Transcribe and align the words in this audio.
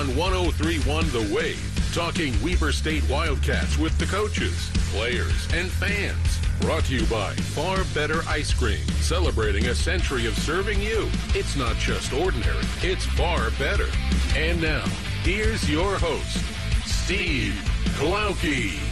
On 0.00 0.16
1031 0.16 1.10
The 1.10 1.34
Wave, 1.34 1.92
talking 1.92 2.32
Weber 2.42 2.72
State 2.72 3.06
Wildcats 3.10 3.76
with 3.76 3.98
the 3.98 4.06
coaches, 4.06 4.70
players, 4.92 5.46
and 5.52 5.70
fans. 5.70 6.40
Brought 6.62 6.84
to 6.84 6.94
you 6.94 7.04
by 7.04 7.34
Far 7.34 7.84
Better 7.92 8.22
Ice 8.26 8.54
Cream, 8.54 8.82
celebrating 9.02 9.66
a 9.66 9.74
century 9.74 10.24
of 10.24 10.38
serving 10.38 10.80
you. 10.80 11.10
It's 11.34 11.54
not 11.54 11.76
just 11.76 12.14
ordinary, 12.14 12.64
it's 12.80 13.04
far 13.04 13.50
better. 13.58 13.88
And 14.34 14.62
now, 14.62 14.86
here's 15.22 15.68
your 15.68 15.98
host, 15.98 16.38
Steve 16.86 17.52
Klauke. 17.98 18.89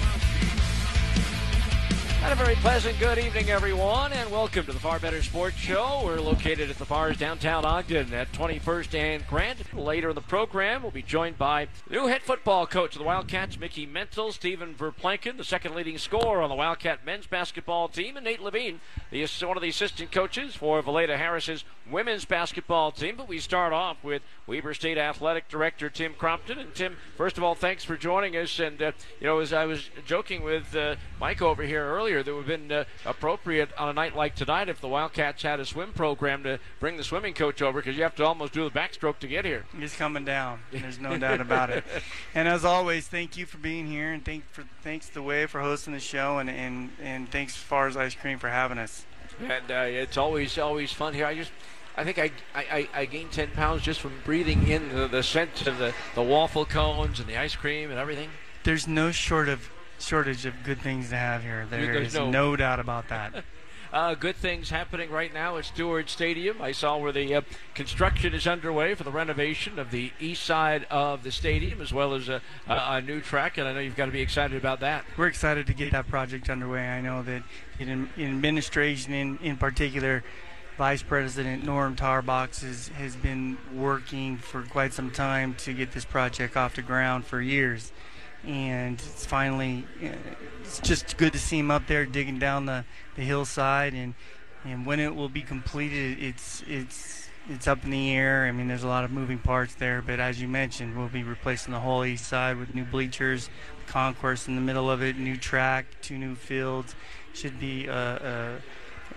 And 2.28 2.38
a 2.38 2.45
very 2.45 2.56
pleasant 2.56 2.98
good 2.98 3.16
evening, 3.16 3.48
everyone, 3.48 4.12
and 4.12 4.30
welcome 4.30 4.66
to 4.66 4.73
the 4.74 4.78
Far 4.78 4.98
Better 4.98 5.23
Sports 5.23 5.56
Show. 5.56 6.02
We're 6.05 6.20
located 6.20 6.69
at 6.69 6.77
the 6.77 6.84
Fars 6.84 7.16
downtown 7.16 7.64
Ogden 7.64 8.12
at 8.12 8.30
21st 8.32 8.95
and 8.95 9.27
Grant. 9.27 9.74
Later 9.74 10.10
in 10.10 10.14
the 10.14 10.20
program, 10.20 10.83
we'll 10.83 10.91
be 10.91 11.00
joined 11.00 11.38
by 11.38 11.69
new 11.88 12.06
head 12.06 12.20
football 12.20 12.66
coach 12.66 12.95
of 12.95 12.98
the 12.98 13.06
Wildcats, 13.06 13.59
Mickey 13.59 13.86
Mitchell, 13.86 14.30
Steven 14.30 14.75
Verplancken, 14.75 15.38
the 15.38 15.42
second 15.42 15.75
leading 15.75 15.97
scorer 15.97 16.42
on 16.42 16.50
the 16.50 16.55
Wildcat 16.55 17.03
men's 17.03 17.27
basketball 17.27 17.88
team, 17.88 18.19
and 18.19 18.25
Nate 18.25 18.42
Levine, 18.42 18.83
the, 19.10 19.27
one 19.47 19.56
of 19.56 19.62
the 19.62 19.70
assistant 19.70 20.12
coaches 20.12 20.55
for 20.55 20.83
Velaida 20.83 21.16
Harris's 21.16 21.64
women's 21.91 22.27
basketball 22.27 22.92
team. 22.92 23.16
But 23.16 23.28
we 23.28 23.38
start 23.38 23.72
off 23.72 24.05
with 24.05 24.20
Weber 24.47 24.75
State 24.75 24.98
Athletic 24.98 25.48
Director 25.48 25.88
Tim 25.88 26.12
Crompton. 26.12 26.58
And 26.58 26.75
Tim, 26.75 26.98
first 27.16 27.38
of 27.38 27.44
all, 27.44 27.55
thanks 27.55 27.84
for 27.84 27.97
joining 27.97 28.36
us. 28.36 28.58
And, 28.58 28.83
uh, 28.83 28.92
you 29.19 29.27
know, 29.27 29.38
as 29.38 29.55
I 29.55 29.64
was 29.64 29.88
joking 30.05 30.42
with 30.42 30.77
uh, 30.77 30.97
Mike 31.19 31.41
over 31.41 31.62
here 31.62 31.84
earlier, 31.84 32.17
that 32.22 32.34
would 32.34 32.47
have 32.47 32.61
been 32.61 32.72
uh, 32.72 32.84
appropriate 33.05 33.70
on 33.78 33.88
a 33.88 33.92
night 33.92 34.16
like 34.16 34.34
tonight 34.34 34.69
if 34.69 34.80
the 34.80 34.88
Wildcats 34.88 35.42
had 35.42 35.61
a 35.61 35.64
swim 35.64 35.92
program 35.92 36.42
to 36.44 36.58
bring 36.80 36.97
the 36.97 37.05
swimming 37.05 37.34
coach 37.34 37.62
over 37.62 37.80
because 37.80 37.97
you 37.97 38.02
have 38.02 38.14
to 38.16 38.25
almost 38.25 38.52
do 38.52 38.64
the 38.64 38.70
backstroke 38.70 39.19
to 39.19 39.28
get 39.28 39.44
here. 39.44 39.64
He's 39.78 39.94
coming 39.94 40.25
down. 40.25 40.60
There's 40.72 40.98
no 40.98 41.16
doubt 41.19 41.41
about 41.48 41.70
it. 41.70 41.84
And 42.34 42.48
as 42.48 42.64
always, 42.64 43.08
thank 43.08 43.36
you 43.36 43.47
for 43.47 43.58
being 43.58 43.86
here, 43.86 44.12
and 44.12 44.25
thank 44.25 44.50
for 44.50 44.64
thanks 44.83 45.08
the 45.08 45.22
way 45.22 45.47
for 45.47 45.60
hosting 45.60 45.92
the 45.92 46.00
show, 46.00 46.38
and 46.38 46.48
and 46.50 46.91
and 47.02 47.30
thanks 47.30 47.56
Fars 47.56 47.97
Ice 47.97 48.14
Cream 48.14 48.38
for 48.38 48.48
having 48.48 48.78
us. 48.78 49.05
And 49.41 49.70
uh, 49.70 49.84
it's 49.86 50.16
always 50.16 50.58
always 50.58 50.92
fun 50.92 51.14
here. 51.14 51.27
I 51.27 51.34
just 51.34 51.53
I 51.98 52.05
think 52.05 52.19
I, 52.20 52.30
I, 52.55 52.88
I 52.94 53.05
gained 53.06 53.32
10 53.32 53.50
pounds 53.50 53.82
just 53.82 53.98
from 53.98 54.12
breathing 54.25 54.69
in 54.69 54.94
the, 54.94 55.08
the 55.08 55.25
scent 55.25 55.66
of 55.66 55.78
the, 55.78 55.92
the 56.14 56.22
waffle 56.22 56.64
cones 56.64 57.19
and 57.19 57.28
the 57.28 57.36
ice 57.36 57.56
cream 57.56 57.91
and 57.91 57.98
everything. 57.98 58.30
There's 58.62 58.86
no 58.86 59.10
short 59.10 59.48
of 59.48 59.69
shortage 59.98 60.46
of 60.46 60.54
good 60.64 60.80
things 60.80 61.10
to 61.10 61.16
have 61.16 61.42
here. 61.42 61.66
There 61.68 61.92
There's 61.92 62.08
is 62.08 62.14
no- 62.14 62.30
no 62.30 62.56
doubt 62.56 62.80
about 62.80 63.08
that. 63.08 63.44
Uh, 63.91 64.14
good 64.14 64.36
things 64.36 64.68
happening 64.68 65.10
right 65.10 65.32
now 65.32 65.56
at 65.56 65.64
Stewart 65.64 66.10
Stadium. 66.10 66.60
I 66.60 66.72
saw 66.72 66.98
where 66.98 67.10
the 67.10 67.36
uh, 67.36 67.41
construction 67.74 68.34
is 68.34 68.46
underway 68.46 68.94
for 68.94 69.04
the 69.04 69.10
renovation 69.10 69.78
of 69.78 69.91
the 69.91 70.12
east 70.20 70.42
side 70.42 70.86
of 70.91 71.22
the 71.22 71.32
stadium, 71.32 71.80
as 71.80 71.91
well 71.91 72.12
as 72.12 72.28
a, 72.28 72.42
a, 72.69 72.74
a 72.74 73.00
new 73.00 73.22
track, 73.22 73.56
and 73.56 73.66
I 73.66 73.72
know 73.72 73.80
you've 73.80 73.96
got 73.96 74.04
to 74.06 74.12
be 74.12 74.20
excited 74.20 74.58
about 74.58 74.80
that. 74.80 75.06
We're 75.16 75.28
excited 75.28 75.66
to 75.69 75.72
get 75.72 75.92
that 75.92 76.06
project 76.06 76.50
underway. 76.50 76.86
I 76.86 77.00
know 77.00 77.22
that 77.22 77.42
in, 77.78 78.10
in 78.19 78.26
administration, 78.26 79.14
in, 79.14 79.38
in 79.38 79.56
particular, 79.56 80.22
Vice 80.76 81.03
President 81.03 81.64
Norm 81.64 81.97
Tarbox 81.97 82.60
has, 82.60 82.88
has 82.88 83.16
been 83.16 83.56
working 83.75 84.37
for 84.37 84.62
quite 84.64 84.92
some 84.92 85.10
time 85.10 85.54
to 85.54 85.72
get 85.72 85.92
this 85.92 86.04
project 86.04 86.56
off 86.56 86.76
the 86.76 86.82
ground 86.82 87.25
for 87.25 87.41
years. 87.41 87.91
And 88.48 88.94
it's 88.94 89.26
finally, 89.26 89.84
uh, 90.03 90.09
it's 90.62 90.81
just 90.81 91.19
good 91.19 91.34
to 91.34 91.38
see 91.38 91.59
him 91.59 91.70
up 91.70 91.86
there 91.86 92.06
digging 92.06 92.38
down 92.38 92.64
the, 92.64 92.86
the 93.14 93.22
hillside. 93.22 93.92
And, 93.92 94.14
and 94.64 94.86
when 94.86 95.00
it 95.00 95.14
will 95.14 95.28
be 95.28 95.42
completed, 95.42 96.19
it's, 96.19 96.64
it's, 96.66 97.28
it's 97.50 97.69
up 97.69 97.84
in 97.84 97.91
the 97.91 98.10
air. 98.12 98.47
I 98.47 98.53
mean, 98.53 98.66
there's 98.69 98.84
a 98.84 98.88
lot 98.88 99.04
of 99.04 99.10
moving 99.10 99.38
parts 99.38 99.75
there, 99.75 100.00
but 100.00 100.19
as 100.19 100.41
you 100.41 100.48
mentioned, 100.48 100.97
we'll 100.97 101.08
be 101.08 101.22
replacing 101.22 101.75
the 101.75 101.81
whole 101.81 102.06
east 102.06 102.26
side 102.26 102.56
with 102.56 102.75
new 102.75 102.84
bleachers, 102.84 103.50
concourse 103.87 104.48
in 104.48 104.54
the 104.54 104.62
middle 104.62 104.91
of 104.91 105.03
it, 105.03 105.19
new 105.19 105.37
track, 105.37 105.84
two 106.00 106.16
new 106.16 106.34
fields. 106.34 106.94
Should 107.34 107.60
be 107.60 107.87
uh, 107.87 107.92
uh, 107.92 108.53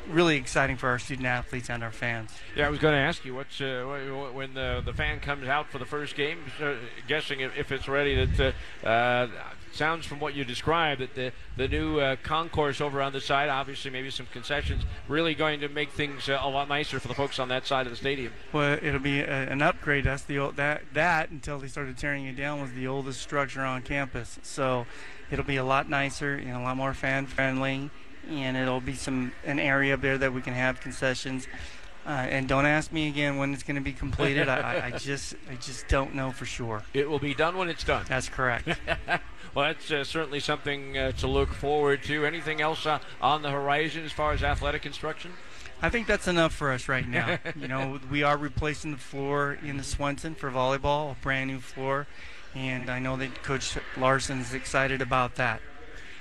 really 0.09 0.35
exciting 0.37 0.77
for 0.77 0.89
our 0.89 0.99
student 0.99 1.27
athletes 1.27 1.69
and 1.69 1.83
our 1.83 1.91
fans. 1.91 2.31
Yeah, 2.55 2.67
I 2.67 2.69
was 2.69 2.79
going 2.79 2.93
to 2.93 2.99
ask 2.99 3.23
you 3.25 3.35
what's 3.35 3.59
uh, 3.61 3.83
wh- 3.85 4.31
wh- 4.31 4.35
when 4.35 4.53
the 4.53 4.81
the 4.85 4.93
fan 4.93 5.19
comes 5.19 5.47
out 5.47 5.69
for 5.69 5.77
the 5.77 5.85
first 5.85 6.15
game, 6.15 6.39
uh, 6.61 6.73
guessing 7.07 7.39
if, 7.41 7.57
if 7.57 7.71
it's 7.71 7.87
ready. 7.87 8.25
That 8.25 8.55
uh, 8.83 8.87
uh, 8.87 9.27
sounds 9.73 10.05
from 10.05 10.19
what 10.19 10.33
you 10.33 10.43
described 10.43 11.01
that 11.01 11.15
the 11.15 11.31
the 11.55 11.67
new 11.67 11.99
uh, 11.99 12.15
concourse 12.23 12.81
over 12.81 13.01
on 13.01 13.13
the 13.13 13.21
side, 13.21 13.49
obviously 13.49 13.91
maybe 13.91 14.09
some 14.09 14.27
concessions, 14.33 14.83
really 15.07 15.33
going 15.33 15.59
to 15.61 15.69
make 15.69 15.91
things 15.91 16.27
uh, 16.29 16.39
a 16.41 16.49
lot 16.49 16.67
nicer 16.67 16.99
for 16.99 17.07
the 17.07 17.13
folks 17.13 17.39
on 17.39 17.49
that 17.49 17.65
side 17.65 17.85
of 17.85 17.91
the 17.91 17.97
stadium. 17.97 18.33
Well, 18.51 18.79
it'll 18.81 18.99
be 18.99 19.19
a, 19.21 19.49
an 19.49 19.61
upgrade. 19.61 20.03
That's 20.05 20.23
the 20.23 20.39
old, 20.39 20.55
that 20.57 20.83
that 20.93 21.29
until 21.29 21.59
they 21.59 21.67
started 21.67 21.97
tearing 21.97 22.25
it 22.25 22.35
down 22.35 22.61
was 22.61 22.71
the 22.73 22.87
oldest 22.87 23.21
structure 23.21 23.61
on 23.61 23.81
campus. 23.81 24.39
So 24.43 24.85
it'll 25.29 25.45
be 25.45 25.57
a 25.57 25.63
lot 25.63 25.89
nicer 25.89 26.33
and 26.33 26.51
a 26.51 26.59
lot 26.59 26.75
more 26.75 26.93
fan 26.93 27.25
friendly, 27.25 27.89
and 28.29 28.57
it'll 28.57 28.81
be 28.81 28.93
some 28.93 29.31
an 29.45 29.59
area 29.59 29.93
up 29.93 30.01
there 30.01 30.17
that 30.17 30.33
we 30.33 30.41
can 30.41 30.53
have 30.53 30.79
concessions. 30.81 31.47
Uh, 32.05 32.09
and 32.09 32.47
don't 32.47 32.65
ask 32.65 32.91
me 32.91 33.07
again 33.07 33.37
when 33.37 33.53
it's 33.53 33.61
going 33.61 33.75
to 33.75 33.81
be 33.81 33.93
completed. 33.93 34.49
I, 34.49 34.87
I- 34.87 34.91
just 34.97 35.35
I 35.49 35.55
just 35.55 35.87
don't 35.87 36.15
know 36.15 36.31
for 36.31 36.45
sure. 36.45 36.83
It 36.93 37.09
will 37.09 37.19
be 37.19 37.33
done 37.33 37.57
when 37.57 37.69
it's 37.69 37.83
done. 37.83 38.05
That's 38.07 38.27
correct. 38.27 38.67
well, 39.53 39.67
that's 39.67 39.91
uh, 39.91 40.03
certainly 40.03 40.39
something 40.39 40.97
uh, 40.97 41.11
to 41.13 41.27
look 41.27 41.49
forward 41.53 42.03
to. 42.03 42.25
Anything 42.25 42.59
else 42.59 42.85
uh, 42.85 42.99
on 43.21 43.43
the 43.43 43.51
horizon 43.51 44.03
as 44.03 44.11
far 44.11 44.33
as 44.33 44.41
athletic 44.41 44.85
instruction? 44.85 45.33
I 45.83 45.89
think 45.89 46.07
that's 46.07 46.27
enough 46.27 46.53
for 46.53 46.71
us 46.71 46.87
right 46.87 47.07
now. 47.07 47.39
you 47.55 47.67
know, 47.67 47.99
we 48.09 48.23
are 48.23 48.37
replacing 48.37 48.91
the 48.91 48.97
floor 48.97 49.57
in 49.63 49.77
the 49.77 49.83
Swenson 49.83 50.35
for 50.35 50.51
volleyball, 50.51 51.11
a 51.11 51.15
brand 51.21 51.49
new 51.49 51.59
floor, 51.59 52.07
and 52.53 52.89
I 52.89 52.99
know 52.99 53.17
that 53.17 53.41
Coach 53.43 53.77
Larson 53.97 54.39
is 54.39 54.53
excited 54.53 55.01
about 55.01 55.35
that. 55.35 55.61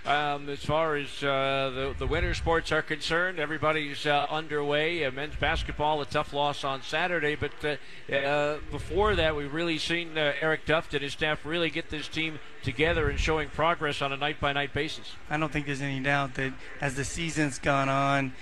Um, 0.07 0.49
as 0.49 0.65
far 0.65 0.97
as 0.97 1.23
uh, 1.23 1.71
the, 1.75 1.95
the 1.99 2.07
winter 2.07 2.33
sports 2.33 2.73
are 2.73 2.81
concerned, 2.81 3.39
everybody's 3.39 4.07
uh, 4.07 4.27
underway. 4.31 5.05
Uh, 5.05 5.11
men's 5.11 5.37
basketball, 5.37 6.01
a 6.01 6.07
tough 6.07 6.33
loss 6.33 6.65
on 6.65 6.83
Saturday, 6.83 7.37
but 7.37 7.53
uh, 7.63 8.15
uh, 8.15 8.59
before 8.71 9.15
that, 9.17 9.37
we've 9.37 9.53
really 9.53 9.77
seen 9.77 10.17
uh, 10.17 10.33
Eric 10.41 10.65
Duft 10.65 10.95
and 10.95 11.03
his 11.03 11.13
staff 11.13 11.45
really 11.45 11.69
get 11.69 11.91
this 11.91 12.09
team 12.09 12.39
together 12.63 13.11
and 13.11 13.21
showing 13.21 13.51
progress 13.51 14.01
on 14.01 14.11
a 14.11 14.17
night 14.17 14.41
by 14.41 14.55
night 14.55 14.73
basis. 14.73 15.13
I 15.29 15.37
don't 15.37 15.53
think 15.53 15.67
there's 15.67 15.83
any 15.83 16.01
doubt 16.01 16.35
that 16.35 16.55
as 16.81 16.95
the 16.95 17.05
season's 17.05 17.59
gone 17.59 17.91
on, 17.91 18.33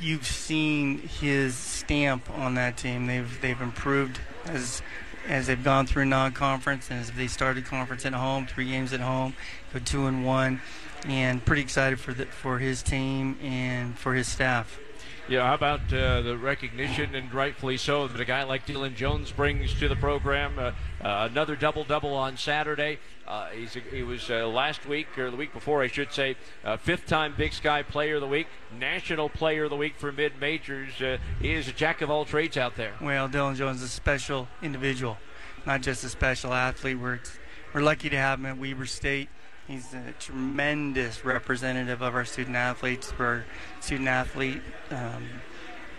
you've 0.00 0.26
seen 0.26 0.98
his 0.98 1.54
stamp 1.54 2.30
on 2.30 2.54
that 2.54 2.78
team. 2.78 3.06
They've 3.06 3.40
they've 3.40 3.60
improved 3.60 4.20
as 4.46 4.82
as 5.28 5.46
they've 5.46 5.64
gone 5.64 5.86
through 5.86 6.04
non-conference 6.04 6.90
and 6.90 7.00
as 7.00 7.10
they 7.12 7.26
started 7.26 7.64
conference 7.64 8.04
at 8.04 8.12
home, 8.12 8.46
three 8.46 8.66
games 8.68 8.92
at 8.92 9.00
home, 9.00 9.34
go 9.72 9.78
two 9.78 10.06
and 10.06 10.24
one, 10.24 10.60
and 11.06 11.44
pretty 11.44 11.62
excited 11.62 12.00
for 12.00 12.14
the, 12.14 12.26
for 12.26 12.58
his 12.58 12.82
team 12.82 13.38
and 13.42 13.98
for 13.98 14.14
his 14.14 14.26
staff. 14.26 14.78
Yeah, 15.26 15.46
how 15.46 15.54
about 15.54 15.90
uh, 15.90 16.20
the 16.20 16.36
recognition, 16.36 17.14
and 17.14 17.32
rightfully 17.32 17.78
so, 17.78 18.06
that 18.06 18.20
a 18.20 18.26
guy 18.26 18.42
like 18.42 18.66
Dylan 18.66 18.94
Jones 18.94 19.32
brings 19.32 19.72
to 19.80 19.88
the 19.88 19.96
program? 19.96 20.58
Uh, 20.58 20.72
uh, 21.02 21.28
another 21.30 21.56
double 21.56 21.82
double 21.82 22.12
on 22.12 22.36
Saturday. 22.36 22.98
Uh, 23.26 23.46
he's 23.48 23.74
a, 23.74 23.80
he 23.80 24.02
was 24.02 24.28
uh, 24.28 24.46
last 24.46 24.84
week, 24.86 25.16
or 25.16 25.30
the 25.30 25.36
week 25.36 25.54
before, 25.54 25.82
I 25.82 25.86
should 25.86 26.12
say, 26.12 26.36
uh, 26.62 26.76
fifth 26.76 27.06
time 27.06 27.32
Big 27.38 27.54
Sky 27.54 27.82
Player 27.82 28.16
of 28.16 28.20
the 28.20 28.26
Week, 28.26 28.48
National 28.78 29.30
Player 29.30 29.64
of 29.64 29.70
the 29.70 29.76
Week 29.76 29.94
for 29.96 30.12
mid 30.12 30.38
majors. 30.38 31.00
Uh, 31.00 31.16
he 31.40 31.54
is 31.54 31.68
a 31.68 31.72
jack 31.72 32.02
of 32.02 32.10
all 32.10 32.26
trades 32.26 32.58
out 32.58 32.76
there. 32.76 32.92
Well, 33.00 33.26
Dylan 33.26 33.56
Jones 33.56 33.78
is 33.78 33.84
a 33.84 33.88
special 33.88 34.46
individual, 34.60 35.16
not 35.64 35.80
just 35.80 36.04
a 36.04 36.10
special 36.10 36.52
athlete. 36.52 36.98
We're 36.98 37.20
we're 37.72 37.80
lucky 37.80 38.10
to 38.10 38.16
have 38.18 38.40
him 38.40 38.46
at 38.46 38.58
Weber 38.58 38.84
State. 38.84 39.30
He's 39.66 39.94
a 39.94 40.12
tremendous 40.18 41.24
representative 41.24 42.02
of 42.02 42.14
our 42.14 42.24
student 42.24 42.56
athletes. 42.56 43.10
For 43.10 43.24
our 43.24 43.44
student 43.80 44.08
athlete, 44.08 44.60
um, 44.90 45.28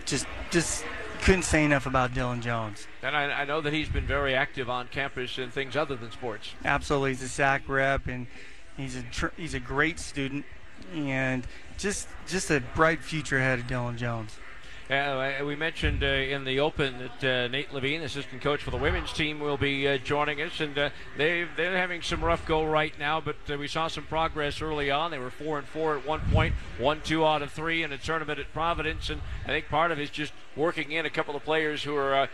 just 0.04 0.26
just 0.50 0.84
couldn't 1.22 1.42
say 1.42 1.64
enough 1.64 1.86
about 1.86 2.12
Dylan 2.12 2.40
Jones. 2.40 2.86
And 3.02 3.16
I, 3.16 3.24
I 3.24 3.44
know 3.44 3.60
that 3.60 3.72
he's 3.72 3.88
been 3.88 4.06
very 4.06 4.34
active 4.34 4.70
on 4.70 4.86
campus 4.88 5.38
in 5.38 5.50
things 5.50 5.76
other 5.76 5.96
than 5.96 6.12
sports. 6.12 6.50
Absolutely, 6.64 7.10
he's 7.10 7.22
a 7.22 7.28
SAC 7.28 7.68
rep, 7.68 8.06
and 8.06 8.28
he's 8.76 8.94
a 8.94 9.02
tr- 9.02 9.34
he's 9.36 9.54
a 9.54 9.60
great 9.60 9.98
student, 9.98 10.44
and 10.94 11.44
just 11.76 12.08
just 12.28 12.50
a 12.50 12.60
bright 12.76 13.02
future 13.02 13.38
ahead 13.38 13.58
of 13.58 13.66
Dylan 13.66 13.96
Jones. 13.96 14.38
Uh, 14.88 15.42
we 15.44 15.56
mentioned 15.56 16.04
uh, 16.04 16.06
in 16.06 16.44
the 16.44 16.60
open 16.60 16.94
that 16.98 17.24
uh, 17.24 17.48
Nate 17.48 17.72
Levine, 17.72 18.02
assistant 18.02 18.40
coach 18.40 18.62
for 18.62 18.70
the 18.70 18.76
women's 18.76 19.12
team, 19.12 19.40
will 19.40 19.56
be 19.56 19.88
uh, 19.88 19.98
joining 19.98 20.40
us, 20.40 20.60
and 20.60 20.78
uh, 20.78 20.90
they 21.16 21.44
they're 21.56 21.76
having 21.76 22.02
some 22.02 22.24
rough 22.24 22.46
go 22.46 22.64
right 22.64 22.96
now. 22.96 23.20
But 23.20 23.36
uh, 23.50 23.58
we 23.58 23.66
saw 23.66 23.88
some 23.88 24.04
progress 24.04 24.62
early 24.62 24.88
on. 24.88 25.10
They 25.10 25.18
were 25.18 25.30
four 25.30 25.58
and 25.58 25.66
four 25.66 25.96
at 25.96 26.06
one 26.06 26.20
point, 26.30 26.54
one 26.78 27.00
two 27.02 27.26
out 27.26 27.42
of 27.42 27.50
three 27.50 27.82
in 27.82 27.90
a 27.92 27.98
tournament 27.98 28.38
at 28.38 28.52
Providence, 28.52 29.10
and 29.10 29.22
I 29.44 29.48
think 29.48 29.68
part 29.68 29.90
of 29.90 29.98
it 29.98 30.02
is 30.02 30.10
just 30.10 30.32
working 30.54 30.92
in 30.92 31.04
a 31.04 31.10
couple 31.10 31.34
of 31.34 31.42
players 31.42 31.82
who 31.82 31.96
are 31.96 32.28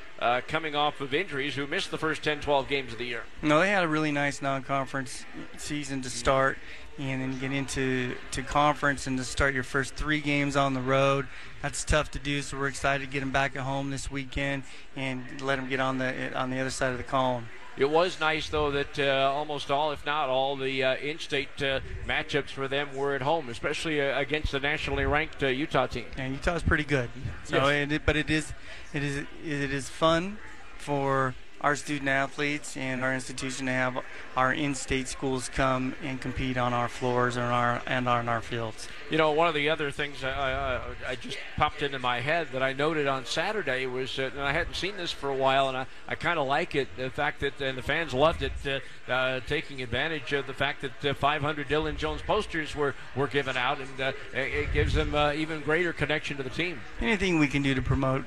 coming 0.46 0.76
off 0.76 1.00
of 1.00 1.14
injuries 1.14 1.55
who 1.55 1.66
missed 1.66 1.90
the 1.90 1.98
first 1.98 2.22
10, 2.22 2.40
12 2.40 2.69
games 2.69 2.93
of 2.93 2.98
the 2.98 3.06
year. 3.06 3.25
No, 3.40 3.58
they 3.58 3.70
had 3.70 3.82
a 3.82 3.88
really 3.88 4.12
nice 4.12 4.40
non-conference 4.40 5.25
season 5.56 6.02
to 6.02 6.10
start, 6.10 6.58
and 6.98 7.22
then 7.22 7.38
get 7.38 7.52
into 7.52 8.14
to 8.32 8.42
conference 8.42 9.06
and 9.06 9.16
to 9.18 9.24
start 9.24 9.54
your 9.54 9.62
first 9.62 9.94
three 9.94 10.20
games 10.20 10.56
on 10.56 10.74
the 10.74 10.80
road. 10.80 11.26
That's 11.62 11.84
tough 11.84 12.10
to 12.12 12.18
do. 12.18 12.42
So 12.42 12.58
we're 12.58 12.68
excited 12.68 13.04
to 13.06 13.10
get 13.10 13.20
them 13.20 13.30
back 13.30 13.56
at 13.56 13.62
home 13.62 13.90
this 13.90 14.10
weekend 14.10 14.64
and 14.96 15.40
let 15.40 15.56
them 15.56 15.68
get 15.68 15.80
on 15.80 15.98
the 15.98 16.32
on 16.38 16.50
the 16.50 16.58
other 16.60 16.70
side 16.70 16.92
of 16.92 16.98
the 16.98 17.04
column. 17.04 17.48
It 17.74 17.88
was 17.88 18.20
nice, 18.20 18.50
though, 18.50 18.70
that 18.72 18.98
uh, 18.98 19.32
almost 19.34 19.70
all, 19.70 19.92
if 19.92 20.04
not 20.04 20.28
all, 20.28 20.56
the 20.56 20.84
uh, 20.84 20.96
in-state 20.96 21.62
uh, 21.62 21.80
matchups 22.06 22.50
for 22.50 22.68
them 22.68 22.94
were 22.94 23.14
at 23.14 23.22
home, 23.22 23.48
especially 23.48 23.98
uh, 23.98 24.18
against 24.18 24.52
the 24.52 24.60
nationally 24.60 25.06
ranked 25.06 25.42
uh, 25.42 25.46
Utah 25.46 25.86
team. 25.86 26.04
And 26.18 26.34
Utah's 26.34 26.62
pretty 26.62 26.84
good. 26.84 27.08
So, 27.44 27.68
Yes. 27.70 27.90
it, 27.90 28.02
but 28.04 28.14
it 28.14 28.28
is, 28.28 28.52
it 28.92 29.02
is, 29.02 29.16
it 29.42 29.72
is 29.72 29.88
fun 29.88 30.36
for 30.76 31.34
our 31.62 31.76
student 31.76 32.08
athletes 32.08 32.76
and 32.76 33.02
our 33.02 33.14
institution 33.14 33.66
to 33.66 33.72
have 33.72 33.98
our 34.36 34.52
in-state 34.52 35.08
schools 35.08 35.48
come 35.48 35.94
and 36.02 36.20
compete 36.20 36.56
on 36.56 36.72
our 36.72 36.88
floors 36.88 37.36
and 37.36 37.44
our 37.44 37.82
and 37.86 38.08
on 38.08 38.28
our 38.28 38.40
fields. 38.40 38.88
You 39.10 39.18
know, 39.18 39.30
one 39.32 39.48
of 39.48 39.54
the 39.54 39.70
other 39.70 39.90
things 39.90 40.24
I, 40.24 40.30
I, 40.30 40.80
I 41.08 41.14
just 41.16 41.38
popped 41.56 41.82
into 41.82 41.98
my 41.98 42.20
head 42.20 42.48
that 42.52 42.62
I 42.62 42.72
noted 42.72 43.06
on 43.06 43.24
Saturday 43.26 43.86
was, 43.86 44.18
uh, 44.18 44.30
and 44.32 44.40
I 44.40 44.52
hadn't 44.52 44.74
seen 44.74 44.96
this 44.96 45.12
for 45.12 45.28
a 45.28 45.36
while, 45.36 45.68
and 45.68 45.76
I, 45.76 45.86
I 46.08 46.14
kind 46.14 46.38
of 46.38 46.46
like 46.46 46.74
it, 46.74 46.88
the 46.96 47.10
fact 47.10 47.40
that, 47.40 47.60
and 47.60 47.76
the 47.76 47.82
fans 47.82 48.14
loved 48.14 48.42
it, 48.42 48.52
uh, 48.66 49.10
uh, 49.10 49.40
taking 49.46 49.82
advantage 49.82 50.32
of 50.32 50.46
the 50.46 50.54
fact 50.54 50.82
that 50.82 51.04
uh, 51.04 51.14
500 51.14 51.68
Dylan 51.68 51.96
Jones 51.96 52.22
posters 52.22 52.74
were, 52.74 52.94
were 53.14 53.28
given 53.28 53.56
out, 53.56 53.78
and 53.78 54.00
uh, 54.00 54.12
it, 54.34 54.54
it 54.54 54.72
gives 54.72 54.94
them 54.94 55.14
uh, 55.14 55.32
even 55.32 55.60
greater 55.60 55.92
connection 55.92 56.36
to 56.38 56.42
the 56.42 56.50
team. 56.50 56.80
Anything 57.00 57.38
we 57.38 57.48
can 57.48 57.62
do 57.62 57.74
to 57.74 57.82
promote 57.82 58.24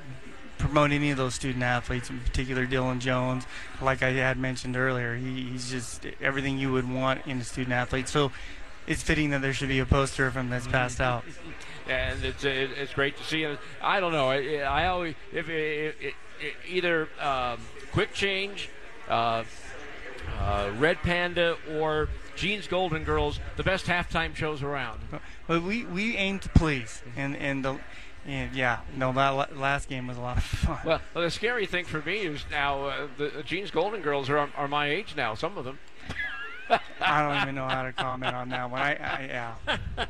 promote 0.58 0.90
any 0.90 1.10
of 1.10 1.16
those 1.16 1.34
student 1.34 1.62
athletes, 1.62 2.10
in 2.10 2.20
particular 2.20 2.66
Dylan 2.66 2.98
Jones, 2.98 3.44
like 3.80 4.02
I 4.02 4.10
had 4.12 4.38
mentioned 4.38 4.76
earlier, 4.76 5.16
he, 5.16 5.42
he's 5.50 5.70
just 5.70 6.06
everything 6.20 6.58
you 6.58 6.72
would 6.72 6.90
want 6.90 7.26
in 7.26 7.38
a 7.38 7.44
student 7.44 7.72
athlete. 7.72 8.08
So 8.08 8.32
it's 8.86 9.02
fitting 9.02 9.30
that 9.30 9.42
there 9.42 9.52
should 9.52 9.68
be 9.68 9.78
a 9.78 9.86
poster 9.86 10.26
of 10.26 10.36
him 10.36 10.50
that's 10.50 10.66
passed 10.66 11.00
out. 11.00 11.24
and 11.88 12.24
it's 12.24 12.44
it's 12.44 12.92
great 12.94 13.16
to 13.16 13.24
see. 13.24 13.44
And 13.44 13.58
I 13.82 14.00
don't 14.00 14.12
know. 14.12 14.28
I, 14.30 14.58
I 14.58 14.86
always 14.86 15.14
if 15.32 15.48
it, 15.48 15.96
it, 16.00 16.14
it, 16.40 16.54
either 16.68 17.08
um, 17.20 17.60
quick 17.92 18.12
change, 18.12 18.68
uh, 19.08 19.44
uh, 20.38 20.70
Red 20.78 20.98
Panda, 20.98 21.56
or 21.72 22.08
Jeans 22.34 22.66
Golden 22.66 23.04
Girls, 23.04 23.40
the 23.56 23.62
best 23.62 23.86
halftime 23.86 24.34
shows 24.34 24.62
around. 24.62 25.00
But 25.46 25.62
we, 25.62 25.84
we 25.84 26.16
aim 26.16 26.38
to 26.40 26.48
please, 26.50 27.02
and 27.16 27.36
and 27.36 27.64
the 27.64 27.78
and 28.26 28.54
yeah, 28.54 28.80
no, 28.96 29.12
that 29.12 29.56
last 29.56 29.88
game 29.88 30.06
was 30.06 30.16
a 30.16 30.20
lot 30.20 30.36
of 30.38 30.42
fun. 30.42 30.78
Well, 30.84 31.00
the 31.14 31.30
scary 31.30 31.66
thing 31.66 31.84
for 31.84 32.02
me 32.02 32.18
is 32.18 32.44
now 32.50 32.86
uh, 32.86 33.08
the, 33.16 33.28
the 33.28 33.42
Jeans 33.42 33.70
Golden 33.70 34.02
Girls 34.02 34.28
are 34.28 34.50
are 34.56 34.68
my 34.68 34.88
age 34.88 35.14
now. 35.16 35.34
Some 35.34 35.56
of 35.56 35.64
them. 35.64 35.78
I 37.00 37.22
don't 37.22 37.42
even 37.42 37.54
know 37.54 37.68
how 37.68 37.84
to 37.84 37.92
comment 37.92 38.34
on 38.34 38.48
that 38.48 38.70
one. 38.70 38.80
I, 38.80 38.94
I 38.94 39.26
yeah, 39.26 39.76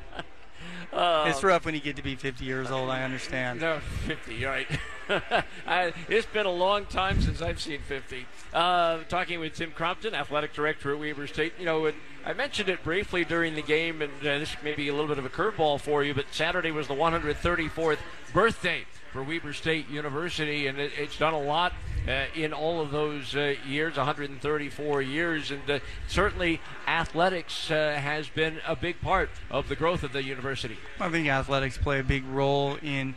it's 0.96 1.42
rough 1.42 1.64
when 1.64 1.74
you 1.74 1.80
get 1.80 1.96
to 1.96 2.02
be 2.02 2.14
50 2.14 2.44
years 2.44 2.70
old. 2.70 2.90
I 2.90 3.02
understand. 3.02 3.60
No, 3.60 3.80
50, 4.06 4.44
right. 4.44 4.66
I, 5.66 5.92
it's 6.08 6.26
been 6.26 6.46
a 6.46 6.50
long 6.50 6.86
time 6.86 7.20
since 7.20 7.42
I've 7.42 7.60
seen 7.60 7.80
50. 7.80 8.26
Uh, 8.52 9.00
talking 9.08 9.40
with 9.40 9.54
Tim 9.54 9.70
Crompton, 9.72 10.14
athletic 10.14 10.52
director 10.52 10.92
at 10.92 10.98
Weber 10.98 11.26
State. 11.26 11.52
You 11.58 11.66
know, 11.66 11.92
I 12.24 12.32
mentioned 12.32 12.68
it 12.68 12.82
briefly 12.82 13.24
during 13.24 13.54
the 13.54 13.62
game, 13.62 14.02
and 14.02 14.12
uh, 14.20 14.38
this 14.38 14.56
may 14.64 14.74
be 14.74 14.88
a 14.88 14.92
little 14.92 15.08
bit 15.08 15.18
of 15.18 15.24
a 15.24 15.28
curveball 15.30 15.80
for 15.80 16.02
you, 16.02 16.14
but 16.14 16.26
Saturday 16.32 16.70
was 16.70 16.88
the 16.88 16.94
134th 16.94 17.98
birthday 18.32 18.84
for 19.16 19.22
Weber 19.22 19.54
State 19.54 19.88
University, 19.88 20.66
and 20.66 20.78
it, 20.78 20.92
it's 20.98 21.16
done 21.16 21.32
a 21.32 21.40
lot 21.40 21.72
uh, 22.06 22.26
in 22.34 22.52
all 22.52 22.82
of 22.82 22.90
those 22.90 23.34
uh, 23.34 23.54
years 23.66 23.96
134 23.96 25.00
years, 25.00 25.50
and 25.50 25.70
uh, 25.70 25.78
certainly 26.06 26.60
athletics 26.86 27.70
uh, 27.70 27.98
has 27.98 28.28
been 28.28 28.58
a 28.66 28.76
big 28.76 29.00
part 29.00 29.30
of 29.50 29.70
the 29.70 29.74
growth 29.74 30.02
of 30.02 30.12
the 30.12 30.22
university. 30.22 30.76
I 31.00 31.08
think 31.08 31.28
athletics 31.28 31.78
play 31.78 31.98
a 31.98 32.04
big 32.04 32.26
role 32.26 32.76
in 32.82 33.14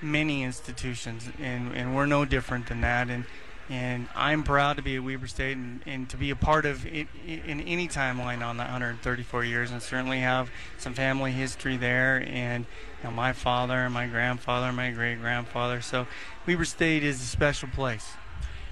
many 0.00 0.44
institutions, 0.44 1.28
and, 1.40 1.72
and 1.74 1.96
we're 1.96 2.06
no 2.06 2.24
different 2.24 2.68
than 2.68 2.80
that. 2.82 3.10
And 3.10 3.24
and 3.70 4.08
I'm 4.16 4.42
proud 4.42 4.76
to 4.78 4.82
be 4.82 4.96
at 4.96 5.04
Weber 5.04 5.28
State 5.28 5.56
and, 5.56 5.80
and 5.86 6.10
to 6.10 6.16
be 6.16 6.30
a 6.30 6.36
part 6.36 6.66
of 6.66 6.84
it 6.84 7.06
in 7.24 7.60
any 7.60 7.86
timeline 7.86 8.44
on 8.44 8.56
that 8.56 8.64
134 8.64 9.44
years, 9.44 9.70
and 9.70 9.80
certainly 9.80 10.18
have 10.18 10.50
some 10.76 10.92
family 10.92 11.30
history 11.30 11.76
there. 11.76 12.26
And 12.28 12.66
you 12.98 13.08
know, 13.08 13.14
my 13.14 13.32
father, 13.32 13.88
my 13.88 14.08
grandfather, 14.08 14.72
my 14.72 14.90
great 14.90 15.20
grandfather. 15.20 15.80
So 15.80 16.08
Weber 16.46 16.64
State 16.64 17.04
is 17.04 17.22
a 17.22 17.24
special 17.24 17.68
place. 17.68 18.10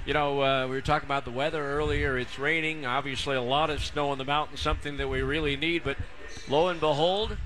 You 0.04 0.14
know, 0.14 0.42
uh, 0.42 0.66
we 0.66 0.74
were 0.74 0.80
talking 0.80 1.06
about 1.06 1.24
the 1.24 1.30
weather 1.30 1.62
earlier. 1.62 2.18
It's 2.18 2.36
raining. 2.36 2.84
Obviously, 2.84 3.36
a 3.36 3.42
lot 3.42 3.70
of 3.70 3.84
snow 3.84 4.10
on 4.10 4.18
the 4.18 4.24
mountain, 4.24 4.56
something 4.56 4.96
that 4.96 5.06
we 5.06 5.22
really 5.22 5.56
need. 5.56 5.84
But 5.84 5.96
lo 6.48 6.68
and 6.68 6.80
behold, 6.80 7.36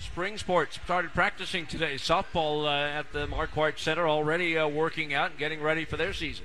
spring 0.00 0.36
sports 0.36 0.78
started 0.84 1.14
practicing 1.14 1.64
today. 1.64 1.94
Softball 1.94 2.66
uh, 2.66 2.98
at 2.98 3.12
the 3.12 3.26
Marquardt 3.26 3.78
Center 3.78 4.06
already 4.06 4.58
uh, 4.58 4.68
working 4.68 5.14
out 5.14 5.30
and 5.30 5.38
getting 5.38 5.62
ready 5.62 5.86
for 5.86 5.96
their 5.96 6.12
season. 6.12 6.44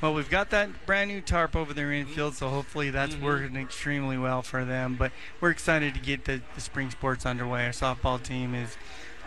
Well, 0.00 0.14
we've 0.14 0.30
got 0.30 0.48
that 0.50 0.86
brand 0.86 1.10
new 1.10 1.20
tarp 1.20 1.54
over 1.54 1.74
their 1.74 1.92
infield, 1.92 2.34
so 2.34 2.48
hopefully 2.48 2.88
that's 2.88 3.16
working 3.16 3.56
extremely 3.56 4.16
well 4.16 4.40
for 4.40 4.64
them. 4.64 4.96
But 4.98 5.12
we're 5.40 5.50
excited 5.50 5.92
to 5.94 6.00
get 6.00 6.24
the, 6.24 6.40
the 6.54 6.60
spring 6.62 6.90
sports 6.90 7.26
underway. 7.26 7.66
Our 7.66 7.72
softball 7.72 8.22
team 8.22 8.54
is 8.54 8.76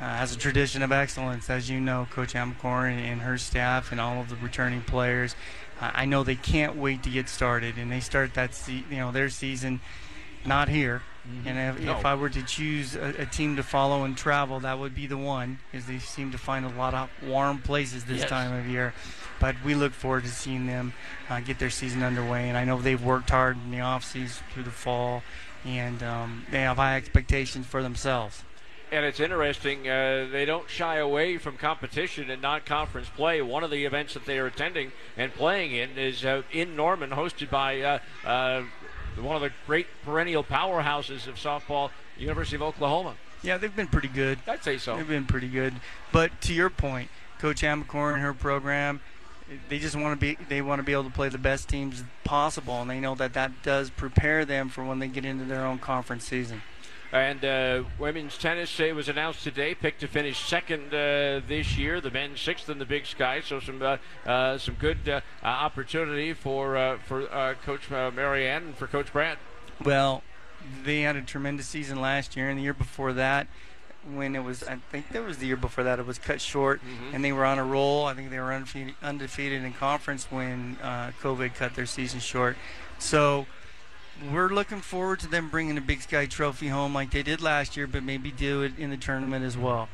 uh, 0.01 0.05
has 0.05 0.35
a 0.35 0.37
tradition 0.37 0.81
of 0.81 0.91
excellence, 0.91 1.47
as 1.51 1.69
you 1.69 1.79
know, 1.79 2.07
Coach 2.09 2.33
Amicone 2.33 2.91
and, 2.97 3.05
and 3.05 3.21
her 3.21 3.37
staff 3.37 3.91
and 3.91 4.01
all 4.01 4.19
of 4.19 4.29
the 4.29 4.35
returning 4.37 4.81
players. 4.81 5.35
Uh, 5.79 5.91
I 5.93 6.05
know 6.05 6.23
they 6.23 6.35
can't 6.35 6.75
wait 6.75 7.03
to 7.03 7.09
get 7.11 7.29
started, 7.29 7.77
and 7.77 7.91
they 7.91 7.99
start 7.99 8.33
that 8.33 8.55
se- 8.55 8.85
you 8.89 8.97
know 8.97 9.11
their 9.11 9.29
season 9.29 9.79
not 10.45 10.69
here. 10.69 11.03
And 11.45 11.57
if, 11.77 11.85
No. 11.85 11.97
if 11.97 12.05
I 12.05 12.15
were 12.15 12.29
to 12.29 12.41
choose 12.43 12.95
a, 12.95 13.13
a 13.19 13.25
team 13.25 13.55
to 13.55 13.63
follow 13.63 14.03
and 14.03 14.17
travel, 14.17 14.59
that 14.61 14.77
would 14.77 14.93
be 14.93 15.07
the 15.07 15.15
one, 15.17 15.59
because 15.71 15.85
they 15.85 15.99
seem 15.99 16.31
to 16.31 16.37
find 16.37 16.65
a 16.65 16.69
lot 16.69 16.93
of 16.93 17.09
warm 17.25 17.59
places 17.59 18.03
this 18.05 18.21
Yes. 18.21 18.29
time 18.29 18.51
of 18.51 18.67
year. 18.67 18.93
But 19.39 19.55
we 19.63 19.75
look 19.75 19.93
forward 19.93 20.23
to 20.23 20.29
seeing 20.29 20.67
them 20.67 20.93
uh, 21.29 21.39
get 21.39 21.59
their 21.59 21.69
season 21.69 22.03
underway. 22.03 22.49
And 22.49 22.57
I 22.57 22.65
know 22.65 22.81
they've 22.81 23.03
worked 23.03 23.29
hard 23.29 23.57
in 23.63 23.71
the 23.71 23.81
off 23.81 24.03
season 24.03 24.43
through 24.53 24.63
the 24.63 24.71
fall, 24.71 25.23
and 25.65 26.01
um, 26.03 26.45
they 26.51 26.61
have 26.61 26.77
high 26.77 26.95
expectations 26.95 27.65
for 27.65 27.81
themselves. 27.81 28.43
And 28.91 29.05
it's 29.05 29.19
interesting, 29.19 29.89
uh, 29.89 30.27
they 30.31 30.45
don't 30.45 30.69
shy 30.69 30.97
away 30.97 31.39
from 31.39 31.57
competition 31.57 32.29
and 32.29 32.43
non 32.43 32.61
conference 32.61 33.09
play. 33.09 33.41
One 33.41 33.63
of 33.63 33.71
the 33.71 33.85
events 33.85 34.13
that 34.13 34.25
they 34.27 34.37
are 34.37 34.45
attending 34.45 34.91
and 35.17 35.33
playing 35.33 35.71
in 35.73 35.97
is 35.97 36.23
uh, 36.23 36.43
in 36.51 36.75
Norman, 36.75 37.09
hosted 37.09 37.49
by 37.49 37.81
uh, 37.81 37.99
uh, 38.23 38.61
one 39.19 39.35
of 39.35 39.41
the 39.41 39.51
great 39.65 39.87
perennial 40.05 40.43
powerhouses 40.43 41.27
of 41.27 41.35
softball, 41.35 41.89
University 42.19 42.55
of 42.55 42.61
Oklahoma. 42.61 43.15
Yeah, 43.41 43.57
they've 43.57 43.75
been 43.75 43.87
pretty 43.87 44.09
good. 44.09 44.37
I'd 44.47 44.63
say 44.63 44.77
so. 44.77 44.95
They've 44.95 45.07
been 45.07 45.25
pretty 45.25 45.49
good. 45.49 45.73
But 46.11 46.39
to 46.41 46.53
your 46.53 46.69
point, 46.69 47.09
Coach 47.39 47.61
Amicone 47.61 48.13
and 48.13 48.21
her 48.21 48.33
program, 48.33 49.01
they 49.69 49.79
just 49.79 49.95
want 49.95 50.19
to 50.19 50.25
be 50.25 50.37
they 50.49 50.61
want 50.61 50.79
to 50.79 50.83
be 50.83 50.93
able 50.93 51.05
to 51.05 51.09
play 51.09 51.29
the 51.29 51.37
best 51.37 51.69
teams 51.69 52.03
possible, 52.23 52.81
and 52.81 52.89
they 52.89 52.99
know 52.99 53.15
that 53.15 53.33
that 53.33 53.51
does 53.63 53.89
prepare 53.89 54.45
them 54.45 54.69
for 54.69 54.83
when 54.83 54.99
they 54.99 55.07
get 55.07 55.25
into 55.25 55.45
their 55.45 55.65
own 55.65 55.79
conference 55.79 56.25
season. 56.25 56.61
And 57.11 57.45
uh, 57.45 57.83
women's 57.99 58.39
tennis 58.39 58.79
uh, 58.79 58.91
was 58.95 59.07
announced 59.07 59.43
today, 59.43 59.75
picked 59.75 59.99
to 59.99 60.07
finish 60.07 60.39
second 60.39 60.87
uh, 60.87 61.41
this 61.47 61.77
year. 61.77 62.01
The 62.01 62.09
men 62.09 62.35
sixth 62.35 62.69
in 62.69 62.79
the 62.79 62.85
Big 62.85 63.05
Sky. 63.05 63.39
So 63.45 63.59
some 63.59 63.81
uh, 63.83 63.97
uh, 64.25 64.57
some 64.57 64.73
good 64.79 65.07
uh, 65.07 65.21
uh, 65.43 65.45
opportunity 65.45 66.33
for 66.33 66.75
uh, 66.75 66.97
for 67.05 67.31
uh, 67.31 67.53
Coach 67.63 67.91
uh, 67.91 68.09
Marianne 68.09 68.63
and 68.63 68.75
for 68.75 68.87
Coach 68.87 69.13
Brad. 69.13 69.37
Well, 69.83 70.23
they 70.83 71.01
had 71.01 71.15
a 71.15 71.21
tremendous 71.21 71.67
season 71.67 72.01
last 72.01 72.35
year, 72.35 72.49
and 72.49 72.57
the 72.57 72.63
year 72.63 72.73
before 72.73 73.13
that, 73.13 73.45
when 74.15 74.35
it 74.35 74.43
was, 74.43 74.63
I 74.63 74.77
think 74.91 75.09
that 75.09 75.23
was 75.23 75.37
the 75.37 75.47
year 75.47 75.55
before 75.55 75.83
that, 75.85 75.99
it 75.99 76.05
was 76.05 76.17
cut 76.17 76.41
short, 76.41 76.81
and 77.13 77.23
they 77.23 77.31
were 77.31 77.45
on 77.45 77.59
a 77.59 77.63
roll. 77.63 78.05
I 78.05 78.13
think 78.13 78.29
they 78.29 78.39
were 78.39 78.53
undefeated, 78.53 78.95
undefeated 79.01 79.63
in 79.63 79.73
conference 79.73 80.25
when 80.29 80.77
uh, 80.81 81.11
COVID 81.21 81.55
cut 81.55 81.75
their 81.75 81.85
season 81.85 82.19
short. 82.19 82.57
So 82.99 83.45
we're 84.31 84.49
looking 84.49 84.81
forward 84.81 85.19
to 85.21 85.27
them 85.27 85.49
bringing 85.49 85.75
the 85.75 85.81
Big 85.81 86.01
Sky 86.01 86.25
Trophy 86.25 86.67
home 86.67 86.93
like 86.93 87.11
they 87.11 87.23
did 87.23 87.41
last 87.41 87.77
year, 87.77 87.87
but 87.87 88.03
maybe 88.03 88.31
do 88.31 88.61
it 88.61 88.77
in 88.77 88.89
the 88.89 88.97
tournament 88.97 89.45
as 89.45 89.57
well. 89.57 89.89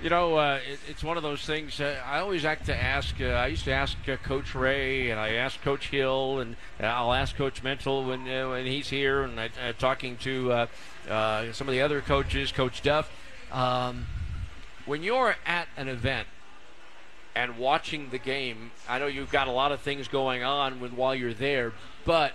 You 0.00 0.10
know, 0.10 0.36
uh, 0.36 0.60
it, 0.64 0.78
it's 0.88 1.02
one 1.02 1.16
of 1.16 1.24
those 1.24 1.40
things. 1.40 1.80
Uh, 1.80 1.96
I 2.06 2.20
always 2.20 2.44
like 2.44 2.64
to 2.66 2.76
ask. 2.76 3.20
Uh, 3.20 3.30
I 3.30 3.48
used 3.48 3.64
to 3.64 3.72
ask 3.72 3.96
uh, 4.08 4.16
Coach 4.18 4.54
Ray, 4.54 5.10
and 5.10 5.18
I 5.18 5.32
asked 5.32 5.60
Coach 5.62 5.88
Hill, 5.88 6.38
and 6.38 6.54
uh, 6.80 6.86
I'll 6.86 7.12
ask 7.12 7.34
Coach 7.34 7.64
Mitchell 7.64 8.04
when 8.04 8.28
uh, 8.28 8.50
when 8.50 8.64
he's 8.64 8.88
here, 8.90 9.22
and 9.22 9.40
I, 9.40 9.46
uh, 9.60 9.72
talking 9.76 10.16
to 10.18 10.52
uh, 10.52 10.66
uh, 11.10 11.52
some 11.52 11.66
of 11.66 11.72
the 11.72 11.80
other 11.80 12.00
coaches, 12.00 12.52
Coach 12.52 12.82
Duft. 12.82 13.06
Um, 13.52 14.06
when 14.86 15.02
you're 15.02 15.36
at 15.46 15.68
an 15.76 15.88
event 15.88 16.28
and 17.34 17.58
watching 17.58 18.10
the 18.10 18.18
game, 18.18 18.72
I 18.88 18.98
know 18.98 19.06
you've 19.06 19.30
got 19.30 19.48
a 19.48 19.52
lot 19.52 19.72
of 19.72 19.80
things 19.80 20.08
going 20.08 20.42
on 20.42 20.80
when 20.80 20.96
while 20.96 21.14
you're 21.14 21.34
there, 21.34 21.72
but 22.04 22.32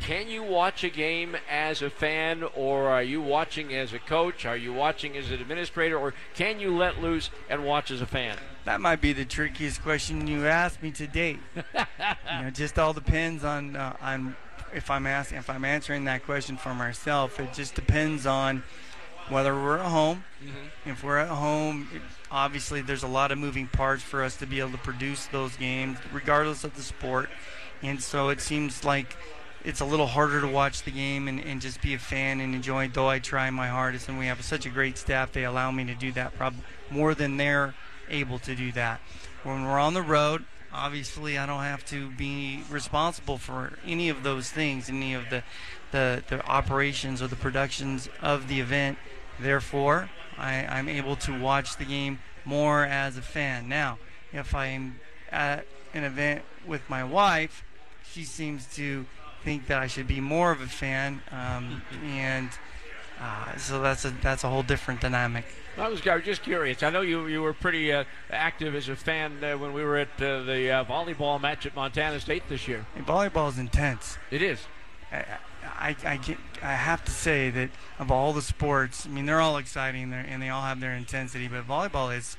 can 0.00 0.28
you 0.28 0.42
watch 0.42 0.84
a 0.84 0.90
game 0.90 1.36
as 1.50 1.80
a 1.80 1.88
fan, 1.88 2.44
or 2.54 2.88
are 2.88 3.02
you 3.02 3.22
watching 3.22 3.74
as 3.74 3.92
a 3.92 3.98
coach? 3.98 4.44
Are 4.44 4.56
you 4.56 4.72
watching 4.72 5.16
as 5.16 5.30
an 5.30 5.40
administrator, 5.40 5.98
or 5.98 6.12
can 6.34 6.60
you 6.60 6.76
let 6.76 7.00
loose 7.00 7.30
and 7.48 7.64
watch 7.64 7.90
as 7.90 8.02
a 8.02 8.06
fan? 8.06 8.36
That 8.66 8.80
might 8.80 9.00
be 9.00 9.12
the 9.12 9.24
trickiest 9.24 9.82
question 9.82 10.26
you 10.26 10.46
asked 10.46 10.82
me 10.82 10.90
to 10.92 11.06
date. 11.06 11.40
you 11.54 11.62
know, 11.74 12.46
it 12.48 12.54
just 12.54 12.78
all 12.78 12.92
depends 12.92 13.44
on 13.44 13.76
uh, 13.76 13.96
on 14.00 14.36
if 14.74 14.90
I'm 14.90 15.06
asking 15.06 15.38
if 15.38 15.48
I'm 15.48 15.64
answering 15.64 16.04
that 16.04 16.24
question 16.24 16.56
for 16.56 16.74
myself. 16.74 17.40
It 17.40 17.54
just 17.54 17.74
depends 17.74 18.26
on 18.26 18.62
whether 19.28 19.54
we're 19.54 19.78
at 19.78 19.86
home. 19.86 20.24
Mm-hmm. 20.42 20.90
If 20.90 21.02
we're 21.02 21.18
at 21.18 21.28
home, 21.28 21.88
it, 21.94 22.02
obviously 22.30 22.82
there's 22.82 23.02
a 23.02 23.08
lot 23.08 23.32
of 23.32 23.38
moving 23.38 23.66
parts 23.66 24.02
for 24.02 24.22
us 24.22 24.36
to 24.36 24.46
be 24.46 24.60
able 24.60 24.72
to 24.72 24.78
produce 24.78 25.26
those 25.26 25.56
games, 25.56 25.98
regardless 26.12 26.64
of 26.64 26.76
the 26.76 26.82
sport. 26.82 27.30
And 27.82 28.02
so 28.02 28.28
it 28.28 28.40
seems 28.40 28.84
like 28.84 29.16
it's 29.64 29.80
a 29.80 29.84
little 29.84 30.06
harder 30.06 30.40
to 30.40 30.48
watch 30.48 30.82
the 30.82 30.90
game 30.90 31.26
and, 31.26 31.40
and 31.40 31.60
just 31.60 31.80
be 31.80 31.94
a 31.94 31.98
fan 31.98 32.40
and 32.40 32.54
enjoy 32.54 32.84
it, 32.84 32.94
though 32.94 33.08
I 33.08 33.18
try 33.18 33.48
my 33.50 33.68
hardest. 33.68 34.08
And 34.08 34.18
we 34.18 34.26
have 34.26 34.42
such 34.44 34.66
a 34.66 34.70
great 34.70 34.98
staff, 34.98 35.32
they 35.32 35.44
allow 35.44 35.70
me 35.70 35.84
to 35.86 35.94
do 35.94 36.12
that 36.12 36.34
probably 36.36 36.60
more 36.90 37.14
than 37.14 37.38
they're 37.38 37.74
able 38.08 38.38
to 38.40 38.54
do 38.54 38.72
that. 38.72 39.00
When 39.42 39.64
we're 39.64 39.78
on 39.78 39.94
the 39.94 40.02
road, 40.02 40.44
obviously 40.72 41.38
I 41.38 41.46
don't 41.46 41.62
have 41.62 41.84
to 41.86 42.10
be 42.10 42.62
responsible 42.68 43.38
for 43.38 43.72
any 43.86 44.08
of 44.08 44.22
those 44.22 44.50
things, 44.50 44.88
any 44.88 45.14
of 45.14 45.30
the, 45.30 45.42
the, 45.92 46.22
the 46.28 46.44
operations 46.46 47.22
or 47.22 47.28
the 47.28 47.36
productions 47.36 48.08
of 48.20 48.48
the 48.48 48.60
event. 48.60 48.98
Therefore, 49.40 50.08
I, 50.38 50.66
I'm 50.66 50.88
able 50.88 51.16
to 51.16 51.38
watch 51.38 51.76
the 51.76 51.84
game 51.84 52.20
more 52.44 52.84
as 52.84 53.16
a 53.16 53.22
fan. 53.22 53.68
Now, 53.68 53.98
if 54.32 54.54
I'm 54.54 55.00
at 55.30 55.66
an 55.92 56.04
event 56.04 56.42
with 56.66 56.82
my 56.88 57.04
wife, 57.04 57.64
she 58.10 58.24
seems 58.24 58.66
to 58.74 59.06
think 59.42 59.66
that 59.66 59.78
I 59.78 59.86
should 59.86 60.06
be 60.06 60.20
more 60.20 60.50
of 60.50 60.60
a 60.60 60.66
fan, 60.66 61.22
um, 61.30 61.82
and 62.04 62.48
uh, 63.20 63.56
so 63.56 63.80
that's 63.80 64.04
a 64.04 64.10
that's 64.22 64.44
a 64.44 64.48
whole 64.48 64.62
different 64.62 65.00
dynamic. 65.00 65.44
I 65.76 65.88
was, 65.88 66.06
I 66.06 66.14
was 66.14 66.24
just 66.24 66.42
curious. 66.42 66.82
I 66.82 66.90
know 66.90 67.00
you 67.00 67.26
you 67.26 67.42
were 67.42 67.52
pretty 67.52 67.92
uh, 67.92 68.04
active 68.30 68.74
as 68.74 68.88
a 68.88 68.96
fan 68.96 69.42
uh, 69.42 69.56
when 69.58 69.72
we 69.72 69.82
were 69.84 69.96
at 69.96 70.08
uh, 70.20 70.42
the 70.42 70.70
uh, 70.70 70.84
volleyball 70.84 71.40
match 71.40 71.66
at 71.66 71.74
Montana 71.74 72.20
State 72.20 72.48
this 72.48 72.68
year. 72.68 72.86
And 72.96 73.06
volleyball 73.06 73.48
is 73.48 73.58
intense. 73.58 74.18
It 74.30 74.42
is. 74.42 74.60
I, 75.12 75.24
I, 75.64 75.96
I, 76.04 76.16
get, 76.16 76.38
I 76.62 76.74
have 76.74 77.04
to 77.04 77.10
say 77.10 77.50
that 77.50 77.70
of 77.98 78.10
all 78.10 78.32
the 78.32 78.42
sports, 78.42 79.06
I 79.06 79.10
mean, 79.10 79.26
they're 79.26 79.40
all 79.40 79.56
exciting 79.56 80.12
and 80.12 80.42
they 80.42 80.48
all 80.48 80.62
have 80.62 80.80
their 80.80 80.94
intensity, 80.94 81.48
but 81.48 81.66
volleyball 81.66 82.16
is 82.16 82.36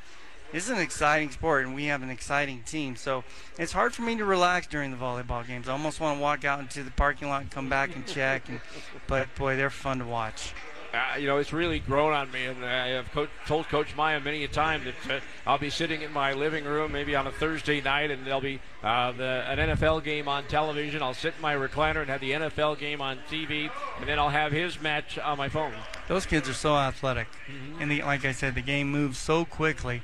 is 0.54 0.70
an 0.70 0.78
exciting 0.78 1.30
sport, 1.32 1.66
and 1.66 1.76
we 1.76 1.86
have 1.86 2.02
an 2.02 2.10
exciting 2.10 2.62
team. 2.64 2.96
So 2.96 3.24
it's 3.58 3.74
hard 3.74 3.94
for 3.94 4.04
me 4.04 4.16
to 4.16 4.26
relax 4.26 4.68
during 4.68 4.92
the 4.92 4.98
volleyball 4.98 5.46
games. 5.46 5.68
I 5.68 5.74
almost 5.74 6.00
want 6.00 6.18
to 6.18 6.22
walk 6.22 6.46
out 6.46 6.60
into 6.60 6.84
the 6.84 6.92
parking 6.92 7.28
lot 7.28 7.42
and 7.42 7.52
come 7.52 7.68
back 7.68 7.94
and 7.96 8.06
check. 8.08 8.48
And, 8.48 8.62
but 9.08 9.34
boy, 9.36 9.58
they're 9.58 9.70
fun 9.70 10.00
to 10.00 10.06
watch. 10.06 10.54
Uh, 10.96 11.18
you 11.18 11.28
know, 11.28 11.38
it's 11.38 11.54
really 11.54 11.80
grown 11.80 12.14
on 12.14 12.32
me, 12.32 12.46
and 12.46 12.64
I 12.64 12.90
have 12.90 13.12
co- 13.12 13.28
told 13.46 13.68
Coach 13.68 13.96
Maya 13.96 14.20
many 14.20 14.44
a 14.44 14.48
time 14.48 14.84
that 14.86 15.18
uh, 15.18 15.20
I'll 15.46 15.58
be 15.58 15.70
sitting 15.70 16.02
in 16.02 16.12
my 16.14 16.34
living 16.34 16.64
room 16.64 16.92
maybe 16.92 17.16
on 17.16 17.28
a 17.28 17.32
Thursday 17.32 17.82
night, 17.82 18.12
and 18.12 18.26
there'll 18.26 18.42
be 18.42 18.60
uh, 18.84 19.12
the, 19.12 19.44
an 19.48 19.58
NFL 19.58 20.04
game 20.04 20.28
on 20.28 20.46
television. 20.46 21.02
I'll 21.02 21.14
sit 21.14 21.34
in 21.36 21.42
my 21.42 21.56
recliner 21.56 22.02
and 22.02 22.10
have 22.10 22.22
the 22.22 22.32
NFL 22.32 22.80
game 22.80 23.02
on 23.02 23.20
TV, 23.30 23.70
and 24.00 24.08
then 24.08 24.20
I'll 24.20 24.30
have 24.30 24.52
his 24.52 24.82
match 24.82 25.20
on 25.20 25.38
my 25.38 25.50
phone. 25.50 25.74
Those 26.08 26.26
kids 26.26 26.48
are 26.48 26.54
so 26.54 26.76
athletic, 26.76 27.28
mm-hmm. 27.48 27.82
and 27.82 27.92
the, 27.92 28.02
like 28.04 28.26
I 28.26 28.32
said, 28.32 28.56
the 28.56 28.62
game 28.62 28.90
moves 28.90 29.18
so 29.18 29.46
quickly 29.46 30.02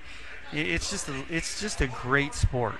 it's 0.54 0.90
just 0.90 1.08
a, 1.10 1.24
it's 1.30 1.62
just 1.62 1.82
a 1.82 1.88
great 1.88 2.34
sport. 2.34 2.76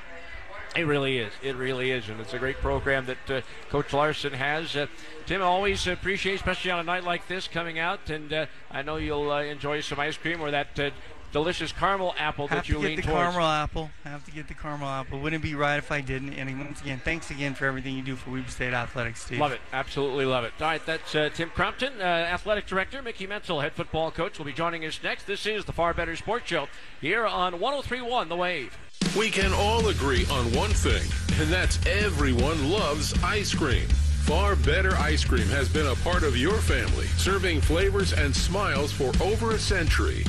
It 0.76 0.84
really 0.84 1.18
is. 1.18 1.34
It 1.44 1.56
really 1.58 1.92
is, 1.92 2.08
and 2.08 2.20
it's 2.22 2.34
a 2.34 2.40
great 2.40 2.58
program 2.58 3.06
that 3.08 3.30
uh, 3.30 3.42
Coach 3.70 3.92
Larson 3.92 4.34
has. 4.34 4.76
Uh, 4.76 4.88
Tim 5.26 5.42
always 5.42 5.86
appreciates, 5.86 6.42
especially 6.42 6.72
on 6.72 6.80
a 6.80 6.84
night 6.84 7.04
like 7.04 7.28
this, 7.28 7.48
coming 7.48 7.78
out, 7.78 8.10
and 8.10 8.32
uh, 8.32 8.46
I 8.70 8.82
know 8.82 8.96
you'll 8.96 9.30
uh, 9.32 9.42
enjoy 9.44 9.82
some 9.82 10.00
ice 10.00 10.16
cream 10.16 10.40
or 10.40 10.50
that 10.52 10.80
uh, 10.80 10.92
delicious 11.34 11.74
caramel 11.74 12.14
apple 12.18 12.48
Have 12.48 12.60
that 12.60 12.70
you 12.70 12.80
lean 12.80 13.02
towards. 13.02 13.06
Have 13.06 13.06
to 13.06 13.12
get 13.12 13.12
the 13.12 13.12
caramel 13.12 13.48
apple. 13.48 13.90
Have 14.06 14.26
to 14.26 14.32
get 14.32 14.48
the 14.48 14.54
caramel 14.54 14.88
apple. 14.88 15.20
Wouldn't 15.20 15.44
it 15.44 15.46
be 15.46 15.56
right 15.56 15.78
if 15.78 15.92
I 15.92 16.00
didn't? 16.00 16.34
And 16.34 16.58
once 16.60 16.82
again, 16.82 17.02
thanks 17.04 17.32
again 17.32 17.54
for 17.54 17.66
everything 17.66 17.96
you 17.96 18.02
do 18.02 18.16
for 18.16 18.32
Weber 18.32 18.50
State 18.50 18.74
Athletics, 18.74 19.26
Steve. 19.26 19.40
Love 19.40 19.52
it. 19.52 19.62
Absolutely 19.74 20.26
love 20.26 20.46
it. 20.46 20.54
All 20.62 20.68
right, 20.68 20.86
that's 20.86 21.14
uh, 21.16 21.30
Tim 21.34 21.50
Crompton, 21.50 22.00
uh, 22.00 22.04
athletic 22.04 22.66
director. 22.66 23.02
Mickey 23.02 23.28
Mitchell, 23.28 23.60
head 23.60 23.74
football 23.74 24.10
coach, 24.12 24.38
will 24.38 24.46
be 24.46 24.54
joining 24.54 24.86
us 24.86 25.00
next. 25.04 25.28
This 25.28 25.46
is 25.46 25.66
the 25.66 25.74
Far 25.74 25.94
Better 25.94 26.16
Sports 26.16 26.48
Show 26.48 26.68
here 27.02 27.26
on 27.26 27.56
103.1 27.56 28.30
The 28.30 28.36
Wave. 28.38 28.78
We 29.18 29.30
can 29.30 29.52
all 29.54 29.90
agree 29.90 30.26
on 30.32 30.52
one 30.54 30.72
thing, 30.72 31.04
and 31.40 31.52
that's 31.52 31.80
everyone 31.86 32.70
loves 32.70 33.14
ice 33.24 33.54
cream. 33.54 33.88
Far 34.24 34.56
Better 34.56 34.96
Ice 34.96 35.26
Cream 35.26 35.48
has 35.48 35.68
been 35.68 35.88
a 35.88 35.96
part 35.96 36.24
of 36.24 36.38
your 36.38 36.58
family, 36.60 37.08
serving 37.18 37.60
flavors 37.60 38.14
and 38.14 38.34
smiles 38.34 38.92
for 38.92 39.12
over 39.22 39.52
a 39.52 39.60
century. 39.60 40.24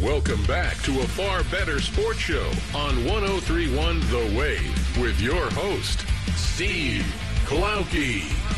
Welcome 0.00 0.44
back 0.44 0.76
to 0.82 1.00
a 1.00 1.08
far 1.08 1.42
better 1.44 1.80
sports 1.80 2.20
show 2.20 2.46
on 2.74 3.04
1031 3.04 4.00
The 4.10 4.36
Wave 4.38 4.98
with 4.98 5.20
your 5.20 5.50
host, 5.50 6.04
Steve 6.36 7.04
Klauke. 7.46 8.57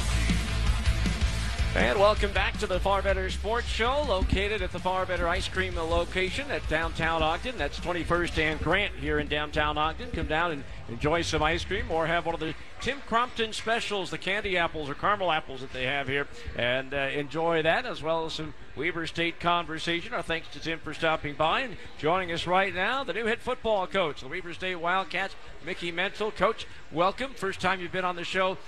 And 1.80 1.99
welcome 1.99 2.30
back 2.32 2.58
to 2.58 2.66
the 2.66 2.78
Far 2.78 3.00
Better 3.00 3.30
Sports 3.30 3.66
Show, 3.66 4.02
located 4.06 4.60
at 4.60 4.70
the 4.70 4.78
Far 4.78 5.06
Better 5.06 5.26
Ice 5.26 5.49
Cream 5.49 5.76
location 5.76 6.50
at 6.50 6.68
downtown 6.68 7.22
Ogden. 7.22 7.56
That's 7.56 7.80
21st 7.80 8.37
and 8.37 8.60
Grant 8.60 8.94
here 8.96 9.18
in 9.18 9.28
downtown 9.28 9.78
Ogden. 9.78 10.10
Come 10.10 10.26
down 10.26 10.50
and 10.52 10.64
enjoy 10.90 11.22
some 11.22 11.42
ice 11.42 11.64
cream 11.64 11.90
or 11.90 12.06
have 12.06 12.26
one 12.26 12.34
of 12.34 12.40
the 12.40 12.54
Tim 12.82 12.99
Crompton 13.06 13.54
specials, 13.54 14.10
the 14.10 14.18
candy 14.18 14.58
apples 14.58 14.90
or 14.90 14.94
caramel 14.94 15.32
apples 15.32 15.62
that 15.62 15.72
they 15.72 15.84
have 15.84 16.06
here, 16.06 16.28
and 16.54 16.92
uh, 16.92 16.99
enjoy 17.14 17.62
that 17.62 17.87
as 17.87 18.02
well 18.02 18.26
as 18.26 18.34
some 18.34 18.52
Weber 18.76 19.06
State 19.06 19.40
conversation. 19.40 20.12
Our 20.12 20.22
thanks 20.22 20.49
to 20.49 20.60
Tim 20.60 20.80
for 20.80 20.92
stopping 20.92 21.34
by 21.34 21.60
and 21.60 21.78
joining 21.99 22.30
us 22.30 22.46
right 22.46 22.75
now, 22.75 23.04
the 23.04 23.14
new 23.14 23.25
head 23.25 23.40
football 23.40 23.87
coach, 23.87 24.20
the 24.20 24.28
Weber 24.28 24.52
State 24.52 24.76
Wildcats, 24.76 25.34
Mickey 25.64 25.90
Mitchell. 25.90 26.30
Coach, 26.30 26.66
welcome. 26.92 27.32
First 27.32 27.58
time 27.58 27.80
you've 27.80 27.90
been 27.90 28.04
on 28.04 28.16
the 28.16 28.25
show 28.25 28.58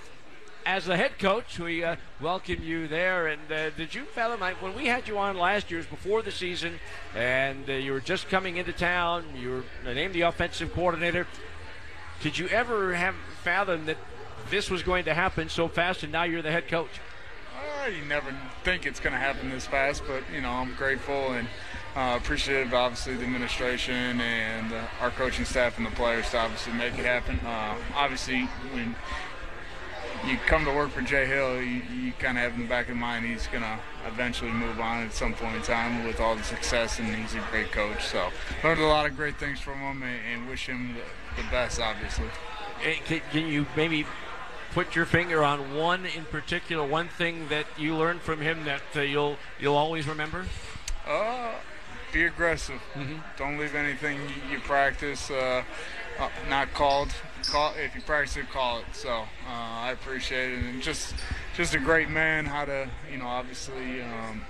as 0.65 0.85
the 0.85 0.95
head 0.97 1.19
coach, 1.19 1.59
we 1.59 1.83
uh, 1.83 1.95
welcome 2.21 2.63
you 2.63 2.87
there. 2.87 3.27
And 3.27 3.51
uh, 3.51 3.69
did 3.71 3.93
you 3.93 4.05
Mike, 4.15 4.61
when 4.61 4.75
we 4.75 4.87
had 4.87 5.07
you 5.07 5.17
on 5.17 5.37
last 5.37 5.71
year's 5.71 5.85
before 5.85 6.21
the 6.21 6.31
season, 6.31 6.79
and 7.15 7.69
uh, 7.69 7.73
you 7.73 7.91
were 7.91 7.99
just 7.99 8.29
coming 8.29 8.57
into 8.57 8.71
town, 8.71 9.25
you 9.35 9.63
were 9.83 9.93
named 9.93 10.13
the 10.13 10.21
offensive 10.21 10.73
coordinator? 10.73 11.27
Did 12.21 12.37
you 12.37 12.47
ever 12.47 12.93
have 12.93 13.15
fathomed 13.43 13.87
that 13.87 13.97
this 14.49 14.69
was 14.69 14.83
going 14.83 15.05
to 15.05 15.13
happen 15.13 15.49
so 15.49 15.67
fast, 15.67 16.03
and 16.03 16.11
now 16.11 16.23
you're 16.23 16.41
the 16.41 16.51
head 16.51 16.67
coach? 16.67 17.01
Uh, 17.83 17.87
you 17.87 18.05
never 18.05 18.33
think 18.63 18.85
it's 18.85 18.99
going 18.99 19.13
to 19.13 19.19
happen 19.19 19.49
this 19.49 19.65
fast, 19.65 20.03
but 20.07 20.23
you 20.33 20.41
know 20.41 20.49
I'm 20.49 20.73
grateful 20.75 21.33
and 21.33 21.47
uh, 21.95 22.17
appreciative, 22.21 22.73
obviously, 22.73 23.15
the 23.15 23.23
administration 23.23 24.19
and 24.19 24.73
uh, 24.73 24.81
our 24.99 25.11
coaching 25.11 25.45
staff 25.45 25.77
and 25.77 25.85
the 25.85 25.91
players 25.91 26.29
to 26.31 26.39
obviously 26.39 26.73
make 26.73 26.97
it 26.97 27.05
happen. 27.05 27.39
Uh, 27.45 27.75
obviously, 27.93 28.41
when 28.73 28.95
you 30.27 30.37
come 30.47 30.65
to 30.65 30.71
work 30.71 30.89
for 30.89 31.01
Jay 31.01 31.25
Hill, 31.25 31.61
you, 31.61 31.81
you 31.93 32.11
kind 32.13 32.37
of 32.37 32.43
have 32.43 32.53
in 32.53 32.61
the 32.61 32.67
back 32.67 32.89
of 32.89 32.95
mind 32.95 33.25
he's 33.25 33.47
going 33.47 33.63
to 33.63 33.79
eventually 34.07 34.51
move 34.51 34.79
on 34.79 35.03
at 35.03 35.13
some 35.13 35.33
point 35.33 35.55
in 35.55 35.61
time 35.61 36.05
with 36.05 36.19
all 36.19 36.35
the 36.35 36.43
success, 36.43 36.99
and 36.99 37.13
he's 37.15 37.33
a 37.35 37.43
great 37.51 37.71
coach. 37.71 38.05
So 38.05 38.29
learned 38.63 38.81
a 38.81 38.85
lot 38.85 39.05
of 39.05 39.15
great 39.15 39.37
things 39.37 39.59
from 39.59 39.79
him, 39.79 40.03
and, 40.03 40.19
and 40.31 40.49
wish 40.49 40.67
him 40.67 40.95
the, 40.95 41.41
the 41.41 41.47
best, 41.49 41.79
obviously. 41.79 42.27
Can, 43.05 43.21
can 43.31 43.47
you 43.47 43.65
maybe 43.75 44.05
put 44.73 44.95
your 44.95 45.05
finger 45.05 45.43
on 45.43 45.75
one 45.75 46.05
in 46.05 46.25
particular, 46.25 46.85
one 46.85 47.07
thing 47.07 47.47
that 47.49 47.65
you 47.77 47.95
learned 47.95 48.21
from 48.21 48.41
him 48.41 48.65
that 48.65 48.81
uh, 48.95 49.01
you'll 49.01 49.37
you'll 49.59 49.75
always 49.75 50.07
remember? 50.07 50.45
Uh, 51.07 51.51
be 52.11 52.25
aggressive. 52.25 52.81
Mm-hmm. 52.93 53.17
Don't 53.37 53.57
leave 53.57 53.75
anything 53.75 54.19
you 54.51 54.59
practice 54.59 55.29
uh, 55.31 55.63
uh, 56.19 56.29
not 56.49 56.73
called. 56.73 57.09
Call 57.49 57.73
if 57.75 57.95
you 57.95 58.01
practice 58.01 58.37
it, 58.37 58.49
call 58.49 58.79
it. 58.79 58.85
So 58.93 59.09
uh, 59.09 59.25
I 59.47 59.91
appreciate 59.91 60.53
it, 60.53 60.63
and 60.63 60.81
just 60.81 61.15
just 61.55 61.75
a 61.75 61.79
great 61.79 62.09
man. 62.09 62.45
How 62.45 62.65
to 62.65 62.89
you 63.11 63.17
know 63.17 63.27
obviously. 63.27 64.01
Um, 64.01 64.43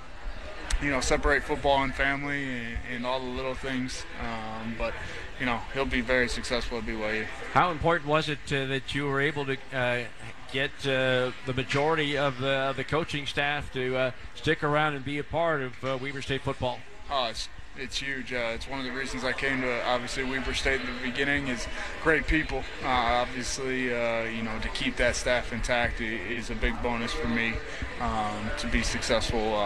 you 0.82 0.90
know, 0.90 1.00
separate 1.00 1.44
football 1.44 1.84
and 1.84 1.94
family 1.94 2.44
and, 2.44 2.78
and 2.92 3.06
all 3.06 3.20
the 3.20 3.26
little 3.26 3.56
things. 3.56 4.06
Um, 4.20 4.76
but 4.78 4.94
you 5.40 5.46
know, 5.46 5.60
he'll 5.74 5.86
be 5.86 6.02
very 6.02 6.28
successful 6.28 6.80
at 6.80 6.86
BYU. 6.86 7.26
How 7.54 7.72
important 7.72 8.10
was 8.10 8.28
it 8.28 8.40
uh, 8.48 8.66
that 8.66 8.94
you 8.94 9.06
were 9.06 9.22
able 9.22 9.46
to 9.46 9.58
uh, 9.74 10.04
get 10.52 10.72
uh, 10.86 11.32
the 11.46 11.54
majority 11.56 12.18
of 12.18 12.40
the, 12.40 12.74
the 12.76 12.84
coaching 12.84 13.26
staff 13.26 13.72
to 13.74 13.96
uh, 13.96 14.12
stick 14.36 14.64
around 14.64 14.96
and 14.96 15.06
be 15.06 15.18
a 15.18 15.24
part 15.24 15.62
of 15.62 15.84
uh, 15.84 15.98
Weber 16.02 16.22
State 16.22 16.42
football? 16.42 16.80
Oh, 17.10 17.26
it's 17.26 17.50
it's 17.78 17.98
huge. 17.98 18.34
Uh, 18.34 18.52
it's 18.54 18.68
one 18.68 18.80
of 18.80 18.86
the 18.86 18.92
reasons 18.92 19.24
I 19.24 19.34
came 19.34 19.62
to 19.62 19.86
obviously 19.86 20.24
Weber 20.24 20.54
State 20.54 20.82
in 20.82 20.88
the 20.88 21.02
beginning 21.02 21.48
is 21.48 21.68
great 22.04 22.28
people. 22.28 22.64
obviously, 22.84 23.86
you 23.86 24.44
know, 24.44 24.58
to 24.62 24.70
keep 24.74 24.96
that 24.98 25.16
staff 25.16 25.52
intact 25.54 26.02
is 26.02 26.50
a 26.50 26.56
big 26.56 26.82
bonus 26.82 27.12
for 27.12 27.28
me 27.28 27.54
um, 28.00 28.50
to 28.60 28.68
be 28.68 28.84
successful 28.84 29.58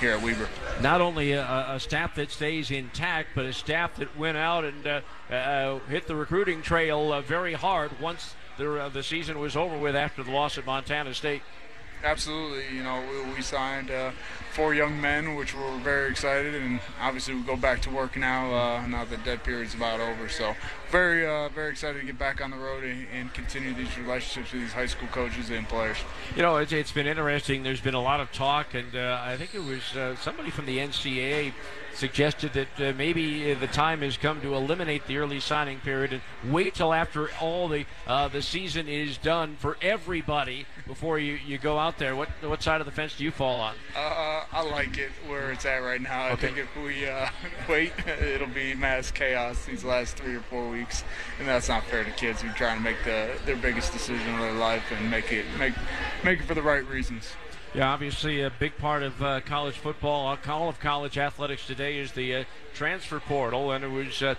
here 0.00 0.12
at 0.12 0.22
Weber. 0.22 0.48
Not 0.80 1.00
only 1.00 1.32
a, 1.32 1.42
a, 1.42 1.80
staff 1.80 2.14
that 2.16 2.30
stays 2.30 2.70
intact, 2.70 3.30
but 3.34 3.44
a 3.44 3.52
staff 3.52 3.96
that 3.96 4.16
went 4.18 4.36
out 4.36 4.64
and 4.64 4.86
uh, 4.86 5.00
uh, 5.30 5.78
hit 5.88 6.06
the 6.06 6.16
recruiting 6.16 6.62
trail 6.62 7.12
uh, 7.12 7.20
very 7.20 7.54
hard 7.54 7.98
once 8.00 8.34
the, 8.58 8.80
uh, 8.80 8.88
the 8.88 9.02
season 9.02 9.38
was 9.38 9.56
over 9.56 9.78
with 9.78 9.96
after 9.96 10.22
the 10.22 10.30
loss 10.30 10.58
at 10.58 10.66
Montana 10.66 11.14
State. 11.14 11.42
Absolutely. 12.04 12.76
You 12.76 12.82
know, 12.82 13.02
we, 13.10 13.34
we 13.36 13.42
signed 13.42 13.90
uh, 13.90 14.10
four 14.52 14.74
young 14.74 15.00
men, 15.00 15.34
which 15.34 15.54
we're 15.54 15.78
very 15.78 16.10
excited, 16.10 16.54
and 16.54 16.78
obviously 17.00 17.34
we 17.34 17.40
go 17.42 17.56
back 17.56 17.80
to 17.82 17.90
work 17.90 18.16
now. 18.16 18.54
Uh, 18.54 18.86
now 18.86 19.04
the 19.04 19.16
dead 19.18 19.42
period's 19.42 19.74
about 19.74 20.00
over, 20.00 20.28
so 20.28 20.54
very, 20.90 21.26
uh, 21.26 21.48
very 21.48 21.70
excited 21.70 21.98
to 22.00 22.06
get 22.06 22.18
back 22.18 22.42
on 22.42 22.50
the 22.50 22.56
road 22.58 22.84
and, 22.84 23.06
and, 23.12 23.32
continue 23.34 23.74
these 23.74 23.98
relationships 23.98 24.52
with 24.52 24.60
these 24.62 24.72
high 24.72 24.86
school 24.86 25.08
coaches 25.08 25.50
and 25.50 25.66
players. 25.68 25.96
You 26.36 26.42
know, 26.42 26.58
it's, 26.58 26.72
it's 26.72 26.92
been 26.92 27.06
interesting. 27.06 27.62
There's 27.62 27.80
been 27.80 27.94
a 27.94 28.02
lot 28.02 28.20
of 28.20 28.30
talk, 28.32 28.74
and 28.74 28.94
uh, 28.94 29.20
I 29.22 29.36
think 29.36 29.54
it 29.54 29.64
was 29.64 29.96
uh, 29.96 30.14
somebody 30.16 30.50
from 30.50 30.66
the 30.66 30.78
NCAA 30.78 31.52
suggested 31.94 32.52
that 32.52 32.68
uh, 32.80 32.92
maybe 32.96 33.52
uh, 33.52 33.58
the 33.58 33.66
time 33.66 34.02
has 34.02 34.16
come 34.16 34.40
to 34.40 34.54
eliminate 34.54 35.06
the 35.06 35.16
early 35.18 35.40
signing 35.40 35.78
period 35.80 36.12
and 36.12 36.52
wait 36.52 36.74
till 36.74 36.92
after 36.92 37.30
all 37.40 37.68
the 37.68 37.86
uh, 38.06 38.28
the 38.28 38.42
season 38.42 38.88
is 38.88 39.16
done 39.18 39.56
for 39.56 39.76
everybody 39.80 40.66
before 40.86 41.18
you, 41.18 41.38
you 41.46 41.58
go 41.58 41.78
out 41.78 41.98
there. 41.98 42.14
What 42.16 42.28
what 42.42 42.62
side 42.62 42.80
of 42.80 42.86
the 42.86 42.92
fence 42.92 43.16
do 43.16 43.24
you 43.24 43.30
fall 43.30 43.60
on? 43.60 43.74
Uh, 43.96 44.44
I 44.52 44.62
like 44.62 44.98
it 44.98 45.10
where 45.26 45.52
it's 45.52 45.64
at 45.64 45.78
right 45.78 46.00
now. 46.00 46.26
Okay. 46.26 46.32
I 46.32 46.36
think 46.36 46.58
if 46.58 46.76
we 46.76 47.06
uh, 47.06 47.28
wait, 47.68 47.92
it'll 48.20 48.48
be 48.48 48.74
mass 48.74 49.10
chaos 49.10 49.64
these 49.64 49.84
last 49.84 50.16
three 50.16 50.34
or 50.34 50.40
four 50.42 50.68
weeks, 50.68 51.04
and 51.38 51.48
that's 51.48 51.68
not 51.68 51.84
fair 51.84 52.04
to 52.04 52.10
kids 52.12 52.42
who 52.42 52.48
are 52.48 52.52
trying 52.52 52.78
to 52.78 52.84
make 52.84 53.02
the, 53.04 53.30
their 53.46 53.56
biggest 53.56 53.92
decision 53.92 54.34
of 54.34 54.40
their 54.40 54.52
life 54.52 54.84
and 54.90 55.10
make 55.10 55.32
it 55.32 55.44
make 55.58 55.74
make 56.22 56.40
it 56.40 56.44
for 56.44 56.54
the 56.54 56.62
right 56.62 56.86
reasons. 56.88 57.32
Yeah, 57.74 57.92
obviously 57.92 58.40
a 58.40 58.50
big 58.50 58.78
part 58.78 59.02
of 59.02 59.20
uh, 59.20 59.40
college 59.40 59.74
football, 59.74 60.28
uh, 60.28 60.52
all 60.52 60.68
of 60.68 60.78
college 60.78 61.18
athletics 61.18 61.66
today 61.66 61.98
is 61.98 62.12
the 62.12 62.36
uh, 62.36 62.44
transfer 62.72 63.18
portal, 63.18 63.72
and 63.72 63.82
it 63.82 63.90
was. 63.90 64.22
Uh, 64.22 64.36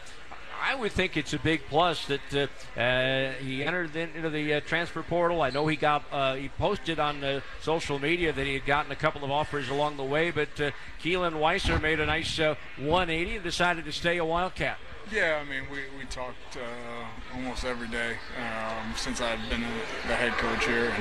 I 0.63 0.73
would 0.73 0.93
think 0.93 1.17
it's 1.17 1.33
a 1.33 1.39
big 1.39 1.63
plus 1.69 2.05
that 2.05 2.21
uh, 2.33 2.79
uh, 2.79 3.33
he 3.33 3.61
entered 3.61 3.93
into 3.93 4.29
the 4.29 4.61
transfer 4.61 5.03
portal. 5.03 5.41
I 5.41 5.49
know 5.49 5.67
he 5.67 5.75
got 5.75 6.05
he 6.37 6.47
posted 6.47 6.97
on 6.97 7.19
the 7.19 7.43
social 7.61 7.99
media 7.99 8.31
that 8.31 8.45
he 8.45 8.53
had 8.53 8.65
gotten 8.65 8.93
a 8.93 8.95
couple 8.95 9.25
of 9.25 9.31
offers 9.31 9.67
along 9.67 9.97
the 9.97 10.05
way, 10.05 10.31
but 10.31 10.55
Keelan 11.03 11.33
Weiser 11.33 11.79
made 11.81 11.99
a 11.99 12.05
nice 12.05 12.39
180 12.39 13.35
and 13.35 13.43
decided 13.43 13.83
to 13.83 13.91
stay 13.91 14.15
a 14.15 14.23
Wildcat. 14.23 14.77
Yeah, 15.11 15.39
I 15.39 15.47
mean, 15.47 15.63
we, 15.71 15.81
we 15.99 16.05
talked 16.05 16.57
uh, 16.57 17.35
almost 17.35 17.63
every 17.63 17.87
day 17.87 18.17
um, 18.39 18.93
since 18.95 19.21
I've 19.21 19.39
been 19.49 19.61
the 20.07 20.15
head 20.15 20.31
coach 20.33 20.65
here. 20.65 20.91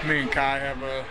And 0.00 0.08
me 0.08 0.20
and 0.20 0.32
Kai 0.32 0.58
have 0.58 0.82
a, 0.82 1.04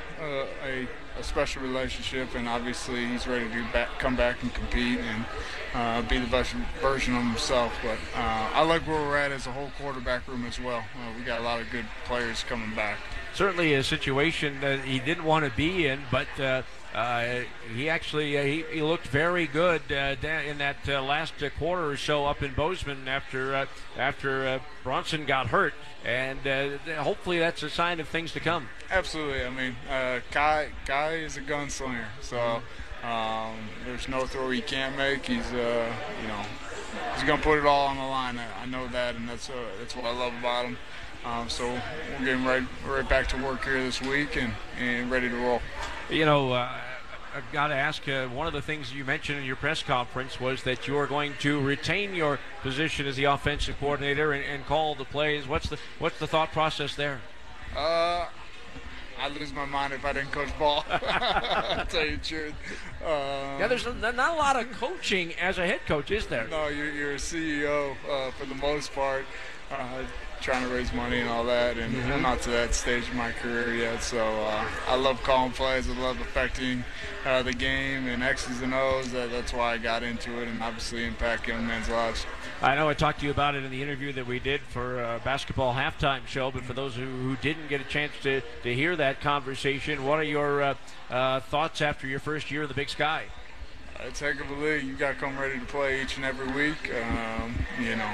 a, 0.66 0.88
a, 1.20 1.24
special 1.24 1.62
relationship, 1.62 2.34
and 2.34 2.50
obviously 2.50 3.06
he's 3.06 3.28
ready 3.28 3.48
to 3.50 3.64
back, 3.72 4.00
come 4.00 4.16
back 4.16 4.42
and 4.42 4.52
compete 4.52 5.00
and 5.00 5.26
uh, 5.76 6.02
be 6.02 6.18
the 6.18 6.28
best 6.28 6.54
version 6.82 7.16
of 7.16 7.22
himself. 7.22 7.72
But 7.84 8.00
uh, 8.18 8.50
I 8.54 8.64
like 8.64 8.82
where 8.88 9.00
we're 9.00 9.18
at 9.18 9.32
as 9.32 9.46
a 9.46 9.52
whole 9.52 9.70
quarterback 9.80 10.28
room 10.28 10.46
as 10.46 10.60
well. 10.60 10.80
Uh, 10.80 11.18
we 11.18 11.24
got 11.24 11.40
a 11.40 11.44
lot 11.44 11.62
of 11.62 11.70
good 11.70 11.86
players 12.06 12.44
coming 12.44 12.74
back. 12.76 12.98
Certainly 13.36 13.76
a 13.76 13.84
situation 13.84 14.60
that 14.62 14.80
he 14.80 15.00
didn't 15.00 15.24
want 15.24 15.46
to 15.46 15.52
be 15.52 15.86
in, 15.86 16.02
but 16.10 16.28
uh, 16.94 17.42
he 17.76 17.90
actually 17.90 18.38
uh, 18.38 18.44
he, 18.44 18.64
he, 18.72 18.82
looked 18.84 19.08
very 19.08 19.48
good 19.48 19.82
uh, 19.92 20.16
in 20.22 20.60
that 20.60 20.78
uh, 20.88 21.02
last 21.02 21.42
uh, 21.42 21.50
quarter 21.58 21.90
or 21.90 21.98
so 21.98 22.26
up 22.26 22.44
in 22.44 22.54
Bozeman 22.54 23.08
after 23.08 23.68
after 23.98 24.62
Bronson 24.84 25.26
got 25.26 25.48
hurt, 25.48 25.74
and 26.06 26.40
hopefully 26.98 27.40
that's 27.40 27.64
a 27.64 27.70
sign 27.70 28.00
of 28.00 28.08
things 28.08 28.32
to 28.34 28.40
come. 28.40 28.70
Absolutely, 28.92 29.44
I 29.44 29.50
mean, 29.50 29.76
Kai 30.30 30.70
Kai 30.86 31.14
is 31.16 31.36
a 31.36 31.42
gunslinger, 31.42 32.06
so 32.22 32.62
um, 33.04 33.58
there's 33.86 34.08
no 34.08 34.28
throw 34.28 34.52
he 34.52 34.62
can't 34.62 34.96
make. 34.96 35.26
He's 35.26 35.52
you 35.52 36.28
know 36.28 36.46
he's 37.16 37.24
gonna 37.24 37.42
put 37.42 37.58
it 37.58 37.66
all 37.66 37.88
on 37.88 37.98
the 37.98 38.04
line. 38.04 38.40
I, 38.62 38.68
know 38.68 38.88
that, 38.90 39.16
and 39.16 39.28
that's 39.28 39.50
that's 39.80 39.96
what 39.96 40.06
I 40.06 40.16
love 40.16 40.34
about 40.38 40.66
him. 40.66 40.78
Um, 41.26 41.50
so 41.50 41.68
we're 42.20 42.26
getting 42.26 42.46
right 42.46 42.64
right 42.86 43.10
back 43.10 43.30
to 43.30 43.38
work 43.44 43.64
here 43.64 43.82
this 43.82 44.00
week 44.00 44.36
and, 44.36 44.54
and 44.78 45.10
ready 45.10 45.28
to 45.28 45.36
roll. 45.36 45.62
You 46.10 46.26
know, 46.26 46.52
uh, 46.52 46.70
I've 47.36 47.52
got 47.52 47.68
to 47.68 47.76
ask. 47.76 48.08
Uh, 48.08 48.28
one 48.28 48.46
of 48.46 48.54
the 48.54 48.62
things 48.62 48.94
you 48.94 49.06
mentioned 49.06 49.40
in 49.40 49.46
your 49.46 49.56
press 49.56 49.82
conference 49.82 50.40
was 50.40 50.64
that 50.64 50.88
you 50.88 50.98
are 50.98 51.08
going 51.08 51.34
to 51.40 51.60
retain 51.62 52.14
your 52.14 52.40
position 52.62 53.08
as 53.08 53.16
the 53.16 53.24
offensive 53.24 53.80
coordinator 53.80 54.34
and, 54.34 54.44
and 54.44 54.66
call 54.66 54.96
the 54.96 55.06
plays. 55.06 55.48
What's 55.48 55.70
the 55.70 55.78
what's 56.00 56.20
the 56.20 56.28
thought 56.28 56.52
process 56.52 56.96
there? 56.96 57.22
Uh, 57.76 58.26
I'd 59.20 59.32
lose 59.40 59.54
my 59.54 59.66
mind 59.66 59.94
if 59.94 60.04
I 60.04 60.14
didn't 60.14 60.32
coach 60.32 60.50
ball. 60.60 60.86
I'll 60.92 61.86
tell 61.86 62.06
you 62.06 62.18
the 62.18 62.24
truth. 62.24 62.54
Um, 63.02 63.10
yeah, 63.60 63.68
there's 63.68 63.86
not 63.86 64.16
a 64.16 64.38
lot 64.38 64.62
of 64.62 64.72
coaching 64.74 65.34
as 65.36 65.58
a 65.58 65.66
head 65.66 65.80
coach, 65.88 66.12
is 66.12 66.28
there? 66.28 66.48
No, 66.50 66.68
you're, 66.68 66.92
you're 66.92 67.14
a 67.14 67.16
CEO 67.16 67.96
uh, 68.10 68.32
for 68.32 68.46
the 68.46 68.56
most 68.56 68.94
part. 68.94 69.26
Uh, 69.72 70.04
trying 70.44 70.68
to 70.68 70.74
raise 70.74 70.92
money 70.92 71.22
and 71.22 71.30
all 71.30 71.46
that, 71.46 71.78
and 71.78 71.96
mm-hmm. 71.96 72.12
I'm 72.12 72.22
not 72.22 72.42
to 72.42 72.50
that 72.50 72.74
stage 72.74 73.08
of 73.08 73.16
my 73.16 73.32
career 73.32 73.74
yet. 73.74 74.04
So 74.04 74.20
uh, 74.20 74.66
I 74.88 74.96
love 74.96 75.24
calling 75.24 75.54
plays. 75.54 75.90
I 75.90 75.94
love 75.94 76.20
affecting 76.20 76.84
uh, 77.26 77.44
the 77.44 77.54
game 77.54 78.08
and 78.08 78.22
X's 78.22 78.62
and 78.62 78.74
O's. 78.74 79.12
That, 79.14 79.32
that's 79.32 79.54
why 79.54 79.74
I 79.74 79.78
got 79.78 80.04
into 80.04 80.42
it, 80.42 80.50
and 80.50 80.62
obviously 80.62 81.06
impact 81.06 81.48
young 81.48 81.66
men's 81.66 81.88
lives. 81.88 82.26
I 82.62 82.76
know 82.76 82.90
I 82.90 82.94
talked 82.94 83.20
to 83.22 83.26
you 83.26 83.32
about 83.32 83.56
it 83.56 83.64
in 83.64 83.72
the 83.72 83.82
interview 83.82 84.12
that 84.14 84.28
we 84.28 84.40
did 84.40 84.62
for 84.62 85.02
a 85.02 85.22
basketball 85.24 85.74
halftime 85.74 86.28
show, 86.28 86.52
but 86.52 86.64
for 86.64 86.74
those 86.74 86.96
who, 86.96 87.06
who 87.06 87.38
didn't 87.38 87.70
get 87.70 87.80
a 87.80 87.86
chance 87.86 88.12
to, 88.24 88.42
to 88.64 88.74
hear 88.74 88.96
that 88.98 89.22
conversation, 89.22 90.06
what 90.06 90.20
are 90.20 90.24
your 90.24 90.62
uh, 90.62 90.76
uh 91.10 91.40
thoughts 91.40 91.82
after 91.82 92.06
your 92.06 92.20
first 92.20 92.52
year 92.52 92.64
of 92.64 92.68
the 92.68 92.76
Big 92.76 92.90
Sky? 92.90 93.26
It's 94.02 94.20
heck 94.20 94.42
of 94.42 94.50
a 94.50 94.54
league. 94.56 94.84
You 94.84 94.96
got 94.96 95.10
to 95.10 95.16
come 95.16 95.38
ready 95.38 95.60
to 95.60 95.66
play 95.66 96.02
each 96.02 96.18
and 96.18 96.26
every 96.26 96.48
week. 96.48 96.92
Um, 96.94 97.56
you 97.80 97.96
know, 97.96 98.12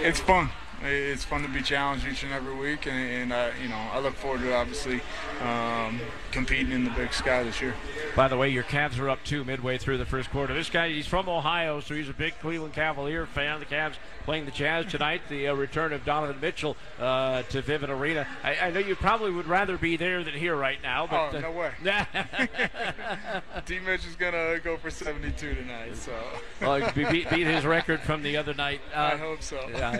it's 0.00 0.20
fun 0.20 0.50
it's 0.84 1.24
fun 1.24 1.42
to 1.42 1.48
be 1.48 1.62
challenged 1.62 2.06
each 2.06 2.22
and 2.22 2.32
every 2.32 2.54
week, 2.54 2.86
and, 2.86 2.96
and 2.96 3.34
I, 3.34 3.52
you 3.62 3.68
know, 3.68 3.76
I 3.76 4.00
look 4.00 4.14
forward 4.14 4.40
to 4.40 4.54
obviously 4.54 5.00
um, 5.40 6.00
competing 6.30 6.72
in 6.72 6.84
the 6.84 6.90
Big 6.90 7.12
Sky 7.12 7.42
this 7.42 7.60
year. 7.60 7.74
By 8.16 8.28
the 8.28 8.36
way, 8.36 8.48
your 8.48 8.64
Cavs 8.64 8.98
are 8.98 9.08
up 9.08 9.22
two 9.24 9.44
midway 9.44 9.78
through 9.78 9.98
the 9.98 10.06
first 10.06 10.30
quarter. 10.30 10.54
This 10.54 10.70
guy, 10.70 10.88
he's 10.88 11.06
from 11.06 11.28
Ohio, 11.28 11.80
so 11.80 11.94
he's 11.94 12.08
a 12.08 12.14
big 12.14 12.38
Cleveland 12.40 12.74
Cavalier 12.74 13.26
fan. 13.26 13.60
The 13.60 13.66
Cavs 13.66 13.94
playing 14.22 14.44
the 14.44 14.50
Jazz 14.50 14.86
tonight. 14.86 15.22
The 15.28 15.48
uh, 15.48 15.54
return 15.54 15.92
of 15.92 16.04
Donovan 16.04 16.40
Mitchell 16.40 16.76
uh, 16.98 17.42
to 17.42 17.62
Vivint 17.62 17.88
Arena. 17.88 18.26
I, 18.42 18.56
I, 18.56 18.70
know 18.70 18.80
you 18.80 18.96
probably 18.96 19.30
would 19.30 19.46
rather 19.46 19.76
be 19.76 19.96
there 19.96 20.24
than 20.24 20.34
here 20.34 20.56
right 20.56 20.82
now. 20.82 21.06
But, 21.06 21.34
oh, 21.34 21.40
no 21.40 21.50
way. 21.52 21.72
T. 23.66 23.78
Mitch 23.80 24.06
is 24.06 24.16
going 24.16 24.32
to 24.32 24.60
go 24.62 24.76
for 24.76 24.90
72 24.90 25.54
tonight. 25.54 25.96
So. 25.96 26.12
well, 26.60 26.92
beat, 26.94 27.28
beat, 27.30 27.46
his 27.46 27.64
record 27.64 28.00
from 28.00 28.22
the 28.22 28.36
other 28.36 28.54
night. 28.54 28.80
Uh, 28.94 29.10
I 29.12 29.16
hope 29.16 29.42
so. 29.42 29.68
Yeah, 29.70 29.96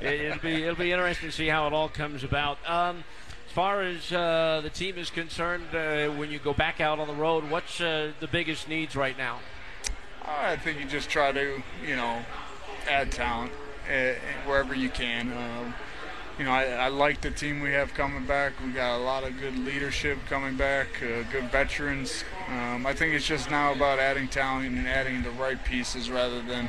it'll 0.00 0.38
be 0.38 0.62
it'll 0.64 0.76
be 0.76 0.92
interesting 0.92 1.28
to 1.28 1.34
see 1.34 1.48
how 1.48 1.66
it 1.66 1.72
all 1.72 1.88
comes 1.88 2.24
about. 2.24 2.58
Um, 2.68 3.04
as 3.46 3.52
far 3.52 3.82
as 3.82 4.12
uh, 4.12 4.60
the 4.62 4.70
team 4.70 4.98
is 4.98 5.10
concerned, 5.10 5.74
uh, 5.74 6.08
when 6.10 6.30
you 6.30 6.38
go 6.38 6.52
back 6.52 6.80
out 6.80 6.98
on 6.98 7.08
the 7.08 7.14
road, 7.14 7.50
what's 7.50 7.80
uh, 7.80 8.12
the 8.20 8.28
biggest 8.28 8.68
needs 8.68 8.94
right 8.94 9.16
now? 9.16 9.38
I 10.22 10.56
think 10.56 10.78
you 10.78 10.84
just 10.84 11.08
try 11.08 11.32
to, 11.32 11.62
you 11.84 11.96
know, 11.96 12.22
add 12.88 13.12
talent 13.12 13.52
uh, 13.88 14.14
wherever 14.46 14.74
you 14.74 14.88
can. 14.88 15.32
Um, 15.32 15.74
you 16.38 16.44
know, 16.44 16.52
I, 16.52 16.66
I, 16.66 16.88
like 16.88 17.20
the 17.20 17.32
team 17.32 17.60
we 17.60 17.72
have 17.72 17.92
coming 17.94 18.24
back. 18.24 18.52
We 18.64 18.70
got 18.70 18.96
a 18.96 19.02
lot 19.02 19.24
of 19.24 19.40
good 19.40 19.58
leadership 19.58 20.18
coming 20.28 20.56
back, 20.56 20.86
uh, 21.02 21.24
good 21.32 21.50
veterans. 21.50 22.22
Um, 22.48 22.86
I 22.86 22.94
think 22.94 23.14
it's 23.14 23.26
just 23.26 23.50
now 23.50 23.72
about 23.72 23.98
adding 23.98 24.28
talent 24.28 24.68
and 24.68 24.86
adding 24.86 25.24
the 25.24 25.32
right 25.32 25.62
pieces 25.64 26.10
rather 26.10 26.40
than 26.40 26.68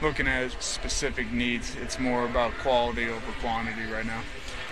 looking 0.00 0.28
at 0.28 0.62
specific 0.62 1.32
needs. 1.32 1.74
It's 1.76 1.98
more 1.98 2.24
about 2.24 2.52
quality 2.58 3.08
over 3.08 3.32
quantity 3.40 3.90
right 3.90 4.06
now. 4.06 4.20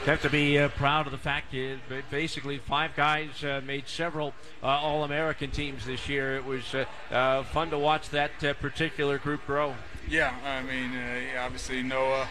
You 0.07 0.13
have 0.13 0.23
to 0.23 0.31
be 0.31 0.57
uh, 0.57 0.69
proud 0.69 1.07
of 1.07 1.13
the 1.13 1.19
fact 1.19 1.51
that 1.51 2.11
basically 2.13 2.59
five 2.59 2.95
guys 2.95 3.43
uh, 3.43 3.61
made 3.67 3.89
several 3.89 4.35
uh, 4.63 4.67
All-American 4.67 5.51
teams 5.51 5.85
this 5.85 6.09
year. 6.09 6.37
It 6.37 6.45
was 6.45 6.77
uh, 6.77 6.85
uh, 7.11 7.43
fun 7.43 7.71
to 7.71 7.79
watch 7.79 8.11
that 8.11 8.45
uh, 8.45 8.55
particular 8.55 9.19
group 9.19 9.45
grow. 9.47 9.75
Yeah, 10.09 10.35
I 10.45 10.63
mean, 10.63 10.93
obviously 11.39 11.83
Noah. 11.83 12.29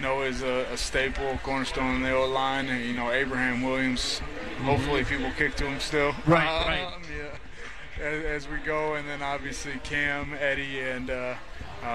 Noah 0.00 0.26
is 0.26 0.42
a, 0.42 0.66
a 0.72 0.76
staple, 0.76 1.38
cornerstone 1.42 1.96
in 1.96 2.02
the 2.02 2.14
O 2.14 2.26
line. 2.26 2.68
And, 2.68 2.84
you 2.84 2.94
know, 2.94 3.10
Abraham 3.10 3.62
Williams. 3.62 4.20
Mm-hmm. 4.20 4.64
Hopefully, 4.64 5.04
people 5.04 5.30
kick 5.36 5.54
to 5.56 5.66
him 5.66 5.80
still. 5.80 6.14
Right, 6.26 6.66
right. 6.66 6.94
Yeah. 7.16 8.04
As, 8.04 8.44
as, 8.44 8.48
we 8.48 8.58
go, 8.58 8.94
and 8.94 9.08
then 9.08 9.22
obviously 9.22 9.80
Cam, 9.84 10.34
Eddie, 10.38 10.80
and 10.80 11.10
uh, 11.10 11.36